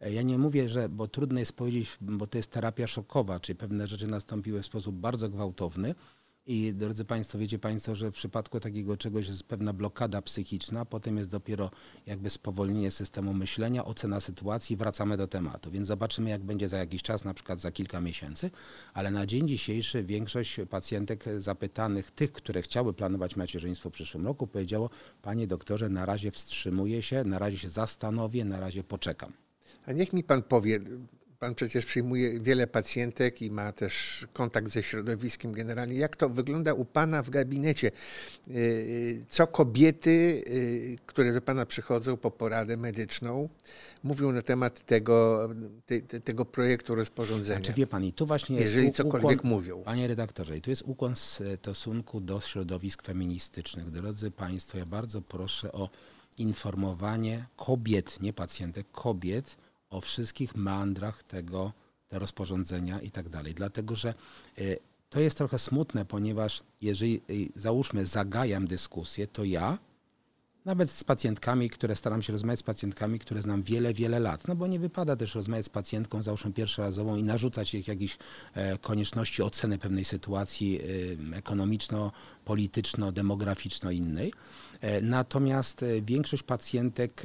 ja 0.00 0.22
nie 0.22 0.38
mówię, 0.38 0.68
że, 0.68 0.88
bo 0.88 1.08
trudno 1.08 1.40
jest 1.40 1.52
powiedzieć, 1.52 1.98
bo 2.00 2.26
to 2.26 2.38
jest 2.38 2.50
terapia 2.50 2.86
szokowa, 2.86 3.40
czyli 3.40 3.56
pewne 3.56 3.86
rzeczy 3.86 4.06
nastąpiły 4.06 4.62
w 4.62 4.66
sposób 4.66 4.96
bardzo 4.96 5.28
gwałtowny. 5.28 5.94
I 6.46 6.74
drodzy 6.74 7.04
Państwo, 7.04 7.38
wiecie 7.38 7.58
Państwo, 7.58 7.94
że 7.94 8.10
w 8.10 8.14
przypadku 8.14 8.60
takiego 8.60 8.96
czegoś 8.96 9.28
jest 9.28 9.42
pewna 9.42 9.72
blokada 9.72 10.22
psychiczna, 10.22 10.84
potem 10.84 11.16
jest 11.16 11.30
dopiero 11.30 11.70
jakby 12.06 12.30
spowolnienie 12.30 12.90
systemu 12.90 13.34
myślenia, 13.34 13.84
ocena 13.84 14.20
sytuacji, 14.20 14.76
wracamy 14.76 15.16
do 15.16 15.28
tematu. 15.28 15.70
Więc 15.70 15.86
zobaczymy, 15.86 16.30
jak 16.30 16.44
będzie 16.44 16.68
za 16.68 16.78
jakiś 16.78 17.02
czas, 17.02 17.24
na 17.24 17.34
przykład 17.34 17.60
za 17.60 17.72
kilka 17.72 18.00
miesięcy. 18.00 18.50
Ale 18.94 19.10
na 19.10 19.26
dzień 19.26 19.48
dzisiejszy 19.48 20.04
większość 20.04 20.60
pacjentek 20.70 21.24
zapytanych, 21.38 22.10
tych, 22.10 22.32
które 22.32 22.62
chciały 22.62 22.94
planować 22.94 23.36
macierzyństwo 23.36 23.90
w 23.90 23.92
przyszłym 23.92 24.26
roku, 24.26 24.46
powiedziało, 24.46 24.90
Panie 25.22 25.46
doktorze, 25.46 25.88
na 25.88 26.06
razie 26.06 26.30
wstrzymuję 26.30 27.02
się, 27.02 27.24
na 27.24 27.38
razie 27.38 27.58
się 27.58 27.68
zastanowię, 27.68 28.44
na 28.44 28.60
razie 28.60 28.84
poczekam. 28.84 29.49
A 29.86 29.92
niech 29.92 30.12
mi 30.12 30.24
pan 30.24 30.42
powie, 30.42 30.80
pan 31.40 31.54
przecież 31.54 31.84
przyjmuje 31.84 32.40
wiele 32.40 32.66
pacjentek 32.66 33.42
i 33.42 33.50
ma 33.50 33.72
też 33.72 34.26
kontakt 34.32 34.68
ze 34.68 34.82
środowiskiem 34.82 35.52
generalnie. 35.52 35.94
Jak 35.94 36.16
to 36.16 36.28
wygląda 36.28 36.74
u 36.74 36.84
pana 36.84 37.22
w 37.22 37.30
gabinecie? 37.30 37.90
Y, 38.48 38.52
y, 38.52 39.24
co 39.28 39.46
kobiety, 39.46 40.42
y, 40.48 40.96
które 41.06 41.32
do 41.32 41.42
pana 41.42 41.66
przychodzą 41.66 42.16
po 42.16 42.30
poradę 42.30 42.76
medyczną, 42.76 43.48
mówią 44.02 44.32
na 44.32 44.42
temat 44.42 44.86
tego, 44.86 45.48
te, 45.86 46.20
tego 46.20 46.44
projektu 46.44 46.94
rozporządzenia? 46.94 47.58
Znaczy 47.58 47.72
wie 47.72 47.86
pan, 47.86 48.04
i 48.04 48.12
tu 48.12 48.26
właśnie 48.26 48.56
jest 48.56 48.74
Jeżeli 48.74 48.92
cokolwiek 48.92 49.38
ukłon, 49.38 49.52
mówią. 49.52 49.82
Panie 49.82 50.08
redaktorze, 50.08 50.56
i 50.56 50.60
tu 50.60 50.70
jest 50.70 50.82
ukłon 50.86 51.14
w 51.14 51.18
stosunku 51.18 52.20
do 52.20 52.40
środowisk 52.40 53.02
feministycznych. 53.02 53.90
Drodzy 53.90 54.30
państwo, 54.30 54.78
ja 54.78 54.86
bardzo 54.86 55.22
proszę 55.22 55.72
o 55.72 55.90
informowanie 56.38 57.46
kobiet, 57.56 58.20
nie 58.20 58.32
pacjentek, 58.32 58.86
kobiet 58.92 59.56
o 59.90 60.00
wszystkich 60.00 60.54
meandrach 60.54 61.22
tego, 61.22 61.72
te 62.08 62.18
rozporządzenia 62.18 63.00
i 63.00 63.10
tak 63.10 63.28
dalej. 63.28 63.54
Dlatego, 63.54 63.96
że 63.96 64.14
y, 64.58 64.78
to 65.10 65.20
jest 65.20 65.38
trochę 65.38 65.58
smutne, 65.58 66.04
ponieważ 66.04 66.62
jeżeli 66.80 67.22
y, 67.30 67.60
załóżmy 67.60 68.06
zagajam 68.06 68.66
dyskusję, 68.66 69.26
to 69.26 69.44
ja 69.44 69.78
nawet 70.64 70.90
z 70.90 71.04
pacjentkami, 71.04 71.70
które 71.70 71.96
staram 71.96 72.22
się 72.22 72.32
rozmawiać 72.32 72.60
z 72.60 72.62
pacjentkami, 72.62 73.18
które 73.18 73.42
znam 73.42 73.62
wiele, 73.62 73.94
wiele 73.94 74.20
lat. 74.20 74.48
No 74.48 74.56
bo 74.56 74.66
nie 74.66 74.78
wypada 74.78 75.16
też 75.16 75.34
rozmawiać 75.34 75.66
z 75.66 75.68
pacjentką, 75.68 76.22
załóżmy 76.22 76.52
pierwszorazową 76.52 77.16
i 77.16 77.22
narzucać 77.22 77.74
ich 77.74 77.88
jakiejś 77.88 78.18
e, 78.54 78.78
konieczności 78.78 79.42
oceny 79.42 79.78
pewnej 79.78 80.04
sytuacji 80.04 80.80
e, 81.32 81.36
ekonomiczno, 81.36 82.12
polityczno, 82.44 83.12
demograficzno 83.12 83.90
innej. 83.90 84.32
E, 84.80 85.00
natomiast 85.00 85.84
większość 86.02 86.42
pacjentek 86.42 87.22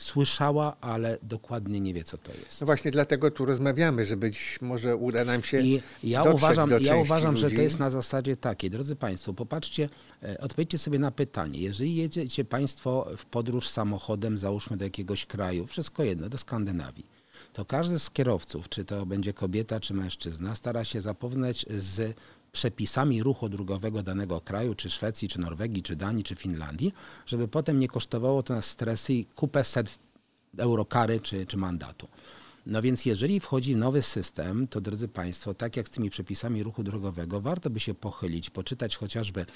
słyszała, 0.00 0.76
ale 0.80 1.18
dokładnie 1.22 1.80
nie 1.80 1.94
wie, 1.94 2.04
co 2.04 2.18
to 2.18 2.32
jest. 2.32 2.60
No 2.60 2.66
właśnie 2.66 2.90
dlatego 2.90 3.30
tu 3.30 3.44
rozmawiamy, 3.44 4.04
że 4.04 4.16
być 4.16 4.58
może 4.60 4.96
uda 4.96 5.24
nam 5.24 5.42
się 5.42 5.60
I 5.60 5.82
ja 6.04 6.22
uważam, 6.24 6.70
ja 6.80 6.96
uważam 6.96 7.36
że 7.36 7.46
ludzi. 7.46 7.56
to 7.56 7.62
jest 7.62 7.78
na 7.78 7.90
zasadzie 7.90 8.36
takiej. 8.36 8.70
Drodzy 8.70 8.96
Państwo, 8.96 9.34
popatrzcie, 9.34 9.88
e, 10.22 10.40
odpowiedzcie 10.40 10.78
sobie 10.78 10.98
na 10.98 11.10
pytanie. 11.10 11.58
Jeżeli 11.60 11.96
jedziecie 11.96 12.44
Państwo 12.44 13.06
w 13.16 13.26
podróż 13.26 13.68
samochodem, 13.68 14.38
załóżmy 14.38 14.76
do 14.76 14.84
jakiegoś 14.84 15.26
kraju, 15.26 15.66
wszystko 15.66 16.04
jedno, 16.04 16.28
do 16.28 16.38
Skandynawii, 16.38 17.06
to 17.52 17.64
każdy 17.64 17.98
z 17.98 18.10
kierowców, 18.10 18.68
czy 18.68 18.84
to 18.84 19.06
będzie 19.06 19.32
kobieta, 19.32 19.80
czy 19.80 19.94
mężczyzna, 19.94 20.54
stara 20.54 20.84
się 20.84 21.00
zapoznać 21.00 21.66
z 21.78 22.16
przepisami 22.52 23.22
ruchu 23.22 23.48
drogowego 23.48 24.02
danego 24.02 24.40
kraju, 24.40 24.74
czy 24.74 24.90
Szwecji, 24.90 25.28
czy 25.28 25.40
Norwegii, 25.40 25.82
czy 25.82 25.96
Danii, 25.96 26.24
czy 26.24 26.34
Finlandii, 26.34 26.92
żeby 27.26 27.48
potem 27.48 27.78
nie 27.78 27.88
kosztowało 27.88 28.42
to 28.42 28.54
nas 28.54 28.66
stresy 28.66 29.12
i 29.14 29.24
kupę 29.24 29.64
set 29.64 29.98
eurokary 30.58 31.20
czy, 31.20 31.46
czy 31.46 31.56
mandatu. 31.56 32.08
No 32.66 32.82
więc 32.82 33.06
jeżeli 33.06 33.40
wchodzi 33.40 33.76
nowy 33.76 34.02
system, 34.02 34.68
to 34.68 34.80
drodzy 34.80 35.08
Państwo, 35.08 35.54
tak 35.54 35.76
jak 35.76 35.88
z 35.88 35.90
tymi 35.90 36.10
przepisami 36.10 36.62
ruchu 36.62 36.82
drogowego, 36.82 37.40
warto 37.40 37.70
by 37.70 37.80
się 37.80 37.94
pochylić, 37.94 38.50
poczytać 38.50 38.96
chociażby 38.96 39.46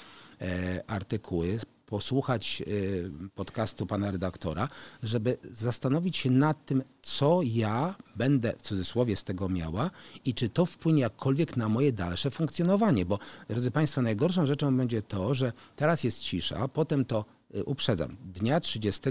e, 0.41 0.83
artykuły, 0.87 1.59
posłuchać 1.85 2.61
e, 2.61 3.29
podcastu 3.35 3.85
pana 3.85 4.11
redaktora, 4.11 4.67
żeby 5.03 5.37
zastanowić 5.51 6.17
się 6.17 6.29
nad 6.29 6.65
tym, 6.65 6.83
co 7.01 7.39
ja 7.43 7.95
będę 8.15 8.53
w 8.57 8.61
cudzysłowie 8.61 9.15
z 9.15 9.23
tego 9.23 9.49
miała 9.49 9.91
i 10.25 10.33
czy 10.33 10.49
to 10.49 10.65
wpłynie 10.65 11.01
jakkolwiek 11.01 11.57
na 11.57 11.69
moje 11.69 11.93
dalsze 11.93 12.31
funkcjonowanie. 12.31 13.05
Bo 13.05 13.19
drodzy 13.49 13.71
Państwo, 13.71 14.01
najgorszą 14.01 14.45
rzeczą 14.45 14.77
będzie 14.77 15.01
to, 15.01 15.33
że 15.33 15.53
teraz 15.75 16.03
jest 16.03 16.19
cisza, 16.19 16.67
potem 16.67 17.05
to, 17.05 17.25
e, 17.53 17.63
uprzedzam, 17.63 18.17
dnia 18.33 18.59
30 18.59 19.01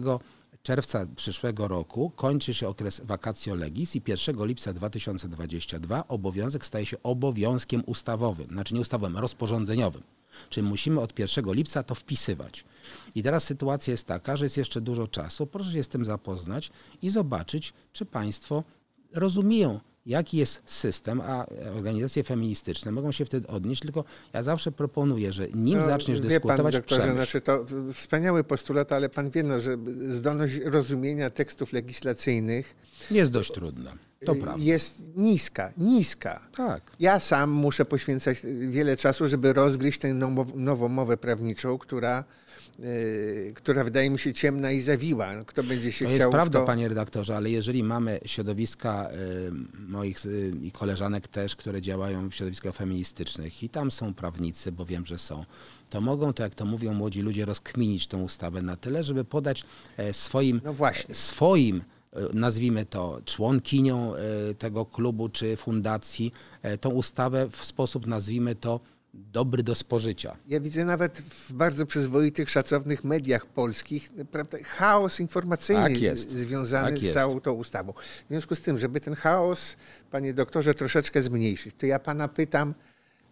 czerwca 0.62 1.07
przyszłego 1.16 1.68
roku 1.68 2.11
kończy 2.16 2.55
się 2.55 2.68
okres 2.68 3.01
vacatio 3.05 3.55
legis 3.55 3.97
i 3.97 4.03
1 4.07 4.47
lipca 4.47 4.72
2022 4.72 6.09
obowiązek 6.09 6.64
staje 6.66 6.87
się 6.87 6.97
obowiązkiem 7.03 7.83
ustawowym, 7.87 8.47
znaczy 8.47 8.75
nie 8.75 8.81
ustawowym, 8.81 9.16
rozporządzeniowym. 9.16 10.03
Czyli 10.51 10.66
musimy 10.66 11.01
od 11.01 11.18
1 11.18 11.53
lipca 11.55 11.82
to 11.82 11.95
wpisywać. 11.95 12.64
I 13.14 13.22
teraz 13.22 13.45
sytuacja 13.45 13.91
jest 13.91 14.07
taka, 14.07 14.37
że 14.37 14.45
jest 14.45 14.57
jeszcze 14.57 14.80
dużo 14.80 15.09
czasu. 15.09 15.47
Proszę 15.47 15.72
się 15.72 15.85
z 15.85 15.89
tym 15.89 16.05
zapoznać 16.05 16.70
i 17.03 17.11
zobaczyć, 17.11 17.72
czy 17.93 18.05
Państwo 18.05 18.64
rozumieją, 19.14 19.80
jaki 20.07 20.37
jest 20.37 20.62
system, 20.64 21.20
a 21.20 21.47
organizacje 21.76 22.24
feministyczne 22.24 22.93
mogą 22.93 23.12
się 23.12 23.24
wtedy 23.24 23.47
odnieść, 23.47 23.82
tylko 23.82 24.05
ja 24.32 24.43
zawsze 24.43 24.72
proponuję, 24.72 25.32
że 25.32 25.49
nim 25.49 25.78
No, 25.78 25.87
zaczniesz 25.87 26.20
wie 26.20 26.28
dyskutować, 26.28 26.72
pan, 26.72 26.72
doktorze, 26.72 27.14
znaczy 27.14 27.41
to 27.41 27.64
wspaniały 27.95 28.45
postulat, 28.45 28.93
ale 28.93 29.09
pan 29.09 29.30
wie, 29.30 29.43
no, 29.43 29.61
że 29.61 29.76
zdolność 30.09 30.55
rozumienia 30.64 31.30
tekstów 31.30 31.72
legislacyjnych 31.72 32.76
Jest 33.11 33.30
dość 33.30 33.53
trudne. 33.53 33.93
To 34.25 34.33
y, 34.33 34.37
prawda. 34.37 34.64
jest 34.64 35.03
niska, 35.16 35.72
niska. 35.79 36.47
Tak. 36.57 36.83
Ja 37.01 37.20
sam 37.20 37.51
muszę 37.51 37.85
poświęcać 37.85 38.39
wiele 38.68 38.97
czasu, 38.97 39.29
żeby 39.29 39.53
rozgryźć 39.53 39.99
tę 40.01 40.14
nową, 40.14 40.47
nową 40.55 40.89
mowę 40.89 41.16
prawniczą, 41.16 41.79
która, 41.79 42.25
y, 42.81 43.53
która 43.57 43.85
wydaje 43.85 44.11
mi 44.11 44.18
się 44.18 44.33
ciemna 44.33 44.72
i 44.72 44.81
zawiła. 44.81 45.45
Kto 45.47 45.62
będzie 45.62 45.93
się 45.93 46.05
To 46.05 46.09
chciał 46.09 46.16
jest 46.18 46.29
w 46.29 46.31
prawda, 46.31 46.61
to... 46.61 46.66
panie 46.66 46.89
redaktorze, 46.89 47.37
ale 47.37 47.51
jeżeli 47.51 47.83
mamy 47.83 48.20
środowiska 48.27 49.09
y, 49.11 49.16
moich 49.89 50.27
y, 50.27 50.53
i 50.62 50.72
koleżanek 50.72 51.29
też, 51.29 51.57
które 51.57 51.83
działają 51.83 52.31
w 52.31 52.35
środowiskach 52.35 52.75
feministycznych 52.75 53.62
i 53.62 53.68
tam 53.68 53.91
są 53.91 54.14
prawnicy, 54.14 54.72
bo 54.72 54.85
wiem, 54.85 55.07
że 55.07 55.18
są, 55.18 55.45
to 55.91 56.01
mogą, 56.01 56.33
to 56.33 56.43
jak 56.43 56.55
to 56.55 56.64
mówią 56.64 56.95
młodzi 56.95 57.22
ludzie, 57.22 57.45
rozkminić 57.45 58.07
tę 58.07 58.16
ustawę 58.16 58.62
na 58.62 58.77
tyle, 58.77 59.03
żeby 59.03 59.25
podać 59.25 59.64
e, 59.97 60.12
swoim, 60.12 60.61
No 60.64 60.72
właśnie. 60.75 61.14
swoim 61.14 61.77
e, 61.77 61.93
nazwijmy 62.33 62.87
to 62.87 63.21
członkinią 63.25 64.15
e, 64.15 64.55
tego 64.55 64.87
klubu 64.87 65.29
czy 65.29 65.57
fundacji, 65.57 66.33
e, 66.62 66.79
tą 66.79 66.91
ustawę 66.91 67.49
w 67.51 67.65
sposób, 67.65 68.07
nazwijmy 68.07 68.55
to, 68.55 68.81
dobry 69.15 69.62
do 69.62 69.75
spożycia. 69.75 70.37
Ja 70.49 70.61
widzę 70.61 70.85
nawet 70.85 71.19
w 71.19 71.53
bardzo 71.53 71.87
przyzwoitych, 71.87 72.51
szacownych 72.51 73.05
mediach 73.05 73.47
polskich 73.47 74.11
prawda, 74.31 74.59
chaos 74.65 75.21
informacyjny 75.21 75.83
Tak 75.83 76.01
jest. 76.01 76.31
związany 76.31 76.91
Tak 76.91 76.99
z 76.99 77.12
całą 77.12 77.41
tą 77.41 77.53
ustawą. 77.53 77.93
W 77.93 78.29
związku 78.29 78.55
z 78.55 78.61
tym, 78.61 78.79
żeby 78.79 79.01
ten 79.01 79.15
chaos, 79.15 79.77
panie 80.11 80.35
doktorze, 80.35 80.75
troszeczkę 80.75 81.23
zmniejszyć, 81.23 81.75
to 81.79 81.87
ja 81.87 81.99
pana 81.99 82.29
pytam, 82.29 82.75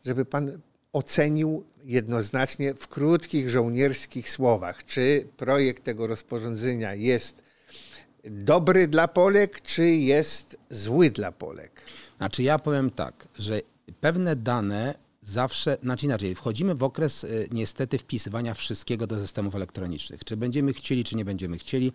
żeby 0.04 0.24
pan 0.24 0.58
ocenił 0.92 1.64
jednoznacznie 1.84 2.74
w 2.74 2.88
krótkich, 2.88 3.50
żołnierskich 3.50 4.30
słowach, 4.30 4.84
czy 4.84 5.28
projekt 5.36 5.84
tego 5.84 6.06
rozporządzenia 6.06 6.94
jest 6.94 7.41
dobry 8.24 8.88
dla 8.88 9.08
Polek, 9.08 9.62
czy 9.62 9.88
jest 9.88 10.56
zły 10.70 11.10
dla 11.10 11.32
Polek. 11.32 11.82
Znaczy 12.18 12.42
ja 12.42 12.58
powiem 12.58 12.90
tak, 12.90 13.28
że 13.38 13.60
pewne 14.00 14.36
dane 14.36 14.94
zawsze, 15.22 15.78
znaczy 15.82 16.06
inaczej, 16.06 16.34
wchodzimy 16.34 16.74
w 16.74 16.82
okres 16.82 17.24
y, 17.24 17.48
niestety 17.52 17.98
wpisywania 17.98 18.54
wszystkiego 18.54 19.06
do 19.06 19.20
systemów 19.20 19.54
elektronicznych. 19.54 20.24
Czy 20.24 20.36
będziemy 20.36 20.72
chcieli, 20.72 21.04
czy 21.04 21.16
nie 21.16 21.24
będziemy 21.24 21.58
chcieli. 21.58 21.92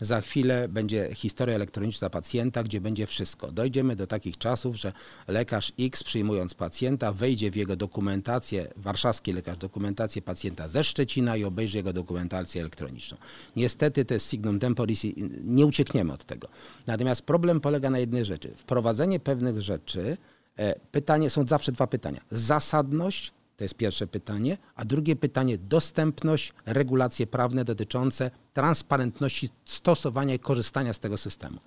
Za 0.00 0.20
chwilę 0.20 0.68
będzie 0.68 1.14
historia 1.14 1.54
elektroniczna 1.54 2.10
pacjenta, 2.10 2.62
gdzie 2.62 2.80
będzie 2.80 3.06
wszystko. 3.06 3.52
Dojdziemy 3.52 3.96
do 3.96 4.06
takich 4.06 4.38
czasów, 4.38 4.76
że 4.76 4.92
lekarz 5.28 5.72
X 5.80 6.04
przyjmując 6.04 6.54
pacjenta 6.54 7.12
wejdzie 7.12 7.50
w 7.50 7.56
jego 7.56 7.76
dokumentację, 7.76 8.72
warszawski 8.76 9.32
lekarz, 9.32 9.58
dokumentację 9.58 10.22
pacjenta 10.22 10.68
ze 10.68 10.84
Szczecina 10.84 11.36
i 11.36 11.44
obejrzy 11.44 11.76
jego 11.76 11.92
dokumentację 11.92 12.60
elektroniczną. 12.60 13.16
Niestety 13.56 14.04
to 14.04 14.14
jest 14.14 14.30
signum 14.30 14.58
temporis 14.58 15.04
i 15.04 15.30
nie 15.44 15.66
uciekniemy 15.66 16.12
od 16.12 16.24
tego. 16.24 16.48
Natomiast 16.86 17.22
problem 17.22 17.60
polega 17.60 17.90
na 17.90 17.98
jednej 17.98 18.24
rzeczy. 18.24 18.54
Wprowadzenie 18.56 19.20
pewnych 19.20 19.60
rzeczy 19.60 20.16
Pytanie, 20.92 21.30
są 21.30 21.46
zawsze 21.46 21.72
dwa 21.72 21.86
pytania. 21.86 22.20
Zasadność, 22.30 23.32
to 23.56 23.64
jest 23.64 23.74
pierwsze 23.74 24.06
pytanie, 24.06 24.58
a 24.74 24.84
drugie 24.84 25.16
pytanie, 25.16 25.58
dostępność, 25.58 26.52
regulacje 26.66 27.26
prawne 27.26 27.64
dotyczące 27.64 28.30
transparentności 28.52 29.48
stosowania 29.64 30.34
i 30.34 30.38
korzystania 30.38 30.92
z 30.92 30.98
tego 30.98 31.16
systemu. 31.16 31.58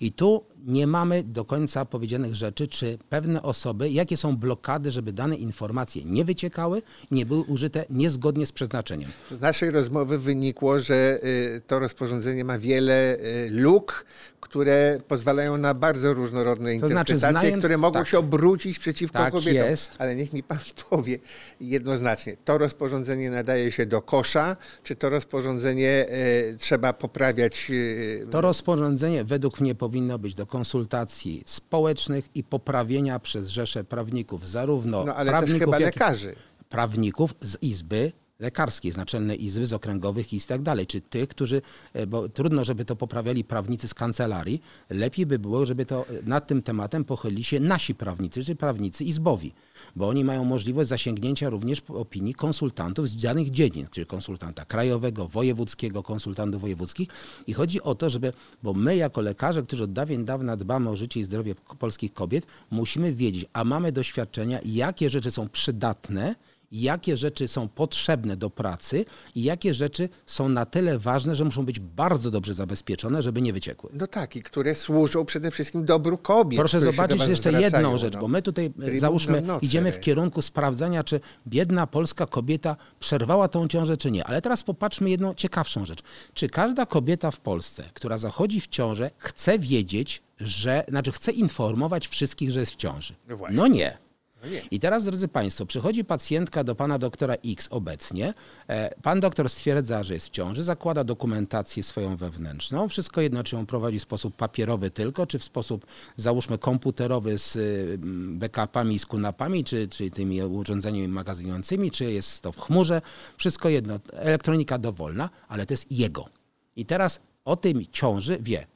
I 0.00 0.12
tu 0.12 0.44
nie 0.66 0.86
mamy 0.86 1.22
do 1.22 1.44
końca 1.44 1.84
powiedzianych 1.84 2.34
rzeczy, 2.34 2.68
czy 2.68 2.98
pewne 3.08 3.42
osoby, 3.42 3.90
jakie 3.90 4.16
są 4.16 4.36
blokady, 4.36 4.90
żeby 4.90 5.12
dane 5.12 5.36
informacje 5.36 6.02
nie 6.04 6.24
wyciekały 6.24 6.82
nie 7.10 7.26
były 7.26 7.42
użyte 7.42 7.84
niezgodnie 7.90 8.46
z 8.46 8.52
przeznaczeniem. 8.52 9.10
Z 9.30 9.40
naszej 9.40 9.70
rozmowy 9.70 10.18
wynikło, 10.18 10.78
że 10.78 11.18
y, 11.24 11.60
to 11.66 11.78
rozporządzenie 11.78 12.44
ma 12.44 12.58
wiele 12.58 13.16
y, 13.16 13.48
luk, 13.50 14.04
które 14.40 14.98
pozwalają 15.08 15.56
na 15.56 15.74
bardzo 15.74 16.14
różnorodne 16.14 16.80
To 16.80 16.88
znaczy, 16.88 17.12
interpretacje, 17.12 17.48
znając- 17.48 17.58
które 17.58 17.78
mogą 17.78 17.98
tak. 17.98 18.08
się 18.08 18.18
obrócić 18.18 18.78
przeciwko 18.78 19.18
Tak 19.18 19.32
kobietom. 19.32 19.70
jest. 19.70 19.94
Ale 19.98 20.16
niech 20.16 20.32
mi 20.32 20.42
pan 20.42 20.58
powie 20.90 21.18
jednoznacznie, 21.60 22.36
to 22.44 22.58
rozporządzenie 22.58 23.30
nadaje 23.30 23.72
się 23.72 23.86
do 23.86 24.02
kosza, 24.02 24.56
czy 24.82 24.96
to 24.96 25.10
rozporządzenie 25.10 26.06
y, 26.10 26.25
trzeba 26.58 26.92
poprawiać? 26.92 27.66
y, 27.70 28.26
To 28.30 28.40
rozporządzenie 28.40 29.24
według 29.24 29.60
mnie 29.60 29.74
powinno 29.74 30.18
być 30.18 30.34
do 30.34 30.46
konsultacji 30.46 31.42
społecznych 31.46 32.28
i 32.34 32.44
poprawienia 32.44 33.18
przez 33.18 33.48
rzesze 33.48 33.84
prawników, 33.84 34.48
zarówno 34.48 35.04
No 35.04 35.14
ale 35.14 35.30
też 35.32 35.38
prawników, 35.38 35.60
chyba 35.60 35.78
jak 35.80 35.96
i 35.96 35.98
lekarzy. 35.98 36.36
prawników 36.68 37.34
z 37.40 37.56
Izby 37.62 38.12
Lekarskiej, 38.38 38.92
z 38.92 38.96
Naczelnej 38.96 39.44
Izby, 39.44 39.66
z 39.66 39.72
Okręgowych 39.72 40.32
i 40.32 40.40
tak 40.40 40.62
dalej, 40.62 40.86
czy 40.86 41.00
tych, 41.00 41.28
którzy, 41.28 41.62
e, 41.92 42.06
bo 42.06 42.28
trudno, 42.28 42.64
żeby 42.64 42.84
to 42.84 42.96
poprawiali 42.96 43.44
prawnicy 43.44 43.88
z 43.88 43.94
kancelarii, 43.94 44.62
lepiej 44.90 45.26
by 45.26 45.38
było, 45.38 45.66
żeby 45.66 45.86
to 45.86 46.08
e, 46.08 46.22
nad 46.22 46.46
tym 46.46 46.62
tematem 46.62 47.04
pochylili 47.04 47.44
się 47.44 47.60
nasi 47.60 47.94
prawnicy, 47.94 48.44
czy 48.44 48.56
prawnicy 48.56 49.04
izbowi, 49.04 49.52
bo 49.96 50.08
oni 50.08 50.24
mają 50.24 50.44
możliwość 50.44 50.88
zasięgnięcia 50.88 51.50
również 51.50 51.82
opinii 51.88 52.34
konsultantów 52.34 53.08
z 53.08 53.16
danych 53.16 53.50
dziedzin, 53.50 53.86
czyli 53.90 54.06
konsultanta 54.06 54.64
krajowego, 54.64 55.28
wojewódzkiego, 55.28 56.02
konsultantów 56.02 56.60
wojewódzkich. 56.60 57.08
I 57.46 57.52
chodzi 57.52 57.82
o 57.82 57.94
to, 57.94 58.10
żeby, 58.10 58.32
bo 58.62 58.74
my 58.74 58.96
jako 58.96 59.20
lekarze, 59.20 59.62
którzy 59.62 59.84
od 59.84 59.92
dawien 59.92 60.24
dawna 60.24 60.56
dbamy 60.56 60.90
o 60.90 60.96
życie 60.96 61.20
i 61.20 61.24
zdrowie 61.24 61.54
polskich 61.78 62.14
kobiet, 62.14 62.46
musimy 62.70 63.14
wiedzieć, 63.14 63.46
a 63.52 63.64
mamy 63.64 63.92
doświadczenia, 63.92 64.60
jakie 64.64 65.10
rzeczy 65.10 65.30
są 65.30 65.48
przydatne, 65.48 66.34
jakie 66.72 67.16
rzeczy 67.16 67.48
są 67.48 67.68
potrzebne 67.68 68.36
do 68.36 68.50
pracy 68.50 69.04
i 69.34 69.42
jakie 69.42 69.74
rzeczy 69.74 70.08
są 70.26 70.48
na 70.48 70.66
tyle 70.66 70.98
ważne, 70.98 71.36
że 71.36 71.44
muszą 71.44 71.64
być 71.64 71.80
bardzo 71.80 72.30
dobrze 72.30 72.54
zabezpieczone, 72.54 73.22
żeby 73.22 73.42
nie 73.42 73.52
wyciekły. 73.52 73.90
No 73.92 74.06
tak, 74.06 74.36
i 74.36 74.42
które 74.42 74.74
służą 74.74 75.24
przede 75.24 75.50
wszystkim 75.50 75.84
dobru 75.84 76.18
kobiet. 76.18 76.58
Proszę 76.58 76.80
zobaczyć 76.80 77.18
jeszcze 77.18 77.50
zwracają, 77.50 77.60
jedną 77.60 77.98
rzecz, 77.98 78.14
no. 78.14 78.20
bo 78.20 78.28
my 78.28 78.42
tutaj 78.42 78.72
e, 78.82 78.98
załóżmy 78.98 79.40
nocere. 79.40 79.58
idziemy 79.66 79.92
w 79.92 80.00
kierunku 80.00 80.42
sprawdzania, 80.42 81.04
czy 81.04 81.20
biedna 81.46 81.86
polska 81.86 82.26
kobieta 82.26 82.76
przerwała 83.00 83.48
tą 83.48 83.68
ciążę, 83.68 83.96
czy 83.96 84.10
nie. 84.10 84.24
Ale 84.24 84.42
teraz 84.42 84.62
popatrzmy 84.62 85.10
jedną 85.10 85.34
ciekawszą 85.34 85.84
rzecz. 85.84 86.02
Czy 86.34 86.48
każda 86.48 86.86
kobieta 86.86 87.30
w 87.30 87.40
Polsce, 87.40 87.84
która 87.94 88.18
zachodzi 88.18 88.60
w 88.60 88.66
ciążę, 88.66 89.10
chce 89.18 89.58
wiedzieć, 89.58 90.22
że, 90.40 90.84
znaczy 90.88 91.12
chce 91.12 91.32
informować 91.32 92.08
wszystkich, 92.08 92.50
że 92.50 92.60
jest 92.60 92.72
w 92.72 92.76
ciąży? 92.76 93.14
No. 93.28 93.36
No 93.50 93.66
nie. 93.66 94.05
No. 94.42 94.48
I 94.70 94.80
teraz, 94.80 95.04
drodzy 95.04 95.28
Państwo, 95.28 95.66
przychodzi 95.66 96.04
pacjentka 96.04 96.64
do 96.64 96.74
pana 96.74 96.98
doktora 96.98 97.34
X 97.44 97.68
obecnie. 97.70 98.34
E, 98.68 98.94
Pan 99.02 99.20
doktor 99.20 99.50
stwierdza, 99.50 100.04
że 100.04 100.14
jest 100.14 100.26
w 100.26 100.30
ciąży, 100.30 100.62
zakłada 100.62 101.04
dokumentację 101.04 101.82
swoją 101.82 102.16
wewnętrzną. 102.16 102.88
Wszystko 102.88 103.20
jedno, 103.20 103.44
czy 103.44 103.56
ją 103.56 103.66
prowadzi 103.66 103.98
w 103.98 104.02
sposób 104.02 104.36
papierowy 104.36 104.90
tylko, 104.90 105.26
czy 105.26 105.38
w 105.38 105.44
sposób, 105.44 105.86
załóżmy, 106.16 106.58
komputerowy 106.58 107.38
z 107.38 107.56
y, 107.56 107.98
backupami 108.38 108.94
i 108.94 108.98
z 108.98 109.06
kunapami, 109.06 109.64
czy, 109.64 109.88
czy 109.88 110.10
tymi 110.10 110.42
urządzeniami 110.42 111.08
magazynującymi, 111.08 111.90
czy 111.90 112.04
jest 112.04 112.40
to 112.40 112.52
w 112.52 112.60
chmurze. 112.60 113.02
Wszystko 113.36 113.68
jedno. 113.68 114.00
Elektronika 114.12 114.78
dowolna, 114.78 115.30
ale 115.48 115.66
to 115.66 115.72
jest 115.72 115.92
jego. 115.92 116.28
I 116.76 116.86
teraz 116.86 117.20
o 117.44 117.56
tym 117.56 117.82
ciąży 117.92 118.38
wie 118.40 118.66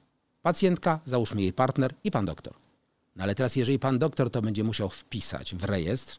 pacjentka, 0.42 1.00
załóżmy 1.04 1.42
jej 1.42 1.52
partner 1.52 1.94
i 2.04 2.10
pan 2.10 2.24
doktor. 2.24 2.69
No 3.16 3.24
ale 3.24 3.34
teraz, 3.34 3.56
jeżeli 3.56 3.78
pan 3.78 3.98
doktor 3.98 4.30
to 4.30 4.42
będzie 4.42 4.64
musiał 4.64 4.88
wpisać 4.88 5.54
w 5.54 5.64
rejestr, 5.64 6.18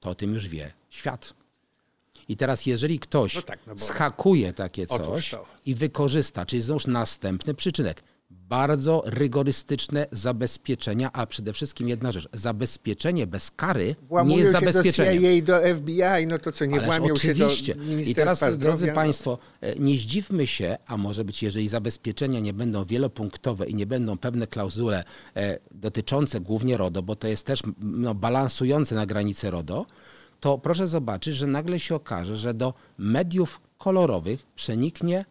to 0.00 0.10
o 0.10 0.14
tym 0.14 0.34
już 0.34 0.48
wie 0.48 0.72
świat. 0.90 1.34
I 2.28 2.36
teraz, 2.36 2.66
jeżeli 2.66 2.98
ktoś 2.98 3.34
No 3.34 3.42
tak, 3.42 3.58
no 3.66 3.74
bo- 3.74 3.80
schakuje 3.80 4.52
takie 4.52 4.86
coś 4.86 5.34
i 5.66 5.74
wykorzysta, 5.74 6.46
czyli 6.46 6.62
znowuż 6.62 6.86
następny 6.86 7.54
przyczynek, 7.54 8.02
bardzo 8.48 9.02
rygorystyczne 9.06 10.06
zabezpieczenia, 10.12 11.10
a 11.12 11.26
przede 11.26 11.52
wszystkim 11.52 11.88
jedna 11.88 12.12
rzecz, 12.12 12.28
zabezpieczenie 12.32 13.26
bez 13.26 13.50
kary 13.50 13.86
nie 13.86 14.08
Włamują 14.08 14.38
jest 14.38 14.52
się 14.52 14.60
do 14.60 14.72
zabezpieczeniem. 14.72 15.22
CIA, 15.22 15.44
do 15.44 15.76
FBI, 15.76 16.26
no 16.28 16.38
to 16.38 16.52
co, 16.52 16.64
nie 16.64 16.74
Ależ 16.74 16.86
włamią 16.86 17.14
oczywiście. 17.14 17.72
się 17.72 17.74
do 17.74 17.98
I 17.98 18.14
teraz, 18.14 18.38
Zdrowia? 18.38 18.56
drodzy 18.56 18.86
no. 18.86 18.94
Państwo, 18.94 19.38
e, 19.60 19.74
nie 19.78 19.98
zdziwmy 19.98 20.46
się, 20.46 20.76
a 20.86 20.96
może 20.96 21.24
być, 21.24 21.42
jeżeli 21.42 21.68
zabezpieczenia 21.68 22.40
nie 22.40 22.52
będą 22.52 22.84
wielopunktowe 22.84 23.66
i 23.66 23.74
nie 23.74 23.86
będą 23.86 24.18
pewne 24.18 24.46
klauzule 24.46 25.04
e, 25.36 25.58
dotyczące 25.70 26.40
głównie 26.40 26.76
RODO, 26.76 27.02
bo 27.02 27.16
to 27.16 27.28
jest 27.28 27.46
też 27.46 27.62
no, 27.80 28.14
balansujące 28.14 28.94
na 28.94 29.06
granicy 29.06 29.50
RODO, 29.50 29.86
to 30.40 30.58
proszę 30.58 30.88
zobaczyć, 30.88 31.34
że 31.34 31.46
nagle 31.46 31.80
się 31.80 31.94
okaże, 31.94 32.36
że 32.36 32.54
do 32.54 32.74
mediów 32.98 33.60
kolorowych 33.78 34.46
przeniknie 34.56 35.24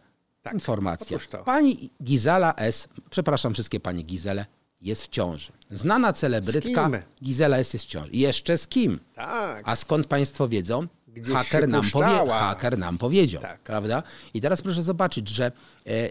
Tak, 0.48 0.54
informacja. 0.54 1.18
Pani 1.44 1.90
Gizela 2.02 2.54
S., 2.56 2.88
przepraszam 3.10 3.54
wszystkie 3.54 3.80
pani 3.80 4.04
Gizele, 4.04 4.46
jest 4.80 5.02
w 5.04 5.08
ciąży. 5.08 5.52
Znana 5.70 6.12
celebrytka? 6.12 6.90
Gizela 7.24 7.58
S. 7.58 7.72
jest 7.72 7.84
w 7.84 7.88
ciąży. 7.88 8.10
Jeszcze 8.12 8.58
z 8.58 8.66
kim? 8.68 9.00
Tak. 9.14 9.68
A 9.68 9.76
skąd 9.76 10.06
państwo 10.06 10.48
wiedzą? 10.48 10.86
Gdzieś 11.08 11.34
haker, 11.34 11.68
nam 11.68 11.90
powie, 11.92 12.30
haker 12.30 12.78
nam 12.78 12.98
powiedział, 12.98 13.42
Tak. 13.42 13.60
prawda? 13.60 14.02
I 14.34 14.40
teraz 14.40 14.62
proszę 14.62 14.82
zobaczyć, 14.82 15.28
że 15.28 15.44
e, 15.44 15.90
e, 15.90 16.10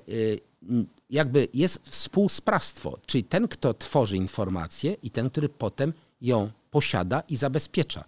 jakby 1.10 1.48
jest 1.54 1.80
współsprawstwo, 1.90 2.98
czyli 3.06 3.24
ten, 3.24 3.48
kto 3.48 3.74
tworzy 3.74 4.18
informację 4.18 4.96
i 5.04 5.12
ten, 5.12 5.30
który 5.30 5.50
potem 5.50 5.94
ją 6.22 6.50
posiada 6.72 7.24
i 7.30 7.36
zabezpiecza. 7.36 8.04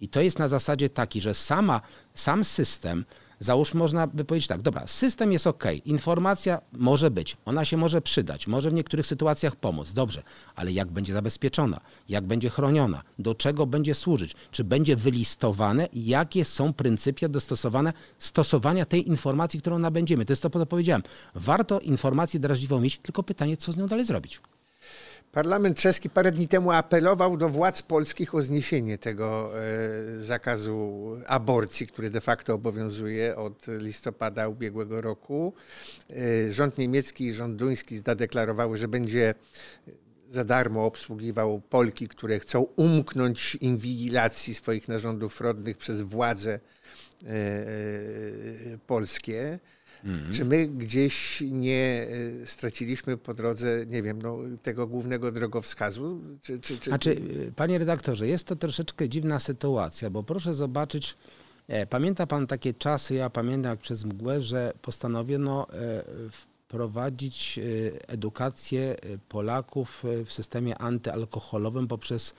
I 0.00 0.08
to 0.08 0.20
jest 0.20 0.38
na 0.38 0.48
zasadzie 0.48 0.88
taki, 0.88 1.20
że 1.20 1.34
sama, 1.34 1.80
sam 2.14 2.44
system, 2.44 3.04
załóż 3.40 3.74
można 3.74 4.06
by 4.06 4.24
powiedzieć 4.24 4.48
tak, 4.48 4.62
dobra, 4.62 4.86
system 4.86 5.32
jest 5.32 5.46
ok, 5.46 5.64
informacja 5.84 6.60
może 6.72 7.10
być, 7.10 7.36
ona 7.44 7.64
się 7.64 7.76
może 7.76 8.02
przydać, 8.02 8.46
może 8.46 8.70
w 8.70 8.72
niektórych 8.72 9.06
sytuacjach 9.06 9.56
pomóc, 9.56 9.92
dobrze, 9.92 10.22
ale 10.56 10.72
jak 10.72 10.90
będzie 10.90 11.12
zabezpieczona, 11.12 11.80
jak 12.08 12.24
będzie 12.24 12.50
chroniona, 12.50 13.02
do 13.18 13.34
czego 13.34 13.66
będzie 13.66 13.94
służyć, 13.94 14.34
czy 14.50 14.64
będzie 14.64 14.96
wylistowane, 14.96 15.88
jakie 15.92 16.44
są 16.44 16.72
pryncypia 16.72 17.28
dostosowane 17.28 17.92
stosowania 18.18 18.84
tej 18.84 19.08
informacji, 19.08 19.60
którą 19.60 19.78
nabędziemy. 19.78 20.24
To 20.24 20.32
jest 20.32 20.42
to, 20.42 20.50
co 20.50 20.66
powiedziałem. 20.66 21.02
Warto 21.34 21.80
informację 21.80 22.40
drażliwą 22.40 22.80
mieć, 22.80 22.98
tylko 22.98 23.22
pytanie, 23.22 23.56
co 23.56 23.72
z 23.72 23.76
nią 23.76 23.86
dalej 23.86 24.04
zrobić. 24.04 24.40
Parlament 25.32 25.78
czeski 25.78 26.10
parę 26.10 26.32
dni 26.32 26.48
temu 26.48 26.70
apelował 26.70 27.36
do 27.36 27.48
władz 27.48 27.82
polskich 27.82 28.34
o 28.34 28.42
zniesienie 28.42 28.98
tego 28.98 29.52
e, 29.62 30.22
zakazu 30.22 31.06
aborcji, 31.26 31.86
który 31.86 32.10
de 32.10 32.20
facto 32.20 32.54
obowiązuje 32.54 33.36
od 33.36 33.66
listopada 33.68 34.48
ubiegłego 34.48 35.00
roku. 35.00 35.52
E, 36.10 36.52
rząd 36.52 36.78
niemiecki 36.78 37.24
i 37.24 37.32
rząd 37.32 37.56
duński 37.56 37.98
zadeklarowały, 37.98 38.76
że 38.76 38.88
będzie 38.88 39.34
za 40.30 40.44
darmo 40.44 40.86
obsługiwał 40.86 41.60
Polki, 41.60 42.08
które 42.08 42.40
chcą 42.40 42.60
umknąć 42.76 43.54
inwigilacji 43.54 44.54
swoich 44.54 44.88
narządów 44.88 45.40
rodnych 45.40 45.76
przez 45.76 46.00
władze 46.00 46.60
e, 47.22 47.28
polskie. 50.02 50.34
Czy 50.34 50.44
my 50.44 50.68
gdzieś 50.68 51.42
nie 51.50 52.06
e, 52.42 52.46
straciliśmy 52.46 53.16
po 53.16 53.34
drodze, 53.34 53.86
nie 53.86 54.02
wiem, 54.02 54.22
no, 54.22 54.38
tego 54.62 54.86
głównego 54.86 55.32
drogowskazu? 55.32 56.20
Czy, 56.42 56.60
czy, 56.60 56.78
czy, 56.78 56.90
Znaczy, 56.90 57.10
y, 57.10 57.52
panie 57.56 57.78
redaktorze, 57.78 58.28
jest 58.28 58.46
to 58.46 58.56
troszeczkę 58.56 59.08
dziwna 59.08 59.38
sytuacja, 59.38 60.10
bo 60.10 60.22
proszę 60.22 60.54
zobaczyć, 60.54 61.16
e, 61.68 61.86
pamięta 61.86 62.26
pan 62.26 62.46
takie 62.46 62.74
czasy, 62.74 63.14
ja 63.14 63.30
pamiętam 63.30 63.70
jak 63.70 63.80
przez 63.80 64.04
mgłę, 64.04 64.42
że 64.42 64.72
postanowiono 64.82 65.66
e, 65.72 66.04
wprowadzić 66.30 67.58
e, 67.58 67.62
edukację 68.08 68.96
Polaków 69.28 70.04
w 70.24 70.32
systemie 70.32 70.78
antyalkoholowym 70.78 71.88
poprzez, 71.88 72.34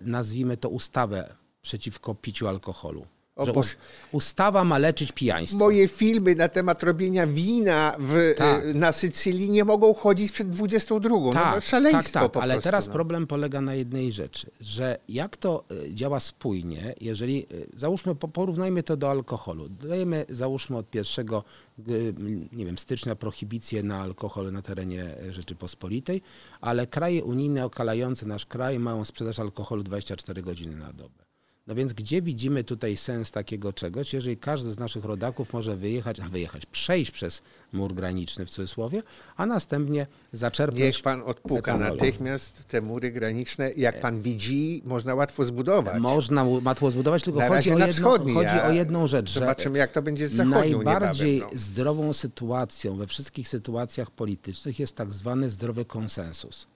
nazwijmy 0.00 0.56
to, 0.56 0.68
ustawę 0.68 1.34
przeciwko 1.62 2.14
piciu 2.14 2.48
alkoholu. 2.48 3.06
O 3.36 3.46
Że 3.46 3.52
Boże. 3.52 3.68
us- 3.70 3.76
ustawa 4.12 4.64
ma 4.64 4.78
leczyć 4.78 5.12
pijaństwo. 5.12 5.58
Moje 5.58 5.88
filmy 5.88 6.34
na 6.34 6.48
temat 6.48 6.82
robienia 6.82 7.26
wina 7.26 7.96
w, 7.98 8.34
Tak. 8.36 8.64
e, 8.64 8.74
na 8.74 8.92
Sycylii 8.92 9.50
nie 9.50 9.64
mogą 9.64 9.94
chodzić 9.94 10.32
przed 10.32 10.50
22. 10.50 11.08
no, 11.34 11.54
no, 11.54 11.60
szaleństwo 11.60 12.20
tak, 12.20 12.32
po 12.32 12.42
ale 12.42 12.54
prostu, 12.54 12.64
teraz 12.66 12.86
no. 12.86 12.92
problem 12.92 13.26
polega 13.26 13.60
na 13.60 13.74
jednej 13.74 14.12
rzeczy, 14.12 14.50
że 14.60 14.98
jak 15.08 15.36
to 15.36 15.64
y, 15.86 15.94
działa 15.94 16.20
spójnie, 16.20 16.94
jeżeli, 17.00 17.46
y, 17.52 17.66
załóżmy, 17.76 18.14
po- 18.14 18.28
porównajmy 18.28 18.82
to 18.82 18.96
do 18.96 19.10
alkoholu. 19.10 19.68
Dajemy, 19.68 20.26
załóżmy 20.28 20.76
od 20.76 20.94
1 20.94 21.42
y, 21.88 22.14
nie 22.52 22.66
wiem, 22.66 22.78
stycznia 22.78 23.16
prohibicję 23.16 23.82
na 23.82 24.00
alkohol 24.00 24.52
na 24.52 24.62
terenie 24.62 25.04
Rzeczypospolitej, 25.30 26.22
ale 26.60 26.86
kraje 26.86 27.24
unijne 27.24 27.64
okalające 27.64 28.26
nasz 28.26 28.46
kraj 28.46 28.78
mają 28.78 29.04
sprzedaż 29.04 29.38
alkoholu 29.38 29.82
24 29.82 30.42
godziny 30.42 30.76
na 30.76 30.92
dobę. 30.92 31.23
No 31.66 31.74
więc 31.74 31.92
gdzie 31.92 32.22
widzimy 32.22 32.64
tutaj 32.64 32.96
sens 32.96 33.30
takiego 33.30 33.72
czegoś, 33.72 34.12
jeżeli 34.12 34.36
każdy 34.36 34.72
z 34.72 34.78
naszych 34.78 35.04
rodaków 35.04 35.52
może 35.52 35.76
wyjechać, 35.76 36.20
a 36.20 36.28
wyjechać, 36.28 36.66
przejść 36.66 37.10
przez 37.10 37.42
mur 37.72 37.94
graniczny 37.94 38.46
w 38.46 38.50
cudzysłowie, 38.50 39.02
a 39.36 39.46
następnie 39.46 40.06
zaczerpnąć 40.32 40.84
Niech 40.84 41.02
pan 41.02 41.22
odpuka 41.22 41.74
etanolu. 41.74 41.94
natychmiast 41.94 42.64
te 42.64 42.80
mury 42.80 43.10
graniczne. 43.10 43.70
Jak 43.76 44.00
pan 44.00 44.20
widzi, 44.20 44.82
można 44.84 45.14
łatwo 45.14 45.44
zbudować. 45.44 46.00
Można 46.00 46.44
łatwo 46.44 46.90
zbudować, 46.90 47.22
tylko 47.22 47.38
Na 47.38 47.48
chodzi, 47.48 47.72
o, 47.72 47.78
jedno, 47.78 48.18
chodzi 48.34 48.60
o 48.66 48.70
jedną 48.70 49.06
rzecz, 49.06 49.32
Zobaczymy, 49.32 49.78
jak 49.78 49.92
to 49.92 50.02
będzie 50.02 50.28
z 50.28 50.32
zachodnią 50.32 50.82
najbardziej 50.82 51.34
niebawem, 51.34 51.54
no. 51.54 51.60
zdrową 51.60 52.12
sytuacją 52.12 52.96
we 52.96 53.06
wszystkich 53.06 53.48
sytuacjach 53.48 54.10
politycznych 54.10 54.78
jest 54.78 54.96
tak 54.96 55.12
zwany 55.12 55.50
zdrowy 55.50 55.84
konsensus. 55.84 56.73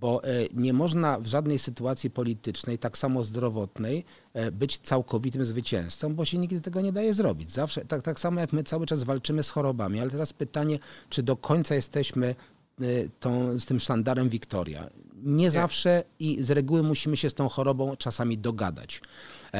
Bo 0.00 0.24
e, 0.24 0.28
nie 0.54 0.72
można 0.72 1.20
w 1.20 1.26
żadnej 1.26 1.58
sytuacji 1.58 2.10
politycznej, 2.10 2.78
tak 2.78 2.98
samo 2.98 3.24
zdrowotnej, 3.24 4.04
e, 4.34 4.52
być 4.52 4.78
całkowitym 4.78 5.44
zwycięzcą, 5.44 6.14
bo 6.14 6.24
się 6.24 6.38
nigdy 6.38 6.60
tego 6.60 6.80
nie 6.80 6.92
daje 6.92 7.14
zrobić. 7.14 7.52
Zawsze, 7.52 7.84
tak, 7.84 8.02
tak 8.02 8.20
samo 8.20 8.40
jak 8.40 8.52
my 8.52 8.64
cały 8.64 8.86
czas 8.86 9.04
walczymy 9.04 9.42
z 9.42 9.50
chorobami, 9.50 10.00
ale 10.00 10.10
teraz 10.10 10.32
pytanie, 10.32 10.78
czy 11.08 11.22
do 11.22 11.36
końca 11.36 11.74
jesteśmy 11.74 12.26
e, 12.26 12.84
tą, 13.20 13.58
z 13.58 13.66
tym 13.66 13.80
sztandarem 13.80 14.28
Wiktoria. 14.28 14.90
Nie 15.22 15.50
zawsze 15.50 16.04
i 16.18 16.42
z 16.42 16.50
reguły 16.50 16.82
musimy 16.82 17.16
się 17.16 17.30
z 17.30 17.34
tą 17.34 17.48
chorobą 17.48 17.96
czasami 17.96 18.38
dogadać, 18.38 19.02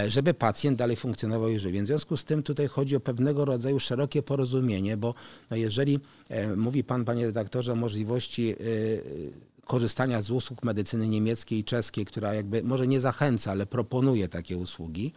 żeby 0.08 0.34
pacjent 0.34 0.78
dalej 0.78 0.96
funkcjonował 0.96 1.48
i 1.48 1.58
żył. 1.58 1.72
Więc 1.72 1.86
w 1.86 1.90
związku 1.90 2.16
z 2.16 2.24
tym 2.24 2.42
tutaj 2.42 2.66
chodzi 2.66 2.96
o 2.96 3.00
pewnego 3.00 3.44
rodzaju 3.44 3.80
szerokie 3.80 4.22
porozumienie, 4.22 4.96
bo 4.96 5.14
no 5.50 5.56
jeżeli 5.56 6.00
mówi 6.56 6.84
pan, 6.84 7.04
panie 7.04 7.26
redaktorze, 7.26 7.72
o 7.72 7.76
możliwości 7.76 8.54
korzystania 9.66 10.22
z 10.22 10.30
usług 10.30 10.62
medycyny 10.64 11.08
niemieckiej 11.08 11.58
i 11.58 11.64
czeskiej, 11.64 12.04
która 12.04 12.34
jakby 12.34 12.62
może 12.62 12.86
nie 12.86 13.00
zachęca, 13.00 13.50
ale 13.50 13.66
proponuje 13.66 14.28
takie 14.28 14.56
usługi, 14.56 15.12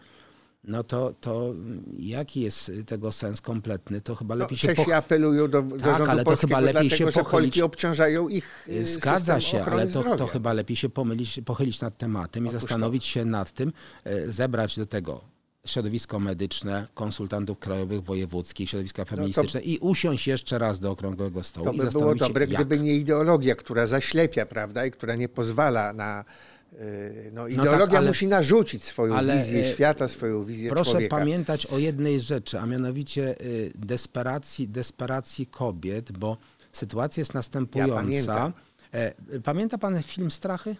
no 0.63 0.83
to, 0.83 1.13
to 1.21 1.53
jaki 1.97 2.41
jest 2.41 2.71
tego 2.85 3.11
sens 3.11 3.41
kompletny? 3.41 4.01
To 4.01 4.15
chyba 4.15 4.35
No, 4.35 4.39
lepiej 4.39 4.57
się 4.57 4.67
Czesi 4.67 4.81
poch- 4.81 4.91
apelują 4.93 5.47
do, 5.49 5.61
do 5.61 5.77
Tak, 5.77 5.97
rządu 5.97 6.11
ale 6.11 6.23
to 6.23 6.35
chyba 6.35 6.59
lepiej 6.59 6.89
się 6.89 6.97
dlatego, 6.97 7.11
że 7.11 7.21
pochylić- 7.21 7.61
obciążają 7.61 8.27
ich 8.29 8.67
y, 8.69 8.85
Zgadza 8.85 9.39
się, 9.41 9.65
ale 9.65 9.83
to, 9.87 9.89
zdrowia. 9.99 10.15
to 10.17 10.27
chyba 10.27 10.53
lepiej 10.53 10.77
się 10.77 10.89
pomylić, 10.89 11.39
pochylić 11.45 11.81
nad 11.81 11.97
tematem 11.97 12.43
i 12.45 12.49
to. 12.49 12.51
zastanowić 12.59 13.05
się 13.05 13.25
nad 13.25 13.51
tym, 13.51 13.73
e, 14.03 14.31
zebrać 14.31 14.77
do 14.79 14.85
tego 14.85 15.21
środowisko 15.69 16.19
medyczne, 16.19 16.87
konsultantów 16.93 17.59
krajowych, 17.59 18.01
wojewódzkich, 18.03 18.69
środowiska 18.69 19.05
feministyczne 19.05 19.61
i 19.61 19.77
usiąść 19.79 20.27
jeszcze 20.27 20.57
raz 20.59 20.79
do 20.79 20.91
okrągłego 20.91 21.43
stołu 21.43 21.65
To 21.65 21.71
i 21.73 21.77
by 21.77 21.81
było 21.81 21.91
zastanowić 21.91 22.19
dobre, 22.19 22.45
się, 22.47 22.53
jak. 22.53 22.61
gdyby 22.65 22.83
nie 22.83 22.93
ideologia, 22.95 23.55
która 23.55 23.87
zaślepia, 23.87 24.45
prawda, 24.45 24.85
i 24.85 24.91
która 24.91 25.15
nie 25.15 25.29
pozwala 25.29 25.93
na... 25.93 26.25
y, 26.73 27.31
No, 27.33 27.43
tak, 27.43 27.51
ideologia 27.51 27.97
ale- 27.97 28.07
musi 28.07 28.27
narzucić 28.27 28.83
swoją 28.83 29.15
ale, 29.15 29.37
wizję 29.37 29.65
e, 29.65 29.73
świata, 29.73 30.07
swoją 30.07 30.45
wizję 30.45 30.69
Proszę 30.69 30.91
człowieka. 30.91 31.17
pamiętać 31.17 31.65
o 31.65 31.77
jednej 31.77 32.21
rzeczy, 32.21 32.59
a 32.59 32.65
mianowicie 32.65 33.41
y, 33.41 33.71
desperacji, 33.75 34.67
desperacji 34.67 35.47
kobiet, 35.47 36.11
bo 36.11 36.37
sytuacja 36.71 37.21
jest 37.21 37.33
następująca. 37.33 37.95
pamiętam. 37.95 38.53
E, 38.91 39.13
Pamięta 39.41 39.77
pan 39.77 40.03
film 40.03 40.31
Strachy? 40.31 40.75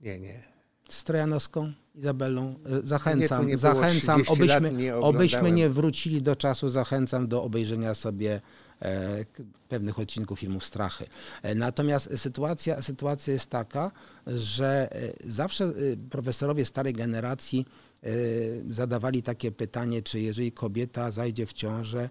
Nie, 0.00 0.20
nie. 0.20 0.42
z 0.88 1.04
Trojanowską 1.04 1.72
Izabelą. 1.98 2.54
E, 2.66 2.86
zachęcam, 2.86 3.46
nie, 3.46 3.52
nie 3.52 3.58
zachęcam, 3.58 4.22
obyśmy, 4.28 4.72
nie 4.72 4.96
obyśmy 4.96 5.52
nie 5.52 5.70
wrócili 5.70 6.22
do 6.22 6.36
czasu, 6.36 6.68
zachęcam 6.68 7.28
do 7.28 7.42
obejrzenia 7.42 7.94
sobie 7.94 8.40
e, 8.82 9.24
pewnych 9.68 9.98
odcinków 9.98 10.40
filmów 10.40 10.64
Strachy. 10.64 11.06
E, 11.42 11.54
natomiast 11.54 12.18
sytuacja, 12.18 12.82
sytuacja 12.82 13.32
jest 13.32 13.50
taka, 13.50 13.92
że 14.26 14.88
e, 14.92 15.12
zawsze 15.30 15.64
e, 15.64 15.72
profesorowie 16.10 16.64
starej 16.64 16.92
generacji 16.94 17.66
e, 18.02 18.10
zadawali 18.70 19.22
takie 19.22 19.52
pytanie, 19.52 20.02
czy 20.02 20.20
jeżeli 20.20 20.52
kobieta 20.52 21.10
zajdzie 21.10 21.46
w 21.46 21.52
ciążę 21.52 22.10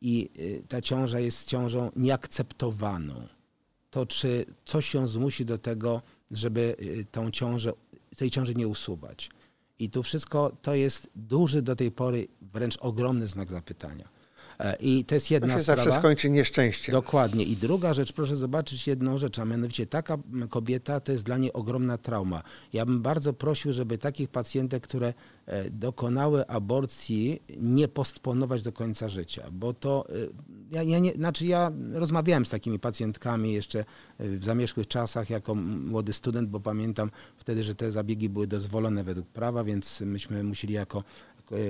i 0.00 0.30
ta 0.68 0.80
ciąża 0.80 1.20
jest 1.20 1.48
ciążą 1.48 1.90
nieakceptowaną, 1.96 3.28
to 3.90 4.06
czy 4.06 4.44
coś 4.64 4.94
ją 4.94 5.08
zmusi 5.08 5.44
do 5.44 5.58
tego, 5.58 6.02
żeby 6.30 6.76
tą 7.10 7.30
ciążę 7.30 7.72
tej 8.14 8.30
ciąży 8.30 8.54
nie 8.54 8.68
usuwać. 8.68 9.30
I 9.78 9.90
tu 9.90 10.02
wszystko 10.02 10.56
to 10.62 10.74
jest 10.74 11.10
duży 11.14 11.62
do 11.62 11.76
tej 11.76 11.90
pory, 11.90 12.28
wręcz 12.40 12.76
ogromny 12.80 13.26
znak 13.26 13.50
zapytania. 13.50 14.13
E, 14.58 14.76
I 14.80 15.04
to 15.04 15.14
jest 15.14 15.30
jedna 15.30 15.48
to 15.48 15.58
się 15.58 15.62
sprawa. 15.62 15.84
zawsze 15.84 15.98
skończy 16.00 16.30
nieszczęściem. 16.30 16.92
Dokładnie. 16.92 17.44
I 17.44 17.56
druga 17.56 17.94
rzecz, 17.94 18.12
proszę 18.12 18.36
zobaczyć 18.36 18.86
jedną 18.86 19.18
rzecz, 19.18 19.38
a 19.38 19.44
mianowicie 19.44 19.86
taka 19.86 20.18
kobieta 20.50 21.00
to 21.00 21.12
jest 21.12 21.24
dla 21.24 21.36
niej 21.38 21.52
ogromna 21.52 21.98
trauma. 21.98 22.42
Ja 22.72 22.86
bym 22.86 23.02
bardzo 23.02 23.32
prosił, 23.32 23.72
żeby 23.72 23.98
takich 23.98 24.28
pacjentek, 24.28 24.82
które 24.82 25.14
e, 25.46 25.70
dokonały 25.70 26.46
aborcji, 26.46 27.42
nie 27.56 27.88
postponować 27.88 28.62
do 28.62 28.72
końca 28.72 29.08
życia, 29.08 29.42
bo 29.52 29.74
to 29.74 30.06
e, 30.08 30.12
ja, 30.70 30.82
ja 30.82 30.98
nie, 30.98 31.12
znaczy 31.12 31.46
ja 31.46 31.72
rozmawiałem 31.92 32.46
z 32.46 32.50
takimi 32.50 32.78
pacjentkami 32.78 33.52
jeszcze 33.52 33.84
w 34.18 34.44
zamierzchłych 34.44 34.88
czasach 34.88 35.30
jako 35.30 35.54
młody 35.54 36.12
student, 36.12 36.48
bo 36.48 36.60
pamiętam 36.60 37.10
wtedy, 37.36 37.62
że 37.62 37.74
te 37.74 37.92
zabiegi 37.92 38.28
były 38.28 38.46
dozwolone 38.46 39.04
według 39.04 39.26
prawa, 39.26 39.64
więc 39.64 40.00
myśmy 40.00 40.44
musieli 40.44 40.74
jako 40.74 41.04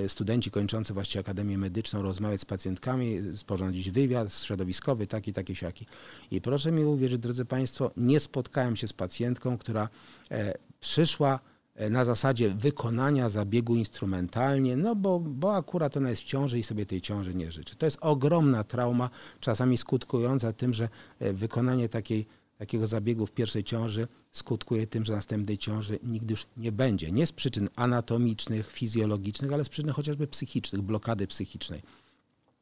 studenci 0.07 0.51
kończący 0.51 0.93
właściwie 0.93 1.19
Akademię 1.19 1.57
Medyczną 1.57 2.01
rozmawiać 2.01 2.41
z 2.41 2.45
pacjentkami, 2.45 3.21
sporządzić 3.35 3.91
wywiad 3.91 4.33
środowiskowy, 4.33 5.07
taki, 5.07 5.33
taki, 5.33 5.55
siaki. 5.55 5.85
I 6.31 6.41
proszę 6.41 6.71
mi 6.71 6.83
uwierzyć, 6.83 7.19
drodzy 7.19 7.45
Państwo, 7.45 7.91
nie 7.97 8.19
spotkałem 8.19 8.75
się 8.75 8.87
z 8.87 8.93
pacjentką, 8.93 9.57
która 9.57 9.89
e, 10.31 10.53
przyszła 10.79 11.39
e, 11.75 11.89
na 11.89 12.05
zasadzie 12.05 12.49
wykonania 12.49 13.29
zabiegu 13.29 13.75
instrumentalnie, 13.75 14.77
no 14.77 14.95
bo, 14.95 15.19
bo 15.19 15.55
akurat 15.55 15.97
ona 15.97 16.09
jest 16.09 16.21
w 16.21 16.25
ciąży 16.25 16.59
i 16.59 16.63
sobie 16.63 16.85
tej 16.85 17.01
ciąży 17.01 17.35
nie 17.35 17.51
życzy. 17.51 17.75
To 17.75 17.85
jest 17.85 17.97
ogromna 18.01 18.63
trauma, 18.63 19.09
czasami 19.39 19.77
skutkująca 19.77 20.53
tym, 20.53 20.73
że 20.73 20.89
wykonanie 21.19 21.89
takiej 21.89 22.27
takiego 22.57 22.87
zabiegu 22.87 23.25
w 23.25 23.31
pierwszej 23.31 23.63
ciąży 23.63 24.07
skutkuje 24.31 24.87
tym, 24.87 25.05
że 25.05 25.13
następnej 25.13 25.57
ciąży 25.57 25.99
nigdy 26.03 26.33
już 26.33 26.45
nie 26.57 26.71
będzie. 26.71 27.11
Nie 27.11 27.27
z 27.27 27.31
przyczyn 27.31 27.69
anatomicznych, 27.75 28.71
fizjologicznych, 28.71 29.53
ale 29.53 29.65
z 29.65 29.69
przyczyn 29.69 29.91
chociażby 29.91 30.27
psychicznych, 30.27 30.81
blokady 30.81 31.27
psychicznej. 31.27 31.81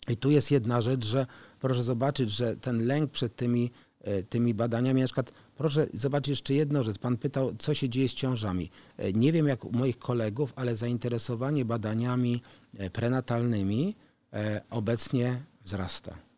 I 0.07 0.17
tu 0.17 0.29
jest 0.29 0.51
jedna 0.51 0.81
rzecz, 0.81 1.05
że 1.05 1.25
proszę 1.59 1.83
zobaczyć, 1.83 2.31
że 2.31 2.55
ten 2.55 2.85
lęk 2.85 3.11
przed 3.11 3.35
tymi, 3.35 3.71
e, 4.01 4.23
tymi 4.23 4.53
badaniami, 4.53 5.01
na 5.01 5.07
przykład 5.07 5.33
proszę 5.55 5.87
zobaczyć 5.93 6.29
jeszcze 6.29 6.53
jedną 6.53 6.83
rzecz. 6.83 6.97
Pan 6.97 7.17
pytał, 7.17 7.55
co 7.59 7.73
się 7.73 7.89
dzieje 7.89 8.09
z 8.09 8.13
ciążami. 8.13 8.69
E, 8.97 9.13
nie 9.13 9.31
wiem 9.31 9.47
jak 9.47 9.65
u 9.65 9.71
moich 9.71 9.99
kolegów, 9.99 10.53
ale 10.55 10.75
zainteresowanie 10.75 11.65
badaniami 11.65 12.41
e, 12.77 12.89
prenatalnymi 12.89 13.95
obecnie 14.69 15.43
wzrasta 15.63 16.32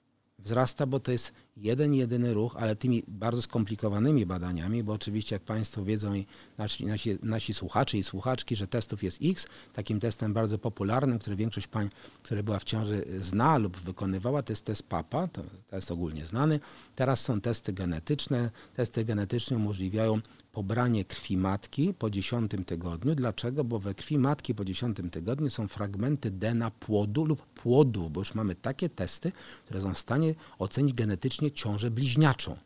wzrasta, 0.45 0.85
bo 0.85 0.99
to 0.99 1.11
jest 1.11 1.33
jeden, 1.57 1.93
jedyny 1.93 2.33
ruch, 2.33 2.55
ale 2.59 2.75
tymi 2.75 3.03
bardzo 3.07 3.41
skomplikowanymi 3.41 4.25
badaniami, 4.25 4.83
bo 4.83 4.93
oczywiście 4.93 5.35
jak 5.35 5.43
Państwo 5.43 5.83
wiedzą 5.83 6.13
i 6.13 6.25
nasi, 6.57 6.85
nasi, 6.85 7.17
nasi 7.23 7.53
słuchacze 7.53 7.97
i 7.97 8.03
słuchaczki, 8.03 8.55
że 8.55 8.67
testów 8.67 9.03
jest 9.03 9.19
X, 9.23 9.47
takim 9.73 9.99
testem 9.99 10.33
bardzo 10.33 10.57
popularnym, 10.57 11.19
który 11.19 11.35
większość 11.35 11.67
pań, 11.67 11.89
które 12.23 12.43
była 12.43 12.59
w 12.59 12.63
ciąży 12.63 13.05
zna 13.19 13.57
lub 13.57 13.77
wykonywała, 13.77 14.43
to 14.43 14.51
jest 14.51 14.65
test 14.65 14.83
PAPA, 14.83 15.27
to 15.27 15.43
jest 15.75 15.91
ogólnie 15.91 16.25
znany. 16.25 16.59
Teraz 16.95 17.21
są 17.21 17.41
testy 17.41 17.73
genetyczne. 17.73 18.51
Testy 18.75 19.05
genetyczne 19.05 19.57
umożliwiają 19.57 20.21
pobranie 20.55 21.05
krwi 21.05 21.37
matki 21.37 21.93
po 21.93 22.09
10 22.09 22.51
tygodniu. 22.65 23.15
Dlaczego? 23.15 23.63
Bo 23.63 23.79
we 23.79 23.93
krwi 23.93 24.17
matki 24.17 24.55
po 24.55 24.65
10 24.65 24.97
tygodniu 25.11 25.49
są 25.49 25.67
fragmenty 25.67 26.31
DNA 26.31 26.71
płodu 26.71 27.25
lub 27.25 27.45
płodu, 27.45 28.09
bo 28.09 28.21
już 28.21 28.35
mamy 28.35 28.55
takie 28.55 28.89
testy, 28.89 29.31
które 29.65 29.81
są 29.81 29.93
w 29.93 29.97
stanie 29.97 30.35
ocenić 30.59 30.93
genetycznie 30.93 31.51
ciążę 31.51 31.91
bliźniaczą. 31.91 32.57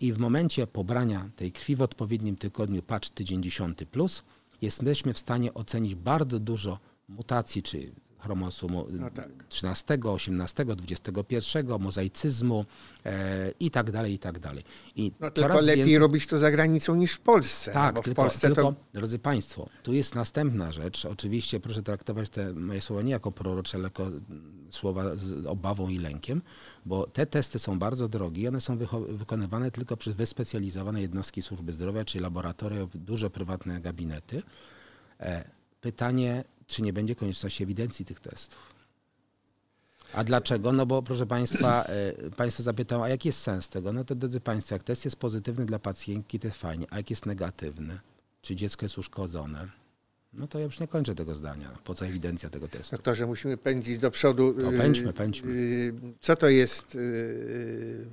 I 0.00 0.12
w 0.12 0.18
momencie 0.18 0.66
pobrania 0.66 1.30
tej 1.36 1.52
krwi 1.52 1.76
w 1.76 1.82
odpowiednim 1.82 2.36
tygodniu, 2.36 2.82
patrz 2.82 3.10
tydzień 3.10 3.42
10 3.42 3.78
plus, 3.90 4.22
jesteśmy 4.62 5.14
w 5.14 5.18
stanie 5.18 5.54
ocenić 5.54 5.94
bardzo 5.94 6.38
dużo 6.38 6.78
mutacji, 7.08 7.62
czy 7.62 7.92
chromosomu 8.24 8.86
no 8.90 9.10
tak. 9.10 9.28
13, 9.48 9.98
18, 10.04 10.64
21, 10.64 11.80
mozaicyzmu 11.80 12.64
e, 13.04 13.52
i 13.60 13.70
tak 13.70 13.90
dalej, 13.90 14.12
i 14.12 14.18
tak 14.18 14.38
dalej. 14.38 14.64
I 14.96 15.12
no, 15.20 15.30
tylko 15.30 15.60
lepiej 15.60 15.76
więcej... 15.76 15.98
robić 15.98 16.26
to 16.26 16.38
za 16.38 16.50
granicą 16.50 16.94
niż 16.94 17.12
w 17.12 17.20
Polsce. 17.20 17.70
No 17.74 17.80
tak, 17.80 18.04
tylko, 18.04 18.22
Polsce 18.22 18.46
tylko 18.46 18.62
to... 18.62 18.74
drodzy 18.94 19.18
Państwo, 19.18 19.68
tu 19.82 19.92
jest 19.92 20.14
następna 20.14 20.72
rzecz. 20.72 21.04
Oczywiście 21.04 21.60
proszę 21.60 21.82
traktować 21.82 22.30
te 22.30 22.52
moje 22.52 22.80
słowa 22.80 23.02
nie 23.02 23.12
jako 23.12 23.32
prorocze, 23.32 23.78
ale 23.78 23.84
jako 23.84 24.10
słowa 24.70 25.16
z 25.16 25.46
obawą 25.46 25.88
i 25.88 25.98
lękiem, 25.98 26.42
bo 26.86 27.06
te 27.06 27.26
testy 27.26 27.58
są 27.58 27.78
bardzo 27.78 28.08
drogie 28.08 28.42
i 28.42 28.48
one 28.48 28.60
są 28.60 28.78
wykonywane 29.08 29.70
tylko 29.70 29.96
przez 29.96 30.14
wyspecjalizowane 30.14 31.02
jednostki 31.02 31.42
służby 31.42 31.72
zdrowia, 31.72 32.04
czyli 32.04 32.22
laboratoria, 32.22 32.86
duże 32.94 33.30
prywatne 33.30 33.80
gabinety. 33.80 34.42
E, 35.20 35.44
pytanie, 35.80 36.44
czy 36.74 36.82
nie 36.82 36.92
będzie 36.92 37.14
konieczności 37.14 37.62
ewidencji 37.62 38.04
tych 38.04 38.20
testów. 38.20 38.74
A 40.12 40.24
dlaczego? 40.24 40.72
No 40.72 40.86
bo 40.86 41.02
proszę 41.02 41.26
Państwa, 41.26 41.84
e, 41.84 42.30
Państwo 42.30 42.62
zapytał, 42.62 43.02
a 43.02 43.08
jaki 43.08 43.28
jest 43.28 43.40
sens 43.40 43.68
tego? 43.68 43.92
No 43.92 44.04
to 44.04 44.14
drodzy 44.14 44.40
Państwo, 44.40 44.74
jak 44.74 44.82
test 44.82 45.04
jest 45.04 45.16
pozytywny 45.16 45.66
dla 45.66 45.78
pacjentki, 45.78 46.38
to 46.38 46.46
jest 46.46 46.58
fajnie, 46.58 46.86
a 46.90 46.96
jak 46.96 47.10
jest 47.10 47.26
negatywny? 47.26 47.98
Czy 48.42 48.56
dziecko 48.56 48.84
jest 48.84 48.98
uszkodzone? 48.98 49.68
No 50.32 50.46
to 50.46 50.58
ja 50.58 50.64
już 50.64 50.80
nie 50.80 50.88
kończę 50.88 51.14
tego 51.14 51.34
zdania. 51.34 51.78
Po 51.84 51.94
co 51.94 52.06
ewidencja 52.06 52.50
tego 52.50 52.68
testu? 52.68 52.96
Doktorze, 52.96 53.26
musimy 53.26 53.56
pędzić 53.56 53.98
do 53.98 54.10
przodu. 54.10 54.54
No, 54.58 54.72
pędźmy, 54.72 55.12
pędźmy. 55.12 55.52
Y, 55.52 55.94
co 56.20 56.36
to 56.36 56.48
jest? 56.48 56.94
Y, 56.94 58.06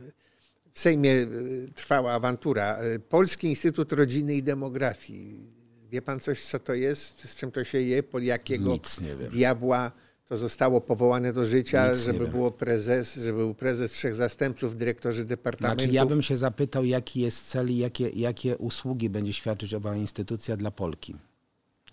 w 0.73 0.79
Sejmie 0.79 1.11
y, 1.11 1.69
trwała 1.75 2.13
awantura. 2.13 2.79
Polski 3.09 3.47
Instytut 3.47 3.93
Rodziny 3.93 4.35
i 4.35 4.43
Demografii 4.43 5.60
Wie 5.91 6.01
pan 6.01 6.19
coś, 6.19 6.43
co 6.45 6.59
to 6.59 6.73
jest, 6.73 7.29
z 7.29 7.35
czym 7.35 7.51
to 7.51 7.63
się 7.63 7.81
je, 7.81 8.03
pod 8.03 8.23
jakiego 8.23 8.77
diabła 9.31 9.91
to 10.27 10.37
zostało 10.37 10.81
powołane 10.81 11.33
do 11.33 11.45
życia, 11.45 11.91
Nic 11.91 12.01
żeby 12.01 12.27
było 12.27 12.51
prezes, 12.51 13.15
żeby 13.15 13.37
był 13.37 13.53
prezes, 13.53 13.91
trzech 13.91 14.15
zastępców, 14.15 14.77
dyrektorzy 14.77 15.25
departamentów. 15.25 15.83
Znaczy 15.83 15.95
ja 15.95 16.05
bym 16.05 16.21
się 16.21 16.37
zapytał, 16.37 16.85
jaki 16.85 17.21
jest 17.21 17.47
cel 17.47 17.69
i 17.69 17.77
jakie, 17.77 18.09
jakie 18.09 18.57
usługi 18.57 19.09
będzie 19.09 19.33
świadczyć 19.33 19.73
owa 19.73 19.95
instytucja 19.95 20.57
dla 20.57 20.71
Polki 20.71 21.15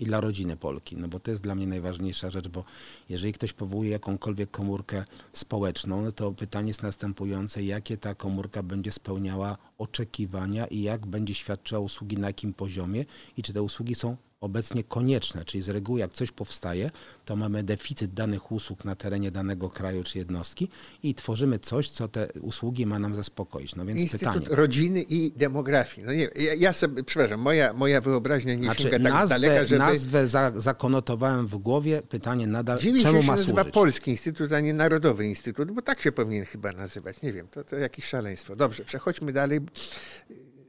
i 0.00 0.04
dla 0.04 0.20
rodziny 0.20 0.56
Polki, 0.56 0.96
no 0.96 1.08
bo 1.08 1.20
to 1.20 1.30
jest 1.30 1.42
dla 1.42 1.54
mnie 1.54 1.66
najważniejsza 1.66 2.30
rzecz, 2.30 2.48
bo 2.48 2.64
jeżeli 3.08 3.32
ktoś 3.32 3.52
powołuje 3.52 3.90
jakąkolwiek 3.90 4.50
komórkę 4.50 5.04
społeczną, 5.32 6.02
no 6.02 6.12
to 6.12 6.32
pytanie 6.32 6.68
jest 6.68 6.82
następujące, 6.82 7.62
jakie 7.62 7.96
ta 7.96 8.14
komórka 8.14 8.62
będzie 8.62 8.92
spełniała 8.92 9.58
oczekiwania 9.78 10.66
i 10.66 10.82
jak 10.82 11.06
będzie 11.06 11.34
świadczyła 11.34 11.80
usługi 11.80 12.16
na 12.18 12.26
jakim 12.26 12.54
poziomie 12.54 13.04
i 13.36 13.42
czy 13.42 13.52
te 13.52 13.62
usługi 13.62 13.94
są 13.94 14.16
obecnie 14.40 14.84
konieczne, 14.84 15.44
czyli 15.44 15.62
z 15.62 15.68
reguły 15.68 16.00
jak 16.00 16.12
coś 16.12 16.30
powstaje, 16.32 16.90
to 17.24 17.36
mamy 17.36 17.62
deficyt 17.62 18.14
danych 18.14 18.52
usług 18.52 18.84
na 18.84 18.94
terenie 18.94 19.30
danego 19.30 19.70
kraju 19.70 20.04
czy 20.04 20.18
jednostki 20.18 20.68
i 21.02 21.14
tworzymy 21.14 21.58
coś, 21.58 21.90
co 21.90 22.08
te 22.08 22.28
usługi 22.40 22.86
ma 22.86 22.98
nam 22.98 23.14
zaspokoić. 23.14 23.76
No 23.76 23.84
więc 23.84 24.00
Instytut 24.00 24.34
pytanie. 24.34 24.46
Rodziny 24.50 25.02
i 25.02 25.32
Demografii. 25.36 26.06
No 26.06 26.12
nie, 26.12 26.28
ja, 26.36 26.54
ja 26.54 26.72
sobie, 26.72 27.04
przepraszam, 27.04 27.40
moja, 27.40 27.72
moja 27.72 28.00
wyobraźnia 28.00 28.54
nie 28.54 28.64
znaczy, 28.64 28.90
tak 28.90 29.02
nazwę, 29.02 29.40
daleka, 29.40 29.64
żeby... 29.64 29.78
Nazwę 29.78 30.28
za, 30.28 30.52
zakonotowałem 30.56 31.46
w 31.46 31.56
głowie, 31.56 32.02
pytanie 32.02 32.46
nadal, 32.46 32.78
Dziwi 32.78 33.02
czemu 33.02 33.22
się, 33.22 33.26
ma 33.26 33.32
się 33.32 33.42
służyć? 33.42 33.56
nazywa 33.56 33.72
Polski 33.72 34.10
Instytut, 34.10 34.52
a 34.52 34.60
nie 34.60 34.74
Narodowy 34.74 35.26
Instytut, 35.26 35.70
bo 35.72 35.82
tak 35.82 36.00
się 36.00 36.12
powinien 36.12 36.44
chyba 36.44 36.72
nazywać. 36.72 37.22
Nie 37.22 37.32
wiem, 37.32 37.48
to, 37.48 37.64
to 37.64 37.76
jakieś 37.76 38.04
szaleństwo. 38.04 38.56
Dobrze, 38.56 38.84
przechodźmy 38.84 39.32
dalej 39.32 39.60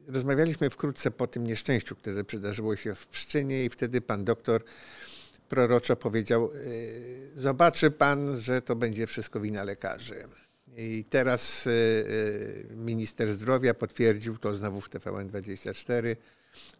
rozmawialiśmy 0.10 0.70
wkrótce 0.70 1.12
po 1.12 1.28
tym 1.28 1.48
nieszczęściu, 1.48 1.96
które 1.96 2.24
przydarzyło 2.24 2.76
się 2.76 2.96
w 2.96 3.08
Pszczynie 3.08 3.66
i 3.66 3.70
wtedy 3.70 4.02
pan 4.02 4.26
doktor 4.26 4.64
proroczo 5.50 5.96
powiedział, 5.96 6.50
y, 6.56 7.32
zobaczy 7.36 7.92
pan, 7.92 8.40
że 8.40 8.62
to 8.62 8.76
będzie 8.76 9.08
wszystko 9.08 9.40
wina 9.40 9.64
lekarzy. 9.64 10.24
I 10.78 11.06
teraz 11.10 11.68
y, 11.68 11.70
y, 11.70 12.76
minister 12.76 13.34
zdrowia 13.34 13.74
potwierdził 13.74 14.38
to 14.38 14.56
znowu 14.56 14.82
w 14.82 14.90
TVN24, 14.90 16.16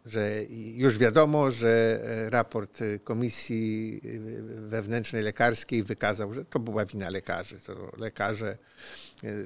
że 0.06 0.42
już 0.76 0.98
wiadomo, 0.98 1.52
że 1.52 2.02
raport 2.30 2.80
Komisji 3.04 4.02
Wewnętrznej 4.70 5.24
Lekarskiej 5.24 5.84
wykazał, 5.84 6.34
że 6.34 6.46
to 6.46 6.60
była 6.60 6.86
wina 6.86 7.10
lekarzy. 7.10 7.60
To 7.60 7.92
lekarze 7.98 8.58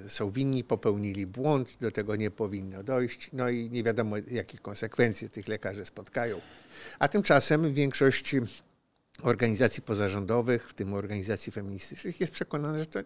są 0.08 0.32
winni, 0.32 0.64
popełnili 0.64 1.28
błąd, 1.28 1.78
do 1.82 1.92
tego 1.92 2.16
nie 2.16 2.32
powinno 2.32 2.84
dojść, 2.84 3.30
no 3.34 3.50
i 3.50 3.70
nie 3.70 3.84
wiadomo, 3.84 4.16
jakie 4.32 4.58
konsekwencje 4.58 5.30
tych 5.30 5.48
lekarzy 5.48 5.86
spotkają. 5.86 6.42
A 7.00 7.08
tymczasem 7.08 7.72
w 7.72 7.74
większości 7.74 8.40
organizacji 9.22 9.84
pozarządowych, 9.84 10.70
w 10.70 10.74
tym 10.74 10.94
organizacji 10.94 11.52
feministycznych, 11.52 12.22
jest 12.22 12.34
przekonana, 12.34 12.80
że 12.80 12.86
to 12.86 13.00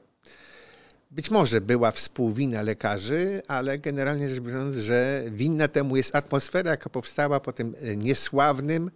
być 1.11 1.31
może 1.31 1.61
była 1.61 1.91
współwina 1.91 2.61
lekarzy, 2.61 3.41
ale 3.47 3.79
generalnie 3.79 4.29
rzecz 4.29 4.39
biorąc, 4.39 4.75
że 4.75 5.23
winna 5.31 5.67
temu 5.67 5.97
jest 5.97 6.15
atmosfera, 6.15 6.71
jaka 6.71 6.89
powstała 6.89 7.39
po 7.39 7.53
tym 7.53 7.75
e, 7.81 7.95
niesławnym, 7.97 8.91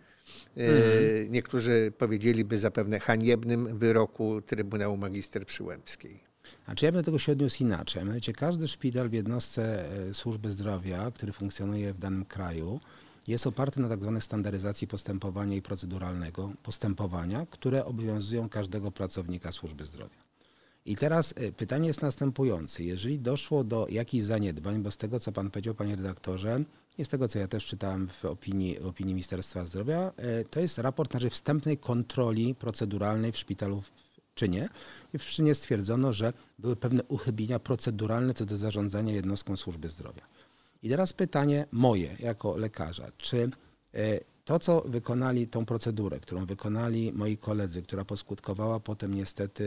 mhm. 0.58 1.32
niektórzy 1.32 1.94
powiedzieliby 1.98 2.58
zapewne 2.58 3.00
haniebnym 3.00 3.78
wyroku 3.78 4.42
Trybunału 4.42 4.98
Magister 4.98 5.46
Przyłębskiej. 5.46 6.31
Znaczy 6.66 6.86
ja 6.86 6.92
bym 6.92 7.02
do 7.02 7.06
tego 7.06 7.20
się 7.20 7.32
odniósł 7.32 7.64
inaczej. 7.64 8.04
Mianowicie 8.04 8.34
każdy 8.34 8.68
szpital 8.68 9.10
w 9.10 9.14
jednostce 9.14 9.90
e, 10.10 10.14
służby 10.14 10.52
zdrowia, 10.52 11.12
który 11.12 11.32
funkcjonuje 11.32 11.94
w 11.94 12.00
danym 12.00 12.26
kraju, 12.26 12.80
jest 13.28 13.48
oparty 13.48 13.80
na 13.80 13.90
tak 13.90 14.02
zwanej 14.02 14.22
standaryzacji 14.22 14.88
postępowania 14.88 15.56
i 15.56 15.62
proceduralnego 15.62 16.52
postępowania, 16.64 17.46
które 17.46 17.86
obowiązują 17.86 18.50
każdego 18.50 18.92
pracownika 18.92 19.52
służby 19.52 19.86
zdrowia. 19.86 20.22
I 20.86 20.96
teraz 20.96 21.34
y, 21.42 21.52
pytanie 21.52 21.88
jest 21.88 22.02
następujące. 22.02 22.84
Jeżeli 22.84 23.20
doszło 23.20 23.64
do 23.64 23.88
jakichś 23.90 24.26
zaniedbań, 24.26 24.84
bo 24.84 24.92
z 24.92 24.98
tego, 24.98 25.20
co 25.20 25.32
pan 25.32 25.52
powiedział, 25.52 25.76
panie 25.76 25.96
redaktorze, 25.96 26.64
i 26.98 27.06
z 27.06 27.10
tego, 27.10 27.28
co 27.28 27.40
ja 27.40 27.48
też 27.48 27.66
czytałem 27.66 28.08
w 28.08 28.26
opinii, 28.26 28.80
opinii 28.80 29.14
Ministerstwa 29.14 29.66
Zdrowia, 29.66 30.12
y, 30.42 30.46
to 30.46 30.60
jest 30.60 30.78
raport 30.78 31.14
naszej 31.14 31.30
wstępnej 31.30 31.78
kontroli 31.78 32.56
proceduralnej 32.56 33.32
w 33.32 33.38
szpitalu 33.38 33.84
czy 34.36 34.50
nie. 34.50 34.70
I 35.14 35.18
w 35.18 35.24
czynie 35.24 35.56
stwierdzono, 35.56 36.14
że 36.14 36.34
były 36.60 36.76
pewne 36.76 37.04
uchybienia 37.04 37.60
proceduralne 37.60 38.34
co 38.34 38.46
do 38.46 38.58
zarządzania 38.58 39.14
jednostką 39.14 39.58
służby 39.58 39.90
zdrowia. 39.90 40.22
I 40.84 40.90
teraz 40.90 41.14
pytanie 41.14 41.66
moje 41.72 42.16
jako 42.20 42.58
lekarza, 42.58 43.12
czy 43.18 43.50
y, 43.96 44.20
to, 44.46 44.60
co 44.60 44.82
wykonali, 44.82 45.48
tą 45.48 45.66
procedurę, 45.66 46.20
którą 46.20 46.46
wykonali 46.46 47.14
moi 47.14 47.38
koledzy, 47.38 47.82
która 47.82 48.06
poskutkowała 48.06 48.80
potem 48.80 49.14
niestety 49.14 49.64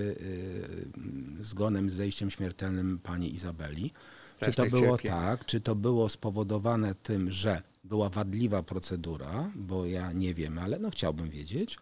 y, 1.41 1.45
zgonem, 1.45 1.91
zejściem 1.91 2.31
śmiertelnym 2.31 2.99
pani 2.99 3.35
Izabeli, 3.35 3.93
czy 4.41 4.53
to 4.53 4.67
było 4.67 4.99
tak, 4.99 5.45
czy 5.45 5.61
to 5.61 5.75
było 5.75 6.09
spowodowane 6.09 6.95
tym, 6.95 7.31
że 7.31 7.63
była 7.85 8.09
wadliwa 8.09 8.63
procedura, 8.63 9.51
bo 9.55 9.87
ja 9.87 10.13
nie 10.13 10.35
wiem, 10.35 10.59
ale 10.59 10.79
no 10.79 10.91
chciałbym 10.91 11.31
wiedzieć, 11.31 11.77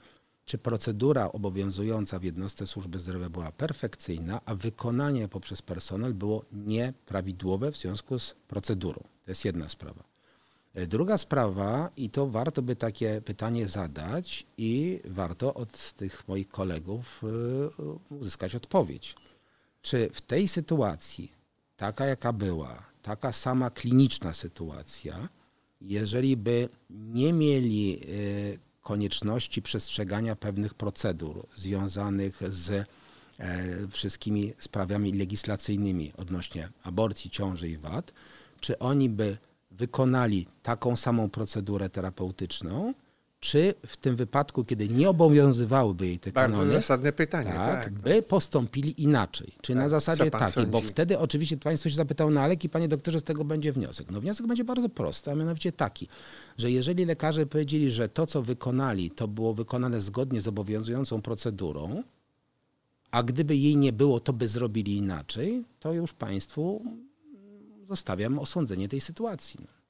czy 0.45 0.59
procedura 0.59 1.33
obowiązująca 1.33 2.19
w 2.19 2.25
jednostce 2.25 2.67
służby 2.67 2.99
zdrowia 2.99 3.31
była 3.31 3.53
perfekcyjna, 3.53 4.41
a 4.45 4.55
wykonanie 4.55 5.29
poprzez 5.29 5.63
personel 5.63 6.15
było 6.15 6.45
nieprawidłowe 6.53 7.73
w 7.73 7.77
związku 7.77 8.19
z 8.19 8.35
procedurą. 8.49 9.01
To 9.25 9.31
jest 9.31 9.45
jedna 9.45 9.69
sprawa. 9.69 10.13
Druga 10.89 11.19
sprawa, 11.19 11.91
i 11.97 12.11
to 12.11 12.27
warto 12.27 12.63
by 12.63 12.77
takie 12.77 13.21
pytanie 13.21 13.69
zadać, 13.69 14.47
i 14.59 15.01
warto 15.05 15.55
od 15.55 15.93
tych 15.93 16.29
moich 16.29 16.49
kolegów 16.49 17.23
y, 18.11 18.15
uzyskać 18.15 18.55
odpowiedź. 18.55 19.15
Czy 19.83 20.11
w 20.13 20.21
tej 20.21 20.49
sytuacji, 20.49 21.33
taka 21.77 22.07
jaka 22.07 22.33
była, 22.33 22.85
taka 23.03 23.33
sama 23.33 23.71
kliniczna 23.71 24.33
sytuacja, 24.33 25.29
jeżeli 25.81 26.37
by 26.37 26.69
nie 26.91 27.33
mieli 27.33 28.01
y, 28.09 28.59
konieczności 28.83 29.63
przestrzegania 29.63 30.37
pewnych 30.37 30.75
procedur 30.75 31.47
związanych 31.57 32.41
z 32.49 32.71
e, 32.71 32.85
wszystkimi 33.91 34.53
sprawami 34.59 35.13
legislacyjnymi 35.13 36.13
odnośnie 36.17 36.69
aborcji, 36.83 37.31
ciąży 37.31 37.69
i 37.69 37.77
wad, 37.79 38.13
czy 38.61 38.79
oni 38.79 39.09
by 39.09 39.37
wykonali 39.71 40.47
taką 40.63 40.97
samą 40.97 41.31
procedurę 41.31 41.89
terapeutyczną, 41.91 42.95
czy 43.43 43.75
w 43.87 43.97
tym 43.97 44.17
wypadku, 44.17 44.65
kiedy 44.65 44.89
nie 44.89 45.11
obowiązywałyby 45.11 46.07
jej 46.07 46.19
te 46.19 46.33
Bardzo 46.33 46.57
kanony, 46.57 46.73
zasadne 46.73 47.13
pytanie. 47.13 47.53
Tak, 47.53 47.85
tak, 47.85 47.93
by 47.93 48.23
postąpili 48.23 49.03
inaczej. 49.03 49.53
Czy 49.63 49.73
tak. 49.73 49.83
na 49.83 49.89
zasadzie 49.89 50.31
takiej, 50.31 50.67
bo 50.67 50.81
wtedy 50.81 51.19
oczywiście 51.19 51.57
państwo 51.57 51.91
się 51.91 51.97
zapytało 51.97 52.31
na 52.31 52.43
Alek 52.43 52.65
i 52.65 52.69
panie 52.69 52.89
doktorze, 52.89 53.21
z 53.21 53.25
tego 53.25 53.45
będzie 53.45 53.73
wniosek. 53.73 54.11
No 54.11 54.21
wniosek 54.21 54.47
będzie 54.47 54.65
bardzo 54.65 54.89
prosty, 54.89 55.31
a 55.31 55.35
mianowicie 55.35 55.73
taki, 55.73 56.09
że 56.59 56.71
jeżeli 56.71 57.05
lekarze 57.05 57.47
powiedzieli, 57.47 57.91
że 57.91 58.09
to, 58.09 58.27
co 58.27 58.43
wykonali, 58.43 59.11
to 59.11 59.29
było 59.29 59.55
wykonane 59.55 60.01
zgodnie 60.01 60.41
z 60.41 60.49
obowiązującą 60.49 61.23
procedurą, 61.23 62.03
a 63.11 63.23
gdyby 63.23 63.57
jej 63.57 63.77
nie 63.77 63.93
było, 63.93 64.21
to 64.21 64.33
by 64.33 64.49
zrobili 64.49 64.97
inaczej, 64.97 65.65
to 65.81 65.93
już 65.93 66.13
państwu 66.13 66.85
zostawiam 67.89 68.39
osądzenie 68.39 68.89
tej 68.89 69.01
sytuacji. 69.01 69.82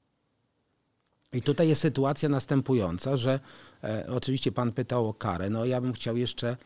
I 1.33 1.41
tutaj 1.41 1.67
jest 1.67 1.81
sytuacja 1.81 2.29
następująca, 2.29 3.17
że 3.17 3.39
e, 3.83 4.05
oczywiście 4.09 4.51
pan 4.51 4.71
pytał 4.71 5.07
o 5.07 5.13
karę. 5.13 5.49
No 5.49 5.65
ja 5.65 5.81
bym 5.81 5.93
chciał 5.93 6.17
jeszcze 6.17 6.57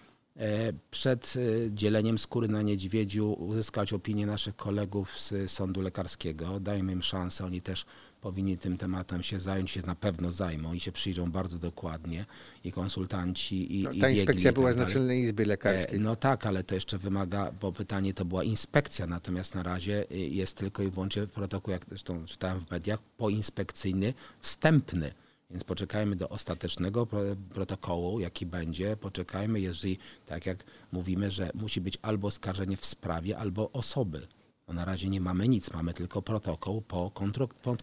przed 0.91 1.33
e, 1.35 1.71
dzieleniem 1.71 2.17
skóry 2.17 2.47
na 2.47 2.61
niedźwiedziu 2.61 3.33
uzyskać 3.33 3.93
opinię 3.93 4.25
naszych 4.25 4.55
kolegów 4.55 5.19
z 5.19 5.51
sądu 5.51 5.81
lekarskiego. 5.81 6.59
Dajmy 6.59 6.91
im 6.93 7.03
szansę, 7.03 7.45
oni 7.45 7.61
też 7.61 7.85
powinni 8.21 8.57
tym 8.57 8.77
tematem 8.77 9.23
się 9.23 9.39
zająć, 9.39 9.71
się 9.71 9.81
na 9.81 9.95
pewno 9.95 10.31
zajmą 10.31 10.73
i 10.73 10.79
się 10.79 10.91
przyjrzą 10.91 11.31
bardzo 11.31 11.59
dokładnie 11.59 12.25
i 12.63 12.71
konsultanci 12.71 13.79
i 13.79 13.83
no, 13.83 13.89
Ta 14.01 14.09
i 14.09 14.17
inspekcja 14.17 14.51
i 14.51 14.53
była 14.53 14.67
tak 14.67 14.75
z 14.75 14.77
Naczelnej 14.77 15.21
Izby 15.21 15.45
Lekarskiej. 15.45 15.99
No 15.99 16.15
tak, 16.15 16.45
ale 16.45 16.63
to 16.63 16.75
jeszcze 16.75 16.97
wymaga, 16.97 17.51
bo 17.61 17.71
pytanie 17.71 18.13
to 18.13 18.25
była 18.25 18.43
inspekcja, 18.43 19.07
natomiast 19.07 19.55
na 19.55 19.63
razie 19.63 20.05
jest 20.11 20.57
tylko 20.57 20.83
i 20.83 20.89
wyłącznie 20.89 21.27
protokół, 21.27 21.71
jak 21.71 21.85
zresztą 21.89 22.25
czytałem 22.25 22.59
w 22.59 22.71
mediach, 22.71 22.99
poinspekcyjny, 23.17 24.13
wstępny. 24.41 25.13
Więc 25.49 25.63
poczekajmy 25.63 26.15
do 26.15 26.29
ostatecznego 26.29 27.07
protokołu, 27.53 28.19
jaki 28.19 28.45
będzie. 28.45 28.97
Poczekajmy, 28.97 29.59
jeżeli, 29.59 29.97
tak 30.25 30.45
jak 30.45 30.63
mówimy, 30.91 31.31
że 31.31 31.49
musi 31.53 31.81
być 31.81 31.97
albo 32.01 32.27
oskarżenie 32.27 32.77
w 32.77 32.85
sprawie, 32.85 33.37
albo 33.37 33.71
osoby. 33.71 34.27
No 34.67 34.73
na 34.73 34.85
razie 34.85 35.09
nie 35.09 35.21
mamy 35.21 35.47
nic, 35.47 35.73
mamy 35.73 35.93
tylko 35.93 36.21
protokół 36.21 36.83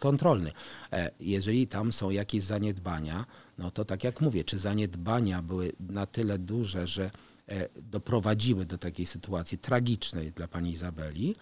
kontrolny. 0.00 0.52
E, 0.92 1.10
jeżeli 1.20 1.66
tam 1.66 1.92
są 1.92 2.10
jakieś 2.10 2.44
zaniedbania, 2.44 3.26
no 3.58 3.70
to 3.70 3.84
tak 3.84 4.04
jak 4.04 4.20
mówię, 4.20 4.44
czy 4.44 4.58
zaniedbania 4.58 5.42
były 5.42 5.72
na 5.80 6.06
tyle 6.06 6.38
duże, 6.38 6.86
że 6.86 7.10
e, 7.48 7.68
doprowadziły 7.82 8.66
do 8.66 8.78
takiej 8.78 9.06
sytuacji 9.06 9.58
tragicznej 9.58 10.32
dla 10.32 10.48
pani 10.48 10.70
Izabeli, 10.70 11.36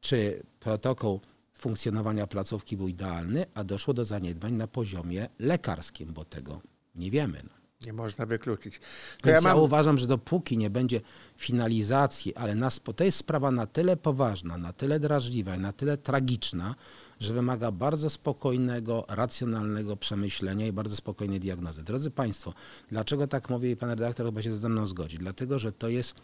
czy 0.00 0.42
protokół 0.60 1.20
funkcjonowania 1.58 2.26
placówki 2.26 2.76
był 2.76 2.88
idealny, 2.88 3.46
a 3.54 3.64
doszło 3.64 3.94
do 3.94 4.04
zaniedbań 4.04 4.52
na 4.52 4.66
poziomie 4.66 5.28
lekarskim, 5.38 6.12
bo 6.12 6.24
tego 6.24 6.60
nie 6.94 7.10
wiemy. 7.10 7.42
No. 7.44 7.56
Nie 7.86 7.92
można 7.92 8.26
wykluczyć. 8.26 8.78
To 8.78 9.28
Więc 9.28 9.44
ja, 9.44 9.48
mam... 9.48 9.58
ja, 9.58 9.62
uważam, 9.62 9.98
że 9.98 10.06
dopóki 10.06 10.58
nie 10.58 10.70
będzie 10.70 11.00
finalizacji, 11.36 12.34
ale 12.34 12.54
nas, 12.54 12.80
to 12.96 13.04
jest 13.04 13.18
sprawa 13.18 13.50
na 13.50 13.66
tyle 13.66 13.96
poważna, 13.96 14.58
na 14.58 14.72
tyle 14.72 15.00
drażliwa 15.00 15.56
i 15.56 15.58
na 15.58 15.72
tyle 15.72 15.96
tragiczna, 15.96 16.74
że 17.20 17.34
wymaga 17.34 17.72
bardzo 17.72 18.10
spokojnego, 18.10 19.04
racjonalnego 19.08 19.96
przemyślenia 19.96 20.66
i 20.66 20.72
bardzo 20.72 20.96
spokojnej 20.96 21.40
diagnozy. 21.40 21.82
Drodzy 21.82 22.10
Państwo, 22.10 22.54
dlaczego 22.88 23.26
tak 23.26 23.50
mówię 23.50 23.70
i 23.70 23.76
Pan 23.76 23.90
redaktor 23.90 24.26
chyba 24.26 24.42
się 24.42 24.56
ze 24.56 24.68
mną 24.68 24.86
zgodzi? 24.86 25.18
Dlatego, 25.18 25.58
że 25.58 25.72
to 25.72 25.88
jest 25.88 26.14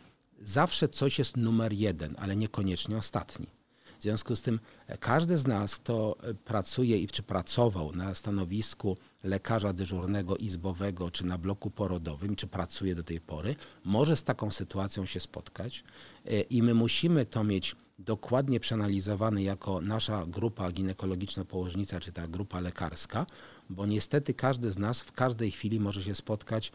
zawsze 0.43 0.89
coś 0.89 1.19
jest 1.19 1.37
numer 1.37 1.73
jeden, 1.73 2.15
ale 2.19 2.37
niekoniecznie 2.37 2.97
ostatni. 2.97 3.62
W 4.03 4.05
związku 4.05 4.37
z 4.37 4.43
tym 4.43 4.61
e, 4.87 4.99
każdy 4.99 5.39
z 5.39 5.47
nas, 5.47 5.77
kto 5.77 6.17
e, 6.23 6.35
pracuje 6.35 6.99
i 6.99 7.07
czy 7.07 7.23
pracował 7.23 7.93
na 7.93 8.15
stanowisku 8.15 8.97
lekarza 9.25 9.73
dyżurnego, 9.73 10.37
izbowego, 10.37 11.11
czy 11.11 11.27
na 11.27 11.39
bloku 11.39 11.71
porodowym, 11.71 12.37
czy 12.37 12.47
pracuje 12.47 12.95
do 12.95 13.03
tej 13.03 13.21
pory, 13.21 13.57
może 13.85 14.17
z 14.17 14.25
taką 14.25 14.51
sytuacją 14.51 15.07
się 15.07 15.21
spotkać 15.21 15.85
e, 16.27 16.41
i 16.41 16.63
my 16.63 16.75
musimy 16.75 17.27
to 17.27 17.45
mieć 17.45 17.77
dokładnie 17.99 18.61
przeanalizowane 18.61 19.43
jako 19.43 19.81
nasza 19.81 20.27
grupa 20.27 20.71
ginekologiczno-położnicza, 20.71 22.01
czy 22.01 22.13
ta 22.13 22.29
grupa 22.29 22.61
lekarska, 22.61 23.27
bo 23.71 23.87
niestety 23.87 24.35
każdy 24.35 24.71
z 24.71 24.79
nas 24.79 25.01
w 25.01 25.13
każdej 25.13 25.51
chwili 25.51 25.81
może 25.81 26.03
się 26.03 26.15
spotkać 26.15 26.73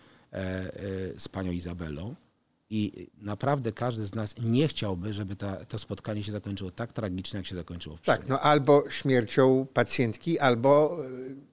z 1.18 1.28
panią 1.28 1.52
Izabelą, 1.52 2.16
i 2.70 3.08
naprawdę 3.22 3.72
każdy 3.72 4.06
z 4.06 4.16
nas 4.16 4.36
nie 4.42 4.68
chciałby, 4.68 5.14
żeby 5.14 5.36
ta, 5.36 5.66
to 5.66 5.80
spotkanie 5.80 6.24
się 6.24 6.32
zakończyło 6.32 6.72
tak 6.72 6.94
tragicznie, 6.94 7.38
jak 7.38 7.48
się 7.48 7.56
zakończyło 7.56 7.98
wczoraj. 7.98 8.20
Tak, 8.20 8.30
no 8.30 8.40
albo 8.40 8.84
śmiercią 8.90 9.68
pacjentki, 9.74 10.40
albo 10.40 10.98
e, 11.06 11.10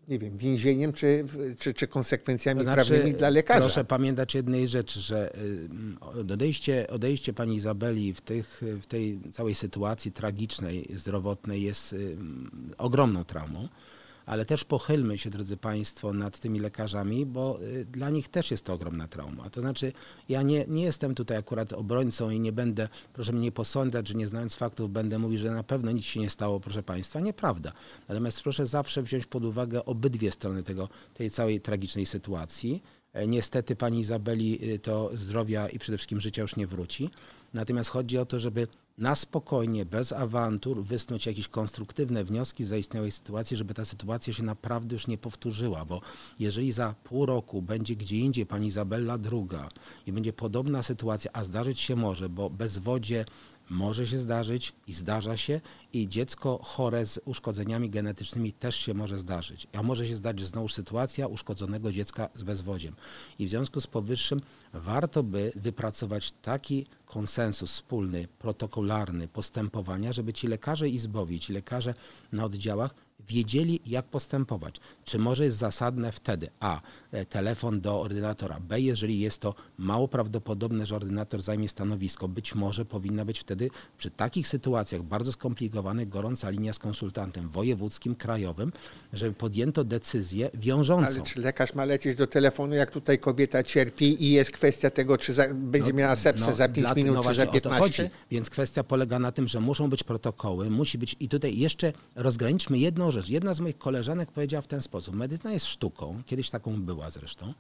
nie 0.09 0.19
wiem, 0.19 0.39
więzieniem, 0.39 0.93
czy, 0.93 1.25
czy, 1.59 1.75
czy 1.75 1.89
konsekwencjami 1.89 2.61
to 2.61 2.65
znaczy, 2.65 2.91
prawnymi 2.91 3.15
dla 3.15 3.31
lekarza. 3.31 3.61
Proszę 3.61 3.85
pamiętać 3.85 4.35
jednej 4.35 4.69
rzeczy, 4.69 5.01
że 5.01 5.35
e, 5.35 6.33
odejście, 6.33 6.87
odejście 6.87 7.33
pani 7.33 7.57
Izabeli 7.57 8.15
w, 8.15 8.21
tych, 8.21 8.63
w 8.83 8.87
tej 8.87 9.21
całej 9.33 9.55
sytuacji 9.55 10.13
tragicznej, 10.13 10.89
zdrowotnej 10.95 11.63
jest 11.63 11.95
ogromną 12.79 13.25
traumą 13.25 13.69
ale 14.27 14.47
też 14.47 14.65
pochylmy 14.65 15.19
się, 15.19 15.31
drodzy 15.31 15.57
Państwo, 15.57 16.13
nad 16.13 16.39
tymi 16.39 16.61
lekarzami, 16.61 17.27
bo 17.27 17.63
y, 17.63 17.85
dla 17.85 18.11
nich 18.11 18.29
też 18.29 18.51
jest 18.51 18.65
to 18.65 18.73
ogromna 18.73 19.09
trauma. 19.09 19.51
To 19.51 19.61
znaczy, 19.61 19.93
ja 20.29 20.43
nie, 20.43 20.65
nie 20.69 20.83
jestem 20.83 21.15
tutaj 21.15 21.37
akurat 21.37 21.73
obrońcą 21.73 22.31
i 22.31 22.41
nie 22.41 22.53
będę, 22.53 22.89
proszę 23.13 23.33
mnie 23.33 23.41
nie 23.41 23.53
posądzać, 23.53 24.09
że 24.09 24.15
nie 24.15 24.29
znając 24.29 24.55
faktów 24.55 24.91
będę 24.91 25.19
mówić, 25.19 25.41
że 25.41 25.51
na 25.51 25.63
pewno 25.63 25.93
nic 25.93 26.05
się 26.05 26.21
nie 26.21 26.31
stało, 26.31 26.61
proszę 26.61 26.83
Państwa. 26.83 27.21
Nieprawda. 27.21 27.73
Natomiast 28.09 28.43
proszę 28.43 28.67
zawsze 28.67 29.03
wziąć 29.03 29.27
pod 29.27 29.45
uwagę 29.45 29.85
obydwie 29.85 30.31
strony 30.31 30.63
tego, 30.63 30.89
tej 31.15 31.31
całej 31.31 31.61
tragicznej 31.61 32.07
sytuacji. 32.07 32.83
E, 33.13 33.27
niestety 33.27 33.77
pani 33.77 34.01
Izabeli 34.01 34.73
y, 34.73 34.79
to 34.79 35.11
zdrowia 35.15 35.69
i 35.69 35.79
przede 35.79 35.99
wszystkim 35.99 36.21
życia 36.21 36.43
już 36.43 36.57
nie 36.57 36.67
wróci. 36.67 37.11
Natomiast 37.55 37.91
chodzi 37.91 38.19
o 38.19 38.27
to, 38.27 38.39
żeby 38.39 38.69
na 38.99 39.15
spokojnie, 39.15 39.85
bez 39.85 40.13
awantur, 40.13 40.85
wysnuć 40.85 41.27
jakieś 41.27 41.49
konstruktywne 41.49 42.25
wnioski 42.25 42.65
z 42.65 42.69
zaistniałej 42.69 43.11
sytuacji, 43.11 43.57
żeby 43.57 43.75
ta 43.75 43.85
sytuacja 43.85 44.33
się 44.33 44.43
naprawdę 44.43 44.95
już 44.95 45.07
nie 45.07 45.19
powtórzyła, 45.19 45.85
bo 45.85 46.01
jeżeli 46.39 46.73
za 46.73 46.95
pół 47.05 47.27
roku 47.27 47.63
będzie 47.63 47.97
gdzie 47.97 48.17
indziej 48.17 48.47
pani 48.47 48.67
Izabella 48.67 49.19
druga 49.19 49.69
i 50.07 50.13
będzie 50.13 50.33
podobna 50.33 50.83
sytuacja, 50.83 51.31
a 51.33 51.45
zdarzyć 51.45 51.81
się 51.81 51.97
może, 51.97 52.29
bo 52.29 52.51
bezwodzie 52.51 53.25
może 53.71 54.07
się 54.07 54.19
zdarzyć 54.19 54.73
i 54.87 54.93
zdarza 54.93 55.37
się 55.37 55.61
i 55.93 56.09
dziecko 56.09 56.61
chore 56.63 57.07
z 57.07 57.21
uszkodzeniami 57.25 57.91
genetycznymi 57.91 58.53
też 58.53 58.77
się 58.77 58.95
może 58.95 59.19
zdarzyć. 59.19 59.67
A 59.73 59.83
może 59.83 60.07
się 60.07 60.17
zdarzyć 60.17 60.45
znowu 60.45 60.69
sytuacja 60.69 61.27
uszkodzonego 61.27 61.93
dziecka 61.93 62.29
z 62.35 62.43
bezwodziem. 62.43 62.95
I 63.39 63.47
w 63.47 63.51
związku 63.51 63.81
z 63.81 63.87
powyższym 63.87 64.41
warto 64.73 65.23
by 65.23 65.53
wypracować 65.57 66.33
taki 66.43 66.87
konsensus 67.07 67.71
wspólny, 67.71 68.29
protokolarny 68.39 69.29
postępowania, 69.29 70.13
żeby 70.13 70.33
ci 70.33 70.49
lekarze 70.49 70.89
izbowi, 70.89 71.41
ci 71.41 71.53
lekarze 71.53 71.95
na 72.33 72.45
oddziałach 72.45 72.95
wiedzieli, 73.29 73.81
jak 73.87 74.07
postępować. 74.07 74.77
Czy 75.05 75.19
może 75.19 75.45
jest 75.45 75.59
zasadne 75.59 76.13
wtedy 76.13 76.49
A. 76.61 76.81
E, 77.13 77.25
telefon 77.25 77.81
do 77.81 78.01
ordynatora, 78.01 78.61
B. 78.61 78.81
Jeżeli 78.81 79.21
jest 79.21 79.41
to 79.41 79.55
mało 79.79 80.09
prawdopodobne, 80.09 80.87
że 80.87 80.97
ordynator 80.97 81.43
zajmie 81.43 81.69
stanowisko, 81.69 82.29
być 82.29 82.55
może 82.55 82.85
powinna 82.85 83.25
być 83.25 83.41
wtedy 83.41 83.71
przy 83.99 84.11
takich 84.11 84.49
sytuacjach 84.49 85.03
bardzo 85.03 85.33
skomplikowanych 85.33 86.09
gorąca 86.09 86.51
linia 86.51 86.73
z 86.73 86.79
konsultantem 86.79 87.49
wojewódzkim, 87.49 88.15
krajowym, 88.15 88.73
żeby 89.13 89.33
podjęto 89.33 89.85
decyzję 89.85 90.51
wiążącą. 90.55 91.07
Ale 91.07 91.23
czy 91.23 91.41
lekarz 91.41 91.75
ma 91.75 91.85
lecieć 91.85 92.17
do 92.17 92.27
telefonu, 92.27 92.75
jak 92.75 92.91
tutaj 92.91 93.19
kobieta 93.19 93.63
cierpi 93.63 94.25
i 94.25 94.31
jest 94.31 94.51
kwestia 94.51 94.91
tego, 94.91 95.19
czy 95.19 95.33
za, 95.33 95.55
będzie 95.55 95.91
no, 95.91 95.99
miała 95.99 96.17
sepsę 96.17 96.47
no, 96.47 96.55
za 96.57 96.69
5 96.69 96.87
dla, 96.87 96.95
minut, 96.95 97.15
no 97.15 97.25
czy 97.25 97.35
za 97.35 97.47
15? 97.47 97.81
Chodzi, 97.81 98.15
więc 98.31 98.51
kwestia 98.51 98.85
polega 98.85 99.19
na 99.19 99.33
tym, 99.33 99.49
że 99.49 99.61
muszą 99.61 99.91
być 99.91 100.03
protokoły, 100.03 100.71
musi 100.71 100.99
być 100.99 101.17
i 101.21 101.29
tutaj 101.29 101.59
jeszcze 101.59 101.93
rozgraniczmy 102.15 102.79
jedną 102.79 103.11
rzecz. 103.15 103.29
Jedna 103.29 103.55
z 103.55 103.61
moich 103.61 103.79
koleżanek 103.79 104.33
powiedziała 104.33 104.63
w 104.63 104.67
ten 104.67 104.83
sposób. 104.83 105.15
Medycyna 105.15 105.53
jest 105.53 105.67
sztuką, 105.67 106.23
kiedyś 106.27 106.51
taką 106.51 106.83
była 106.83 107.11
zresztą, 107.11 107.55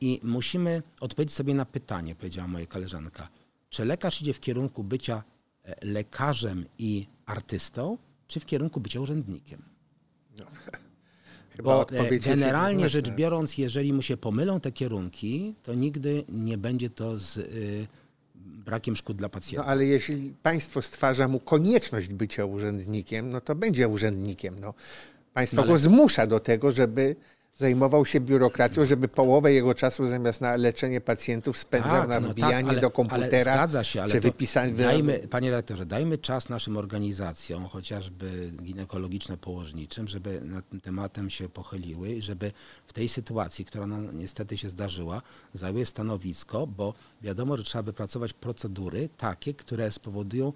i 0.00 0.20
musimy 0.22 0.82
odpowiedzieć 1.00 1.34
sobie 1.34 1.54
na 1.54 1.64
pytanie, 1.64 2.14
powiedziała 2.14 2.48
moja 2.48 2.66
koleżanka, 2.66 3.28
czy 3.70 3.84
lekarz 3.84 4.22
idzie 4.22 4.32
w 4.32 4.40
kierunku 4.40 4.84
bycia 4.84 5.22
e, 5.64 5.86
lekarzem 5.86 6.66
i 6.78 7.06
artystą, 7.26 7.98
czy 8.28 8.40
w 8.40 8.46
kierunku 8.46 8.80
bycia 8.80 9.00
urzędnikiem? 9.00 9.62
No, 10.38 10.44
Bo 11.62 11.88
e, 11.90 12.18
generalnie 12.18 12.88
rzecz 12.88 13.10
biorąc, 13.10 13.58
jeżeli 13.58 13.92
mu 13.92 14.02
się 14.02 14.16
pomylą 14.16 14.60
te 14.60 14.72
kierunki, 14.72 15.54
to 15.62 15.74
nigdy 15.74 16.24
nie 16.28 16.58
będzie 16.58 16.90
to 16.90 17.18
z 17.18 17.36
y, 17.36 17.86
brakiem 18.64 18.96
szkód 18.96 19.16
dla 19.16 19.28
pacjenta. 19.28 19.62
No 19.62 19.72
ale 19.72 19.86
jeśli 19.86 20.34
państwo 20.42 20.82
stwarza 20.82 21.28
mu 21.28 21.40
konieczność 21.40 22.08
bycia 22.08 22.44
urzędnikiem, 22.44 23.30
no 23.30 23.40
to 23.40 23.54
będzie 23.54 23.88
urzędnikiem. 23.88 24.60
No, 24.60 24.74
państwo 25.34 25.56
no 25.56 25.62
ale... 25.62 25.72
go 25.72 25.78
zmusza 25.78 26.26
do 26.26 26.40
tego, 26.40 26.70
żeby 26.70 27.16
zajmował 27.60 28.06
się 28.06 28.20
biurokracją, 28.20 28.84
żeby 28.84 29.08
połowę 29.08 29.52
jego 29.52 29.74
czasu 29.74 30.06
zamiast 30.06 30.40
na 30.40 30.56
leczenie 30.56 31.00
pacjentów 31.00 31.58
spędzał 31.58 31.90
tak, 31.90 32.08
na 32.08 32.20
no 32.20 32.28
wbijanie 32.28 32.64
tak, 32.64 32.72
ale, 32.72 32.80
do 32.80 32.90
komputera. 32.90 33.54
Zgadza 33.54 33.84
się, 33.84 34.02
ale 34.02 34.12
czy 34.12 34.20
wypisanie. 34.20 34.72
Dajmy, 34.72 35.18
panie 35.30 35.50
redaktorze, 35.50 35.86
dajmy 35.86 36.18
czas 36.18 36.48
naszym 36.48 36.76
organizacjom, 36.76 37.66
chociażby 37.66 38.52
ginekologiczno-położniczym, 38.62 40.06
żeby 40.06 40.40
nad 40.40 40.68
tym 40.68 40.80
tematem 40.80 41.30
się 41.30 41.48
pochyliły 41.48 42.08
i 42.12 42.22
żeby 42.22 42.52
w 42.86 42.92
tej 42.92 43.08
sytuacji, 43.08 43.64
która 43.64 43.86
no, 43.86 44.12
niestety 44.12 44.58
się 44.58 44.68
zdarzyła, 44.68 45.22
zajęły 45.54 45.86
stanowisko, 45.86 46.66
bo 46.66 46.94
wiadomo, 47.22 47.56
że 47.56 47.64
trzeba 47.64 47.82
wypracować 47.82 48.32
procedury 48.32 49.08
takie, 49.16 49.54
które 49.54 49.92
spowodują 49.92 50.52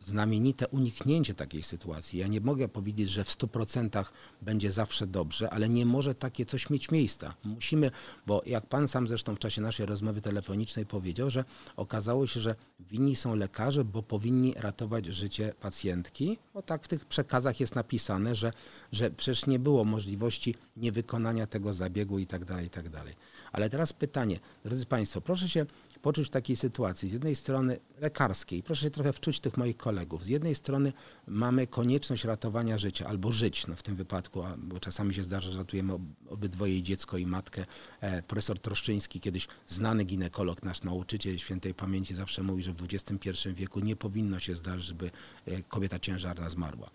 znamienite 0.00 0.68
uniknięcie 0.68 1.34
takiej 1.34 1.62
sytuacji. 1.62 2.18
Ja 2.18 2.26
nie 2.26 2.40
mogę 2.40 2.68
powiedzieć, 2.68 3.10
że 3.10 3.24
w 3.24 3.28
100% 3.28 4.04
będzie 4.42 4.72
zawsze 4.72 5.06
dobrze, 5.06 5.50
ale 5.50 5.68
nie 5.68 5.86
może 5.86 6.14
takie 6.14 6.46
coś 6.46 6.70
mieć 6.70 6.90
miejsca. 6.90 7.34
Musimy, 7.44 7.90
bo 8.26 8.42
jak 8.46 8.66
pan 8.66 8.88
sam 8.88 9.08
zresztą 9.08 9.34
w 9.34 9.38
czasie 9.38 9.62
naszej 9.62 9.86
rozmowy 9.86 10.20
telefonicznej 10.20 10.86
powiedział, 10.86 11.30
że 11.30 11.44
okazało 11.76 12.26
się, 12.26 12.40
że 12.40 12.54
winni 12.80 13.16
są 13.16 13.34
lekarze, 13.34 13.84
bo 13.84 14.02
powinni 14.02 14.54
ratować 14.56 15.06
życie 15.06 15.54
pacjentki, 15.60 16.38
bo 16.54 16.62
tak 16.62 16.84
w 16.84 16.88
tych 16.88 17.04
przekazach 17.04 17.60
jest 17.60 17.74
napisane, 17.74 18.34
że, 18.34 18.52
że 18.92 19.10
przecież 19.10 19.46
nie 19.46 19.58
było 19.58 19.84
możliwości 19.84 20.54
niewykonania 20.76 21.46
tego 21.46 21.74
zabiegu 21.74 22.18
i 22.18 22.26
tak 22.26 22.44
dalej, 22.44 22.66
i 22.66 22.70
tak 22.70 22.88
dalej. 22.88 23.14
Ale 23.52 23.70
teraz 23.70 23.92
pytanie, 23.92 24.38
drodzy 24.64 24.86
Państwo, 24.86 25.20
proszę 25.20 25.48
się 25.48 25.66
poczuć 26.02 26.26
w 26.26 26.30
takiej 26.30 26.56
sytuacji, 26.56 27.08
z 27.08 27.12
jednej 27.12 27.36
strony 27.36 27.78
lekarskiej, 28.00 28.62
proszę 28.62 28.82
się 28.82 28.90
trochę 28.90 29.12
wczuć 29.12 29.40
tych 29.40 29.56
moich 29.56 29.76
kolegów, 29.76 30.24
z 30.24 30.28
jednej 30.28 30.54
strony 30.54 30.92
mamy 31.26 31.66
konieczność 31.66 32.24
ratowania 32.24 32.78
życia, 32.78 33.06
albo 33.06 33.32
żyć 33.32 33.66
no 33.66 33.76
w 33.76 33.82
tym 33.82 33.96
wypadku, 33.96 34.42
bo 34.58 34.80
czasami 34.80 35.14
się 35.14 35.24
zdarza, 35.24 35.50
że 35.50 35.58
ratujemy 35.58 35.92
obydwoje 36.28 36.82
dziecko 36.82 37.18
i 37.18 37.26
matkę. 37.26 37.64
E, 38.00 38.22
profesor 38.22 38.58
Troszczyński, 38.58 39.20
kiedyś 39.20 39.48
znany 39.66 40.04
ginekolog, 40.04 40.62
nasz 40.62 40.82
nauczyciel 40.82 41.38
świętej 41.38 41.74
pamięci 41.74 42.14
zawsze 42.14 42.42
mówi, 42.42 42.62
że 42.62 42.72
w 42.72 42.82
XXI 42.82 43.30
wieku 43.54 43.80
nie 43.80 43.96
powinno 43.96 44.38
się 44.38 44.54
zdarzyć, 44.54 44.86
żeby 44.86 45.10
e, 45.46 45.62
kobieta 45.62 45.98
ciężarna 45.98 46.50
zmarła 46.50 46.90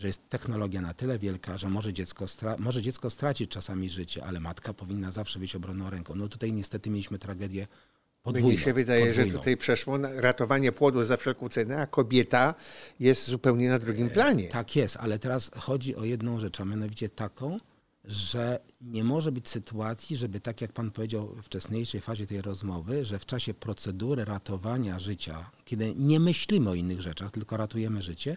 że 0.00 0.06
jest 0.06 0.28
technologia 0.28 0.80
na 0.80 0.94
tyle 0.94 1.18
wielka, 1.18 1.58
że 1.58 1.68
może 1.68 1.92
dziecko, 1.92 2.24
może 2.58 2.82
dziecko 2.82 3.10
stracić 3.10 3.50
czasami 3.50 3.90
życie, 3.90 4.24
ale 4.24 4.40
matka 4.40 4.74
powinna 4.74 5.10
zawsze 5.10 5.38
być 5.38 5.56
obronną 5.56 5.90
ręką. 5.90 6.14
No 6.14 6.28
tutaj 6.28 6.52
niestety 6.52 6.90
mieliśmy 6.90 7.18
tragedię 7.18 7.66
podwójną. 8.22 8.48
Mnie 8.48 8.58
się 8.58 8.72
wydaje, 8.72 9.12
że 9.12 9.26
tutaj 9.26 9.56
przeszło 9.56 9.98
ratowanie 9.98 10.72
płodu 10.72 11.04
za 11.04 11.16
wszelką 11.16 11.48
cenę, 11.48 11.76
a 11.76 11.86
kobieta 11.86 12.54
jest 13.00 13.26
zupełnie 13.26 13.68
na 13.68 13.78
drugim 13.78 14.06
e, 14.06 14.10
planie. 14.10 14.48
Tak 14.48 14.76
jest, 14.76 14.96
ale 14.96 15.18
teraz 15.18 15.50
chodzi 15.56 15.96
o 15.96 16.04
jedną 16.04 16.40
rzecz, 16.40 16.60
a 16.60 16.64
mianowicie 16.64 17.08
taką, 17.08 17.58
że 18.04 18.60
nie 18.80 19.04
może 19.04 19.32
być 19.32 19.48
sytuacji, 19.48 20.16
żeby 20.16 20.40
tak 20.40 20.60
jak 20.60 20.72
Pan 20.72 20.90
powiedział 20.90 21.26
w 21.26 21.42
wcześniejszej 21.42 22.00
fazie 22.00 22.26
tej 22.26 22.42
rozmowy, 22.42 23.04
że 23.04 23.18
w 23.18 23.26
czasie 23.26 23.54
procedury 23.54 24.24
ratowania 24.24 24.98
życia, 24.98 25.50
kiedy 25.64 25.94
nie 25.96 26.20
myślimy 26.20 26.70
o 26.70 26.74
innych 26.74 27.00
rzeczach, 27.00 27.30
tylko 27.30 27.56
ratujemy 27.56 28.02
życie, 28.02 28.36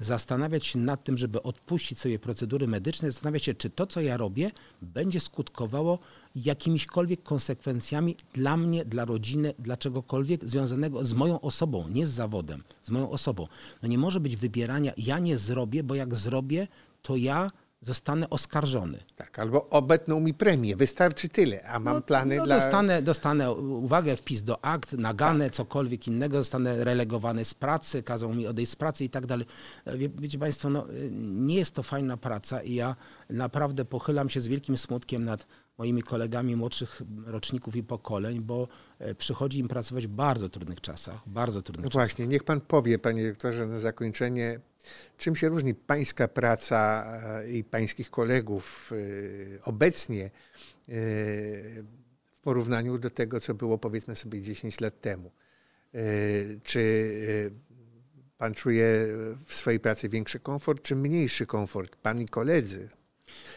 zastanawiać 0.00 0.66
się 0.66 0.78
nad 0.78 1.04
tym, 1.04 1.18
żeby 1.18 1.42
odpuścić 1.42 1.98
sobie 1.98 2.18
procedury 2.18 2.68
medyczne, 2.68 3.10
zastanawiać 3.10 3.44
się, 3.44 3.54
czy 3.54 3.70
to, 3.70 3.86
co 3.86 4.00
ja 4.00 4.16
robię, 4.16 4.50
będzie 4.82 5.20
skutkowało 5.20 5.98
jakimiśkolwiek 6.36 7.22
konsekwencjami 7.22 8.16
dla 8.34 8.56
mnie, 8.56 8.84
dla 8.84 9.04
rodziny, 9.04 9.54
dla 9.58 9.76
czegokolwiek 9.76 10.44
związanego 10.44 11.04
z 11.04 11.12
moją 11.12 11.40
osobą, 11.40 11.88
nie 11.88 12.06
z 12.06 12.10
zawodem, 12.10 12.62
z 12.82 12.90
moją 12.90 13.10
osobą. 13.10 13.46
No 13.82 13.88
nie 13.88 13.98
może 13.98 14.20
być 14.20 14.36
wybierania, 14.36 14.92
ja 14.96 15.18
nie 15.18 15.38
zrobię, 15.38 15.82
bo 15.82 15.94
jak 15.94 16.14
zrobię, 16.14 16.68
to 17.02 17.16
ja 17.16 17.50
zostanę 17.84 18.30
oskarżony. 18.30 18.98
Tak, 19.16 19.38
albo 19.38 19.68
obetną 19.70 20.20
mi 20.20 20.34
premię, 20.34 20.76
wystarczy 20.76 21.28
tyle, 21.28 21.68
a 21.68 21.80
mam 21.80 21.94
no, 21.94 22.02
plany 22.02 22.36
no, 22.36 22.44
dla... 22.44 22.60
Dostanę, 22.60 23.02
dostanę 23.02 23.52
uwagę, 23.52 24.16
wpis 24.16 24.42
do 24.42 24.64
akt, 24.64 24.92
nagane, 24.92 25.44
tak. 25.44 25.54
cokolwiek 25.54 26.08
innego, 26.08 26.38
zostanę 26.38 26.84
relegowany 26.84 27.44
z 27.44 27.54
pracy, 27.54 28.02
kazał 28.02 28.34
mi 28.34 28.46
odejść 28.46 28.72
z 28.72 28.76
pracy 28.76 29.04
i 29.04 29.10
tak 29.10 29.26
dalej. 29.26 29.46
Wie, 29.86 30.08
wiecie 30.08 30.38
Państwo, 30.38 30.70
no, 30.70 30.86
nie 31.20 31.56
jest 31.56 31.74
to 31.74 31.82
fajna 31.82 32.16
praca 32.16 32.62
i 32.62 32.74
ja 32.74 32.96
naprawdę 33.30 33.84
pochylam 33.84 34.28
się 34.28 34.40
z 34.40 34.46
wielkim 34.46 34.76
smutkiem 34.76 35.24
nad 35.24 35.46
moimi 35.78 36.02
kolegami 36.02 36.56
młodszych 36.56 37.02
roczników 37.26 37.76
i 37.76 37.82
pokoleń, 37.82 38.40
bo 38.40 38.68
e, 38.98 39.14
przychodzi 39.14 39.58
im 39.58 39.68
pracować 39.68 40.06
w 40.06 40.10
bardzo 40.10 40.48
trudnych 40.48 40.80
czasach, 40.80 41.22
bardzo 41.26 41.62
trudnych 41.62 41.84
no 41.84 41.90
czasach. 41.90 42.08
Właśnie, 42.08 42.26
niech 42.26 42.44
Pan 42.44 42.60
powie, 42.60 42.98
Panie 42.98 43.28
Doktorze, 43.28 43.66
na 43.66 43.78
zakończenie, 43.78 44.60
Czym 45.18 45.36
się 45.36 45.48
różni 45.48 45.74
pańska 45.74 46.28
praca 46.28 47.06
e, 47.22 47.50
i 47.50 47.64
pańskich 47.64 48.10
kolegów 48.10 48.92
e, 48.92 49.64
obecnie 49.64 50.30
w 50.88 52.36
porównaniu 52.42 52.98
do 52.98 53.10
tego, 53.10 53.40
co 53.40 53.54
było 53.54 53.78
powiedzmy 53.78 54.16
sobie 54.16 54.42
10 54.42 54.80
lat 54.80 55.00
temu? 55.00 55.30
Czy 56.62 57.10
pan 58.38 58.54
czuje 58.54 59.06
w 59.46 59.54
swojej 59.54 59.80
pracy 59.80 60.08
większy 60.08 60.40
komfort, 60.40 60.82
czy 60.82 60.96
mniejszy 60.96 61.46
komfort? 61.46 61.96
Pan 61.96 62.20
i 62.20 62.28
koledzy? 62.28 62.88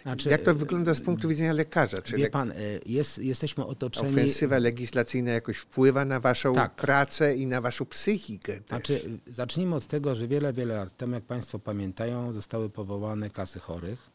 Znaczy, 0.01 0.30
Jak 0.30 0.41
to 0.41 0.55
wygląda 0.55 0.93
z 0.93 1.01
punktu 1.01 1.30
widzenia 1.30 1.53
lekarza? 1.53 2.01
Czy 2.01 2.17
wie 2.17 2.30
pan, 2.30 2.53
jest, 2.86 3.17
jesteśmy 3.17 3.65
otoczeni... 3.65 4.09
Ofensywa 4.09 4.57
legislacyjna 4.57 5.32
jakoś 5.32 5.57
wpływa 5.57 6.05
na 6.05 6.19
waszą 6.19 6.53
tak. 6.53 6.75
pracę 6.75 7.36
i 7.36 7.47
na 7.47 7.61
waszą 7.61 7.86
psychikę 7.86 8.53
też. 8.53 8.67
Znaczy, 8.67 9.19
zacznijmy 9.28 9.75
od 9.75 9.88
tego, 9.88 10.15
że 10.15 10.28
wiele, 10.28 10.53
wiele 10.53 10.75
lat 10.75 10.97
temu, 10.97 11.13
jak 11.13 11.23
państwo 11.23 11.59
pamiętają, 11.59 12.34
zostały 12.34 12.69
powołane 12.69 13.30
kasy 13.30 13.59
chorych. 13.59 14.09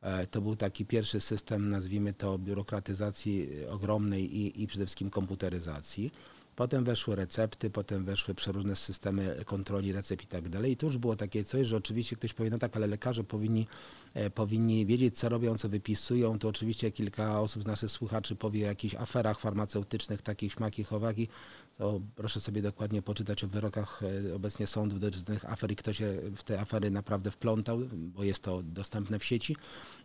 E, 0.00 0.26
To 0.26 0.40
był 0.40 0.56
taki 0.56 0.86
pierwszy 0.86 1.20
system, 1.20 1.70
nazwijmy 1.70 2.12
to, 2.12 2.38
biurokratyzacji 2.38 3.48
ogromnej 3.68 4.36
i, 4.36 4.62
i 4.62 4.66
przede 4.66 4.86
wszystkim 4.86 5.10
komputeryzacji. 5.10 6.12
Potem 6.62 6.84
weszły 6.84 7.16
recepty, 7.16 7.70
potem 7.70 8.04
weszły 8.04 8.34
przeróżne 8.34 8.76
systemy 8.76 9.36
kontroli 9.44 9.92
recept 9.92 10.24
i 10.24 10.26
tak 10.26 10.48
dalej. 10.48 10.72
I 10.72 10.76
tu 10.76 10.86
już 10.86 10.98
było 10.98 11.16
takie 11.16 11.44
coś, 11.44 11.66
że 11.66 11.76
oczywiście 11.76 12.16
ktoś 12.16 12.32
powie, 12.32 12.50
no 12.50 12.58
tak, 12.58 12.76
ale 12.76 12.86
lekarze 12.86 13.24
powinni, 13.24 13.66
e, 14.14 14.30
powinni 14.30 14.86
wiedzieć, 14.86 15.18
co 15.18 15.28
robią, 15.28 15.58
co 15.58 15.68
wypisują. 15.68 16.38
To 16.38 16.48
oczywiście 16.48 16.90
kilka 16.90 17.40
osób 17.40 17.62
z 17.62 17.66
naszych 17.66 17.90
słuchaczy 17.90 18.36
powie 18.36 18.64
o 18.64 18.66
jakichś 18.66 18.94
aferach 18.94 19.40
farmaceutycznych, 19.40 20.22
takich 20.22 20.52
śmakich, 20.52 20.92
owakich. 20.92 21.28
Proszę 22.14 22.40
sobie 22.40 22.62
dokładnie 22.62 23.02
poczytać 23.02 23.44
o 23.44 23.48
wyrokach 23.48 24.02
e, 24.30 24.34
obecnie 24.34 24.66
sądów 24.66 25.00
dotyczących 25.00 25.52
afer 25.52 25.72
i 25.72 25.76
kto 25.76 25.92
się 25.92 26.18
w 26.36 26.42
te 26.42 26.60
afery 26.60 26.90
naprawdę 26.90 27.30
wplątał, 27.30 27.78
bo 27.92 28.24
jest 28.24 28.42
to 28.42 28.62
dostępne 28.62 29.18
w 29.18 29.24
sieci. 29.24 29.56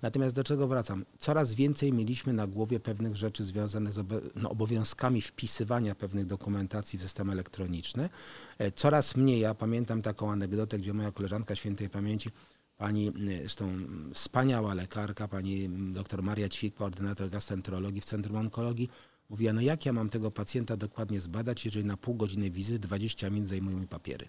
Natomiast 0.01 0.35
do 0.35 0.43
czego 0.43 0.67
wracam? 0.67 1.05
Coraz 1.19 1.53
więcej 1.53 1.93
mieliśmy 1.93 2.33
na 2.33 2.47
głowie 2.47 2.79
pewnych 2.79 3.15
rzeczy 3.15 3.43
związanych 3.43 3.93
z 3.93 4.05
no, 4.35 4.49
obowiązkami 4.49 5.21
wpisywania 5.21 5.95
pewnych 5.95 6.25
dokumentacji 6.25 6.99
w 6.99 7.01
system 7.01 7.29
elektroniczny. 7.29 8.09
E, 8.57 8.71
Coraz 8.71 9.15
mniej, 9.15 9.39
ja 9.39 9.53
pamiętam 9.53 10.01
taką 10.01 10.31
anegdotę, 10.31 10.79
gdzie 10.79 10.93
moja 10.93 11.11
koleżanka 11.11 11.55
świętej 11.55 11.89
pamięci 11.89 12.31
Pani, 12.77 13.11
zresztą 13.39 13.69
wspaniała 14.13 14.73
lekarka, 14.73 15.27
pani 15.27 15.69
dr 15.69 16.23
Maria 16.23 16.49
Ćwik, 16.49 16.81
ordynator 16.81 17.29
gastroenterologii 17.29 18.01
w 18.01 18.05
Centrum 18.05 18.37
Onkologii, 18.37 18.89
mówiła, 19.29 19.53
no 19.53 19.61
jak 19.61 19.85
ja 19.85 19.93
mam 19.93 20.09
tego 20.09 20.31
pacjenta 20.31 20.77
dokładnie 20.77 21.19
zbadać, 21.19 21.65
jeżeli 21.65 21.85
na 21.85 21.97
pół 21.97 22.15
godziny 22.15 22.49
wizyty 22.49 22.79
20 22.79 23.29
minut 23.29 23.49
zajmują 23.49 23.77
mi 23.77 23.87
papiery. 23.87 24.27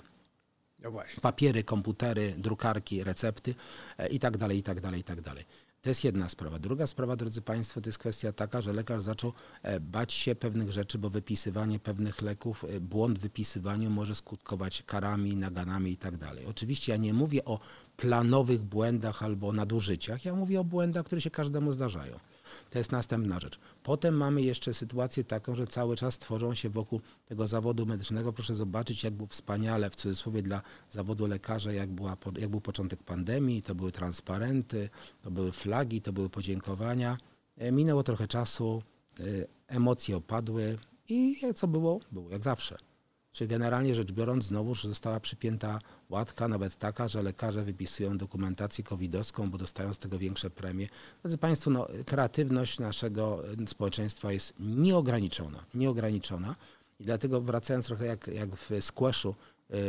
No 0.83 0.91
właśnie. 0.91 1.21
Papiery, 1.21 1.65
komputery, 1.65 2.35
drukarki, 2.39 3.05
recepty 3.05 3.55
e, 3.99 4.09
i 4.09 4.19
tak 4.19 4.37
dalej, 4.37 4.59
i 4.59 4.63
tak 4.63 4.81
dalej, 4.81 5.01
i 5.01 5.05
tak 5.05 5.21
dalej. 5.21 5.45
To 5.83 5.89
jest 5.89 6.05
jedna 6.05 6.29
sprawa. 6.29 6.59
Druga 6.59 6.87
sprawa, 6.87 7.17
drodzy 7.17 7.43
Państwo, 7.43 7.81
to 7.81 7.89
jest 7.89 7.99
kwestia 7.99 8.33
taka, 8.33 8.61
że 8.61 8.73
lekarz 8.73 9.03
zaczął 9.03 9.33
e, 9.63 9.81
bać 9.81 10.13
się 10.13 10.35
pewnych 10.35 10.73
rzeczy, 10.73 10.99
bo 10.99 11.11
wypisywanie 11.11 11.79
pewnych 11.79 12.23
leków, 12.23 12.65
e, 12.65 12.81
błąd 12.81 13.19
w 13.19 13.23
wypisywaniu 13.23 13.91
może 13.91 14.15
skutkować 14.15 14.83
karami, 14.83 15.37
naganami 15.37 15.91
i 15.91 15.97
tak 15.97 16.17
dalej. 16.17 16.47
Oczywiście 16.47 16.93
ja 16.93 16.99
nie 16.99 17.15
mówię 17.15 17.45
o 17.45 17.59
planowych 17.97 18.63
błędach 18.63 19.23
albo 19.23 19.53
nadużyciach, 19.53 20.25
ja 20.25 20.35
mówię 20.35 20.61
o 20.61 20.65
błędach, 20.65 21.05
które 21.05 21.21
się 21.21 21.31
każdemu 21.31 21.73
zdarzają. 21.73 22.19
To 22.71 22.79
jest 22.79 22.93
następna 22.93 23.41
rzecz. 23.41 23.59
Potem 23.83 24.17
mamy 24.17 24.43
jeszcze 24.43 24.75
sytuację 24.75 25.25
taką, 25.25 25.55
że 25.55 25.67
cały 25.67 25.97
czas 25.97 26.19
tworzą 26.19 26.55
się 26.55 26.69
wokół 26.69 27.01
tego 27.27 27.47
zawodu 27.47 27.87
medycznego. 27.87 28.33
Proszę 28.33 28.55
zobaczyć, 28.55 29.05
jak 29.05 29.15
było 29.15 29.27
wspaniale, 29.27 29.91
w 29.91 29.97
cudzysłowie, 29.97 30.43
dla 30.43 30.63
zawodu 30.91 31.27
lekarza, 31.27 31.73
jak, 31.73 31.91
była, 31.91 32.17
jak 32.39 32.51
był 32.51 32.61
początek 32.61 33.03
pandemii. 33.03 33.63
To 33.63 33.75
były 33.75 33.93
transparenty, 33.93 34.91
to 35.23 35.31
były 35.31 35.53
flagi, 35.53 36.03
to 36.03 36.13
były 36.13 36.31
podziękowania. 36.31 37.19
E, 37.57 37.73
Minęło 37.73 38.03
trochę 38.03 38.29
czasu, 38.29 38.83
e, 39.21 39.23
emocje 39.67 40.17
opadły 40.17 40.79
i 41.09 41.41
co 41.55 41.69
było? 41.69 42.01
Było 42.13 42.31
jak 42.31 42.45
zawsze. 42.45 42.88
Czy 43.39 43.47
generalnie 43.47 43.95
rzecz 43.95 44.13
biorąc, 44.13 44.45
znowuż 44.45 44.85
została 44.85 45.21
przypięta 45.21 45.81
łatka, 46.09 46.49
nawet 46.49 46.77
taka, 46.77 47.09
że 47.09 47.23
lekarze 47.23 47.65
wypisują 47.65 48.19
dokumentację 48.19 48.85
covidowską, 48.85 49.51
bo 49.51 49.59
dostają 49.59 49.95
z 49.95 49.99
tego 49.99 50.19
większe 50.19 50.51
premie. 50.51 50.89
Drodzy 51.23 51.39
Państwo, 51.39 51.71
no, 51.71 51.87
kreatywność 52.07 52.79
naszego 52.79 53.43
y, 53.63 53.67
społeczeństwa 53.67 54.33
jest 54.33 54.55
nieograniczona. 54.61 55.65
Nieograniczona. 55.75 56.55
I 57.01 57.05
dlatego 57.05 57.41
wracając 57.41 57.87
trochę 57.87 58.07
jak, 58.07 58.27
jak 58.27 58.57
w 58.57 58.71
squashu 58.81 59.35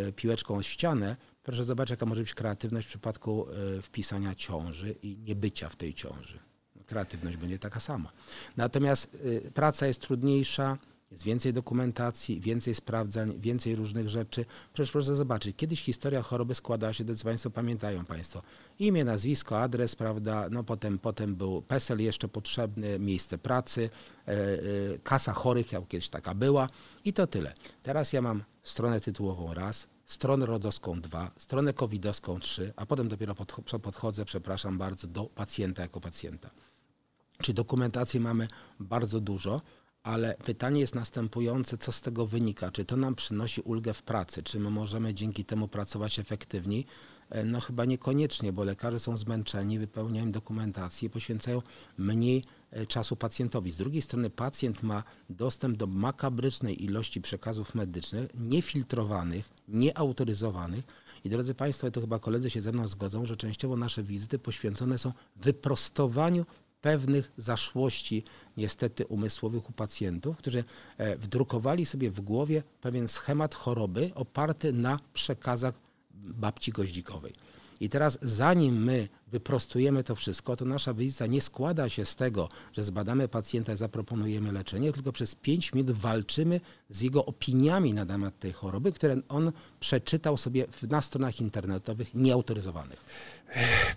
y, 0.07 0.13
piłeczką 0.13 0.55
o 0.55 0.63
ścianę, 0.63 1.15
proszę 1.43 1.63
zobaczyć, 1.63 1.91
jaka 1.91 2.05
może 2.05 2.21
być 2.21 2.33
kreatywność 2.33 2.87
w 2.87 2.89
przypadku 2.89 3.45
y, 3.77 3.81
wpisania 3.81 4.35
ciąży 4.35 4.95
i 5.03 5.17
niebycia 5.17 5.69
w 5.69 5.75
tej 5.75 5.93
ciąży. 5.93 6.39
Kreatywność 6.85 7.37
będzie 7.37 7.59
taka 7.59 7.79
sama. 7.79 8.11
Natomiast 8.57 9.15
y, 9.15 9.51
praca 9.53 9.87
jest 9.87 10.01
trudniejsza, 10.01 10.77
jest 11.11 11.23
więcej 11.23 11.53
dokumentacji, 11.53 12.39
więcej 12.39 12.75
sprawdzań, 12.75 13.39
więcej 13.39 13.75
różnych 13.75 14.09
rzeczy. 14.09 14.45
Przecież 14.73 14.91
proszę 14.91 15.15
zobaczyć, 15.15 15.55
kiedyś 15.57 15.81
historia 15.81 16.21
choroby 16.21 16.55
składała 16.55 16.93
się, 16.93 17.03
drodzy 17.03 17.23
Państwo, 17.23 17.49
pamiętają 17.49 18.05
Państwo, 18.05 18.41
imię, 18.79 19.03
nazwisko, 19.05 19.61
adres, 19.61 19.95
prawda, 19.95 20.47
no 20.51 20.63
potem, 20.63 20.99
potem 20.99 21.35
był 21.35 21.61
PESEL 21.61 21.99
jeszcze 21.99 22.27
potrzebny, 22.27 22.99
miejsce 22.99 23.37
pracy, 23.37 23.89
e, 24.27 24.31
e, 24.31 24.59
kasa 25.03 25.33
chorych, 25.33 25.71
jak 25.71 25.87
kiedyś 25.87 26.09
taka 26.09 26.33
była 26.33 26.69
i 27.05 27.13
to 27.13 27.27
tyle. 27.27 27.53
Teraz 27.83 28.13
ja 28.13 28.21
mam 28.21 28.43
stronę 28.63 29.01
tytułową 29.01 29.53
raz, 29.53 29.87
stronę 30.05 30.45
rodowską 30.45 31.01
dwa, 31.01 31.31
stronę 31.37 31.73
covidowską 31.73 32.39
trzy, 32.39 32.73
a 32.75 32.85
potem 32.85 33.07
dopiero 33.07 33.33
podcho- 33.33 33.79
podchodzę, 33.79 34.25
przepraszam 34.25 34.77
bardzo, 34.77 35.07
do 35.07 35.23
pacjenta 35.25 35.81
jako 35.81 35.99
pacjenta. 36.01 36.49
Czy 37.41 37.53
dokumentacji 37.53 38.19
mamy 38.19 38.47
bardzo 38.79 39.19
dużo, 39.19 39.61
ale 40.03 40.35
pytanie 40.45 40.81
jest 40.81 40.95
następujące, 40.95 41.77
co 41.77 41.91
z 41.91 42.01
tego 42.01 42.25
wynika? 42.25 42.71
Czy 42.71 42.85
to 42.85 42.97
nam 42.97 43.15
przynosi 43.15 43.61
ulgę 43.61 43.93
w 43.93 44.03
pracy? 44.03 44.43
Czy 44.43 44.59
my 44.59 44.69
możemy 44.69 45.13
dzięki 45.13 45.45
temu 45.45 45.67
pracować 45.67 46.19
efektywniej? 46.19 46.85
No 47.45 47.59
chyba 47.59 47.85
niekoniecznie, 47.85 48.53
bo 48.53 48.63
lekarze 48.63 48.99
są 48.99 49.17
zmęczeni, 49.17 49.79
wypełniają 49.79 50.31
dokumentację 50.31 51.09
poświęcają 51.09 51.61
mniej 51.97 52.43
e, 52.71 52.85
czasu 52.85 53.15
pacjentowi. 53.15 53.71
Z 53.71 53.77
drugiej 53.77 54.01
strony 54.01 54.29
pacjent 54.29 54.83
ma 54.83 55.03
dostęp 55.29 55.77
do 55.77 55.87
makabrycznej 55.87 56.83
ilości 56.83 57.21
przekazów 57.21 57.75
medycznych, 57.75 58.29
niefiltrowanych, 58.39 59.49
nieautoryzowanych. 59.67 60.85
I 61.23 61.29
drodzy 61.29 61.55
Państwo, 61.55 61.91
to 61.91 62.01
chyba 62.01 62.19
koledzy 62.19 62.49
się 62.49 62.61
ze 62.61 62.71
mną 62.71 62.87
zgodzą, 62.87 63.25
że 63.25 63.37
częściowo 63.37 63.77
nasze 63.77 64.03
wizyty 64.03 64.39
poświęcone 64.39 64.97
są 64.97 65.13
wyprostowaniu 65.35 66.45
pewnych 66.81 67.31
zaszłości 67.37 68.23
niestety 68.57 69.05
umysłowych 69.05 69.69
u 69.69 69.73
pacjentów, 69.73 70.37
którzy 70.37 70.63
e, 70.97 71.17
wdrukowali 71.17 71.85
sobie 71.85 72.11
w 72.11 72.21
głowie 72.21 72.63
pewien 72.81 73.07
schemat 73.07 73.55
choroby 73.55 74.11
oparty 74.15 74.73
na 74.73 74.99
przekazach 75.13 75.73
babci 76.13 76.71
goździkowej. 76.71 77.33
I 77.79 77.89
teraz 77.89 78.17
zanim 78.21 78.83
my 78.83 79.07
wyprostujemy 79.31 80.03
to 80.03 80.15
wszystko, 80.15 80.55
to 80.55 80.65
nasza 80.65 80.93
wizyta 80.93 81.25
nie 81.25 81.41
składa 81.41 81.89
się 81.89 82.05
z 82.05 82.15
tego, 82.15 82.49
że 82.73 82.83
zbadamy 82.83 83.27
pacjenta 83.27 83.73
i 83.73 83.77
zaproponujemy 83.77 84.51
leczenie, 84.51 84.93
tylko 84.93 85.11
przez 85.11 85.35
5 85.35 85.73
minut 85.73 85.91
walczymy 85.91 86.61
z 86.89 87.01
jego 87.01 87.25
opiniami 87.25 87.93
na 87.93 88.05
temat 88.05 88.39
tej 88.39 88.53
choroby, 88.53 88.91
które 88.91 89.17
on 89.29 89.51
przeczytał 89.79 90.37
sobie 90.37 90.65
na 90.89 91.01
stronach 91.01 91.41
internetowych 91.41 92.13
nieautoryzowanych. 92.13 92.99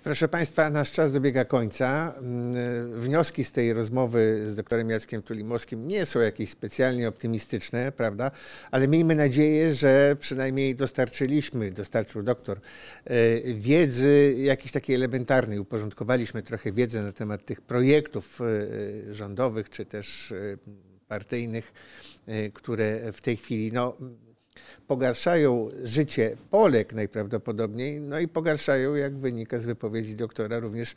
Proszę 0.03 0.29
Państwa, 0.29 0.71
nasz 0.71 0.93
czas 0.93 1.13
dobiega 1.13 1.45
końca. 1.45 2.15
Mm, 2.19 3.01
Wnioski 3.01 3.45
z 3.45 3.53
tej 3.53 3.73
rozmowy 3.73 4.51
z 4.51 4.55
doktorem 4.55 4.91
Jackiem 4.91 5.23
Tulimowskim 5.23 5.89
nie 5.89 6.07
są 6.07 6.21
jakieś 6.21 6.51
specjalnie 6.51 7.09
optymistyczne, 7.09 7.93
prawda? 7.93 8.31
Ale 8.71 8.89
miejmy 8.89 9.15
nadzieję, 9.15 9.75
że 9.75 10.17
przynajmniej 10.21 10.75
dostarczyliśmy, 10.75 11.71
dostarczył 11.71 12.23
doktor, 12.23 12.61
e, 13.05 13.55
wiedzy 13.55 14.35
jakiejś 14.39 14.73
takiej 14.73 14.97
Uporządkowaliśmy 15.61 16.43
trochę 16.43 16.73
wiedzę 16.73 17.03
na 17.03 17.13
temat 17.13 17.45
tych 17.45 17.61
projektów 17.61 18.41
e, 18.41 19.15
rządowych 19.15 19.71
czy 19.71 19.87
też 19.87 20.33
e, 20.33 20.57
partyjnych, 21.09 21.73
e, 22.27 22.51
które 22.51 23.13
w 23.13 23.21
tej 23.21 23.37
chwili 23.37 23.73
no, 23.73 23.97
pogarszają 24.87 25.69
życie 25.83 26.37
Polek 26.51 26.93
najprawdopodobniej, 26.93 28.01
no 28.01 28.21
i 28.21 28.29
pogarszają, 28.29 28.95
jak 28.95 29.17
wynika 29.17 29.61
z 29.61 29.67
wypowiedzi 29.67 30.15
doktora, 30.15 30.59
również 30.59 30.95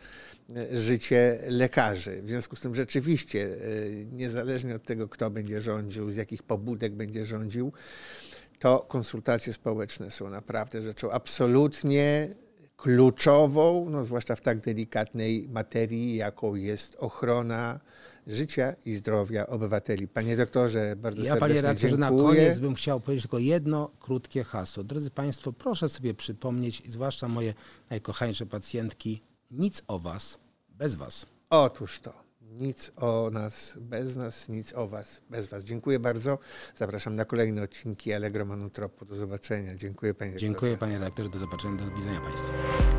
e, 0.55 0.79
życie 0.79 1.39
lekarzy. 1.47 2.21
W 2.21 2.27
związku 2.27 2.55
z 2.55 2.61
tym 2.61 2.75
rzeczywiście, 2.75 3.43
e, 3.43 4.05
niezależnie 4.11 4.75
od 4.75 4.83
tego, 4.83 5.07
kto 5.09 5.29
będzie 5.29 5.61
rządził, 5.61 6.11
z 6.11 6.15
jakich 6.15 6.43
pobudek 6.43 6.93
będzie 6.93 7.25
rządził, 7.25 7.73
to 8.59 8.79
konsultacje 8.79 9.53
społeczne 9.53 10.11
są 10.11 10.29
naprawdę 10.29 10.81
rzeczą 10.81 11.11
absolutnie 11.11 12.35
kluczową, 12.77 13.89
no 13.89 14.05
zwłaszcza 14.05 14.35
w 14.35 14.41
tak 14.41 14.59
delikatnej 14.61 15.47
materii, 15.49 16.15
jaką 16.15 16.55
jest 16.55 16.95
ochrona 16.99 17.79
życia 18.27 18.75
i 18.85 18.95
zdrowia 18.95 19.47
obywateli. 19.47 20.07
Panie 20.07 20.37
doktorze, 20.37 20.95
bardzo 20.95 21.23
Ja, 21.23 21.29
serdecznie 21.29 21.39
panie 21.39 21.61
redaktorze, 21.61 21.97
na 21.97 22.09
dziękuję. 22.09 22.41
koniec 22.41 22.59
bym 22.59 22.75
chciał 22.75 22.99
powiedzieć 22.99 23.23
tylko 23.23 23.39
jedno 23.39 23.91
krótkie 23.99 24.43
hasło. 24.43 24.83
Drodzy 24.83 25.11
Państwo, 25.11 25.53
proszę 25.53 25.89
sobie 25.89 26.13
przypomnieć, 26.13 26.83
zwłaszcza 26.87 27.27
moje 27.27 27.53
najkochańsze 27.89 28.45
pacjentki, 28.45 29.21
nic 29.51 29.83
o 29.87 29.99
Was 29.99 30.39
bez 30.69 30.95
Was. 30.95 31.25
Otóż 31.49 31.99
to. 31.99 32.24
Nic 32.59 32.91
o 32.95 33.29
nas 33.33 33.73
bez 33.77 34.15
nas, 34.15 34.49
nic 34.49 34.73
o 34.73 34.87
was 34.87 35.21
bez 35.29 35.47
was. 35.47 35.63
Dziękuję 35.63 35.99
bardzo. 35.99 36.39
Zapraszam 36.77 37.15
na 37.15 37.25
kolejne 37.25 37.63
odcinki 37.63 38.13
Allegro 38.13 38.45
Manutropu. 38.45 39.05
Do 39.05 39.15
zobaczenia. 39.15 39.75
Dziękuję 39.75 40.13
panie. 40.13 40.35
Dziękuję 40.37 40.77
panie 40.77 40.93
redaktorze, 40.93 41.29
do 41.29 41.39
zobaczenia, 41.39 41.75
do 41.77 41.95
widzenia 41.95 42.21
Państwu. 42.21 42.94